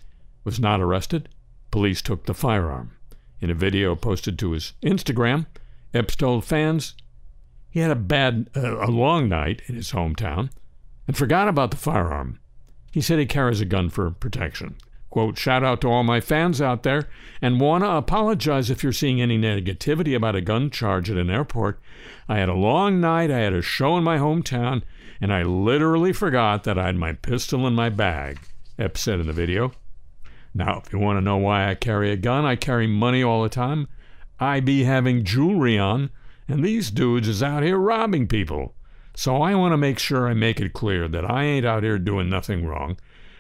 was 0.45 0.59
not 0.59 0.81
arrested. 0.81 1.29
Police 1.71 2.03
took 2.03 2.27
the 2.27 2.35
firearm. 2.35 2.93
In 3.41 3.51
a 3.51 3.55
video 3.55 3.95
posted 3.95 4.39
to 4.39 4.53
his 4.53 4.73
Instagram, 4.83 5.47
Epps 5.93 6.17
told 6.17 6.45
fans 6.45 6.95
he 7.71 7.81
had 7.81 7.91
a 7.91 7.97
bad, 7.97 8.49
uh, 8.57 8.79
a 8.79 8.91
long 8.91 9.29
night 9.29 9.63
in 9.67 9.75
his 9.75 9.93
hometown 9.93 10.51
and 11.07 11.17
forgot 11.17 11.49
about 11.49 11.71
the 11.71 11.77
firearm. 11.77 12.41
He 12.91 13.01
said 13.01 13.19
he 13.19 13.27
carries 13.27 13.61
a 13.61 13.67
gun 13.67 13.91
for 13.91 14.11
protection. 14.11 14.77
Quote, 15.11 15.39
shout 15.39 15.65
out 15.65 15.81
to 15.83 15.89
all 15.89 16.03
my 16.03 16.21
fans 16.21 16.61
out 16.61 16.83
there 16.83 17.09
and 17.41 17.61
want 17.61 17.85
to 17.85 17.91
apologize 17.91 18.71
if 18.71 18.83
you're 18.83 18.93
seeing 18.93 19.21
any 19.21 19.39
negativity 19.39 20.17
about 20.17 20.35
a 20.35 20.41
gun 20.41 20.71
charge 20.71 21.11
at 21.11 21.17
an 21.17 21.31
airport. 21.31 21.81
I 22.29 22.39
had 22.39 22.49
a 22.49 22.55
long 22.55 23.01
night, 23.01 23.31
I 23.31 23.39
had 23.39 23.55
a 23.55 23.63
show 23.63 23.97
in 23.97 24.05
my 24.05 24.19
hometown, 24.19 24.83
and 25.21 25.33
I 25.33 25.43
literally 25.43 26.13
forgot 26.13 26.65
that 26.65 26.79
I 26.79 26.87
had 26.87 26.97
my 26.97 27.13
pistol 27.13 27.67
in 27.67 27.75
my 27.75 27.89
bag, 27.89 28.41
Epps 28.79 29.01
said 29.01 29.21
in 29.21 29.27
the 29.27 29.33
video. 29.33 29.73
Now, 30.57 30.83
if 30.85 30.93
you 30.93 30.99
want 30.99 31.19
to 31.19 31.21
know 31.21 31.37
why 31.37 31.69
I 31.69 31.75
carry 31.75 32.11
a 32.11 32.17
gun, 32.17 32.45
I 32.45 32.57
carry 32.57 32.87
money 32.87 33.23
all 33.23 33.43
the 33.43 33.49
time. 33.49 33.89
I 34.41 34.61
be 34.61 34.85
having 34.85 35.25
jewelry 35.25 35.79
on, 35.79 36.11
and 36.49 36.65
these 36.65 36.91
dudes 36.91 37.29
is 37.29 37.43
out 37.43 37.63
here 37.63 37.79
robbing 37.79 38.27
people. 38.27 38.75
So 39.15 39.43
I 39.43 39.55
want 39.55 39.73
to 39.73 39.79
make 39.79 39.99
sure 39.99 40.29
I 40.29 40.35
make 40.35 40.61
it 40.61 40.73
clear 40.73 41.09
that 41.09 41.31
I 41.31 41.45
ain't 41.45 41.67
out 41.67 41.83
here 41.83 41.99
doing 41.99 42.29
nothing 42.29 42.67
wrong 42.67 42.97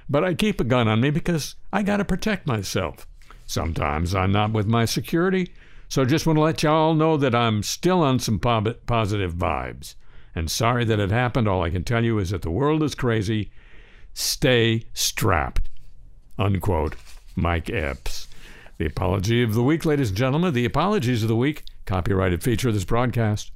but 0.08 0.24
I 0.24 0.34
keep 0.34 0.60
a 0.60 0.64
gun 0.64 0.88
on 0.88 1.00
me 1.00 1.10
because 1.10 1.56
I 1.72 1.82
got 1.82 1.98
to 1.98 2.04
protect 2.04 2.46
myself. 2.46 3.06
Sometimes 3.46 4.14
I'm 4.14 4.32
not 4.32 4.52
with 4.52 4.66
my 4.66 4.84
security, 4.84 5.52
so 5.88 6.04
just 6.04 6.26
want 6.26 6.36
to 6.36 6.42
let 6.42 6.62
y'all 6.62 6.94
know 6.94 7.16
that 7.16 7.34
I'm 7.34 7.62
still 7.62 8.02
on 8.02 8.18
some 8.18 8.38
positive 8.38 9.34
vibes. 9.34 9.94
And 10.34 10.50
sorry 10.50 10.84
that 10.84 11.00
it 11.00 11.10
happened. 11.10 11.48
All 11.48 11.62
I 11.62 11.70
can 11.70 11.84
tell 11.84 12.04
you 12.04 12.18
is 12.18 12.30
that 12.30 12.42
the 12.42 12.50
world 12.50 12.82
is 12.82 12.94
crazy. 12.94 13.50
Stay 14.12 14.84
strapped. 14.92 15.68
Unquote. 16.38 16.96
Mike 17.34 17.70
Epps. 17.70 18.28
The 18.78 18.86
apology 18.86 19.42
of 19.42 19.54
the 19.54 19.62
week, 19.62 19.84
ladies 19.84 20.10
and 20.10 20.18
gentlemen. 20.18 20.52
The 20.52 20.64
apologies 20.64 21.22
of 21.22 21.28
the 21.28 21.36
week. 21.36 21.64
Copyrighted 21.86 22.42
feature 22.42 22.68
of 22.68 22.74
this 22.74 22.84
broadcast. 22.84 23.50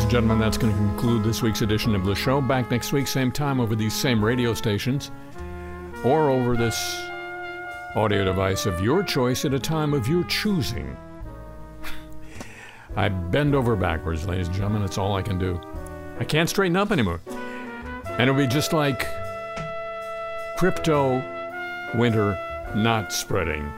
Ladies 0.00 0.14
and 0.14 0.24
gentlemen, 0.24 0.38
that's 0.38 0.56
going 0.56 0.72
to 0.72 0.78
conclude 0.78 1.22
this 1.22 1.42
week's 1.42 1.60
edition 1.60 1.94
of 1.94 2.06
the 2.06 2.14
show. 2.14 2.40
Back 2.40 2.70
next 2.70 2.90
week, 2.90 3.06
same 3.06 3.30
time, 3.30 3.60
over 3.60 3.76
these 3.76 3.92
same 3.92 4.24
radio 4.24 4.54
stations, 4.54 5.10
or 6.02 6.30
over 6.30 6.56
this 6.56 7.02
audio 7.94 8.24
device 8.24 8.64
of 8.64 8.80
your 8.80 9.02
choice 9.02 9.44
at 9.44 9.52
a 9.52 9.58
time 9.58 9.92
of 9.92 10.08
your 10.08 10.24
choosing. 10.24 10.96
I 12.96 13.10
bend 13.10 13.54
over 13.54 13.76
backwards, 13.76 14.26
ladies 14.26 14.46
and 14.46 14.56
gentlemen. 14.56 14.80
That's 14.80 14.96
all 14.96 15.16
I 15.16 15.20
can 15.20 15.38
do. 15.38 15.60
I 16.18 16.24
can't 16.24 16.48
straighten 16.48 16.78
up 16.78 16.92
anymore. 16.92 17.20
And 18.06 18.22
it'll 18.22 18.34
be 18.34 18.46
just 18.46 18.72
like 18.72 19.06
crypto 20.56 21.16
winter 21.94 22.38
not 22.74 23.12
spreading 23.12 23.70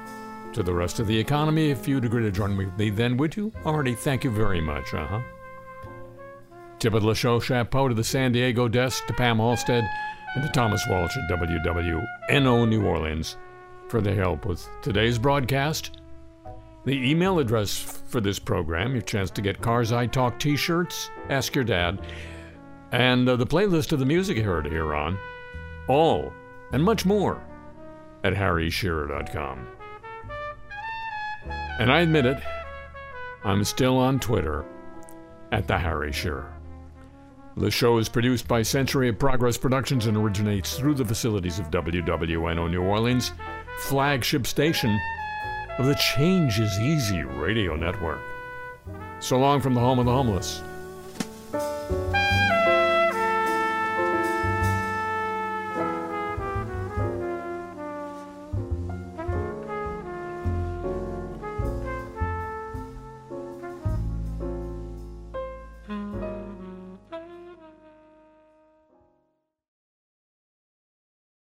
to 0.53 0.63
the 0.63 0.73
rest 0.73 1.01
of 1.01 1.09
the 1.09 1.19
economy. 1.19 1.71
If 1.73 1.89
you'd 1.89 2.05
agree 2.05 2.23
to 2.23 2.31
join 2.31 2.57
me 2.57 2.91
then, 2.91 3.17
would 3.17 3.37
you? 3.37 3.53
Already, 3.67 3.97
thank 3.97 4.23
you 4.23 4.31
very 4.31 4.61
much. 4.61 4.95
Uh 4.95 5.05
huh. 5.09 5.21
Tip 6.83 6.95
of 6.95 7.05
the 7.05 7.15
show 7.15 7.39
chapeau 7.39 7.87
to 7.87 7.95
the 7.95 8.03
San 8.03 8.33
Diego 8.33 8.67
desk, 8.67 9.07
to 9.07 9.13
Pam 9.13 9.39
Halstead, 9.39 9.89
and 10.35 10.43
to 10.43 10.49
Thomas 10.49 10.85
Walsh 10.89 11.17
at 11.17 11.31
WWNO 11.31 12.69
New 12.69 12.85
Orleans 12.85 13.37
for 13.87 14.01
the 14.01 14.13
help 14.13 14.47
with 14.47 14.69
today's 14.83 15.17
broadcast. 15.17 16.01
The 16.85 17.09
email 17.09 17.39
address 17.39 17.79
for 17.79 18.21
this 18.21 18.41
program, 18.41 18.95
your 18.95 19.03
chance 19.03 19.31
to 19.31 19.41
get 19.41 19.63
Cars 19.63 19.93
I 19.93 20.09
Talk 20.09 20.41
t 20.41 20.57
shirts, 20.57 21.09
ask 21.31 21.55
your 21.55 21.63
dad, 21.63 22.01
and 22.91 23.29
uh, 23.29 23.37
the 23.37 23.47
playlist 23.47 23.93
of 23.93 24.01
the 24.01 24.05
music 24.05 24.37
you 24.37 24.43
heard 24.43 24.67
here 24.67 24.93
on, 24.93 25.17
all 25.87 26.33
and 26.73 26.83
much 26.83 27.07
more 27.07 27.41
at 28.25 28.35
harryshearer.com. 28.35 29.69
And 31.79 31.93
I 31.93 32.01
admit 32.01 32.27
it, 32.27 32.43
I'm 33.45 33.63
still 33.63 33.99
on 33.99 34.19
Twitter 34.19 34.65
at 35.53 35.69
the 35.69 35.79
Harry 35.79 36.11
Shearer. 36.11 36.52
The 37.57 37.71
show 37.71 37.99
is 37.99 38.09
produced 38.09 38.49
by 38.49 38.63
Century 38.63 39.11
of 39.11 39.19
Progress 39.19 39.59
Productions 39.59 40.07
and 40.07 40.17
originates 40.17 40.79
through 40.79 40.95
the 40.95 41.05
facilities 41.05 41.59
of 41.59 41.71
WWNO 41.71 42.71
New 42.71 42.83
Orleans, 42.83 43.33
flagship 43.81 44.47
station 44.47 44.99
of 45.79 45.85
the 45.85 45.95
Change 45.95 46.59
is 46.59 46.81
Easy 46.81 47.23
radio 47.23 47.77
network. 47.77 48.21
So 49.21 49.39
long 49.39 49.61
from 49.61 49.75
the 49.75 49.81
home 49.81 49.99
of 49.99 50.07
the 50.07 50.13
homeless. 50.13 50.63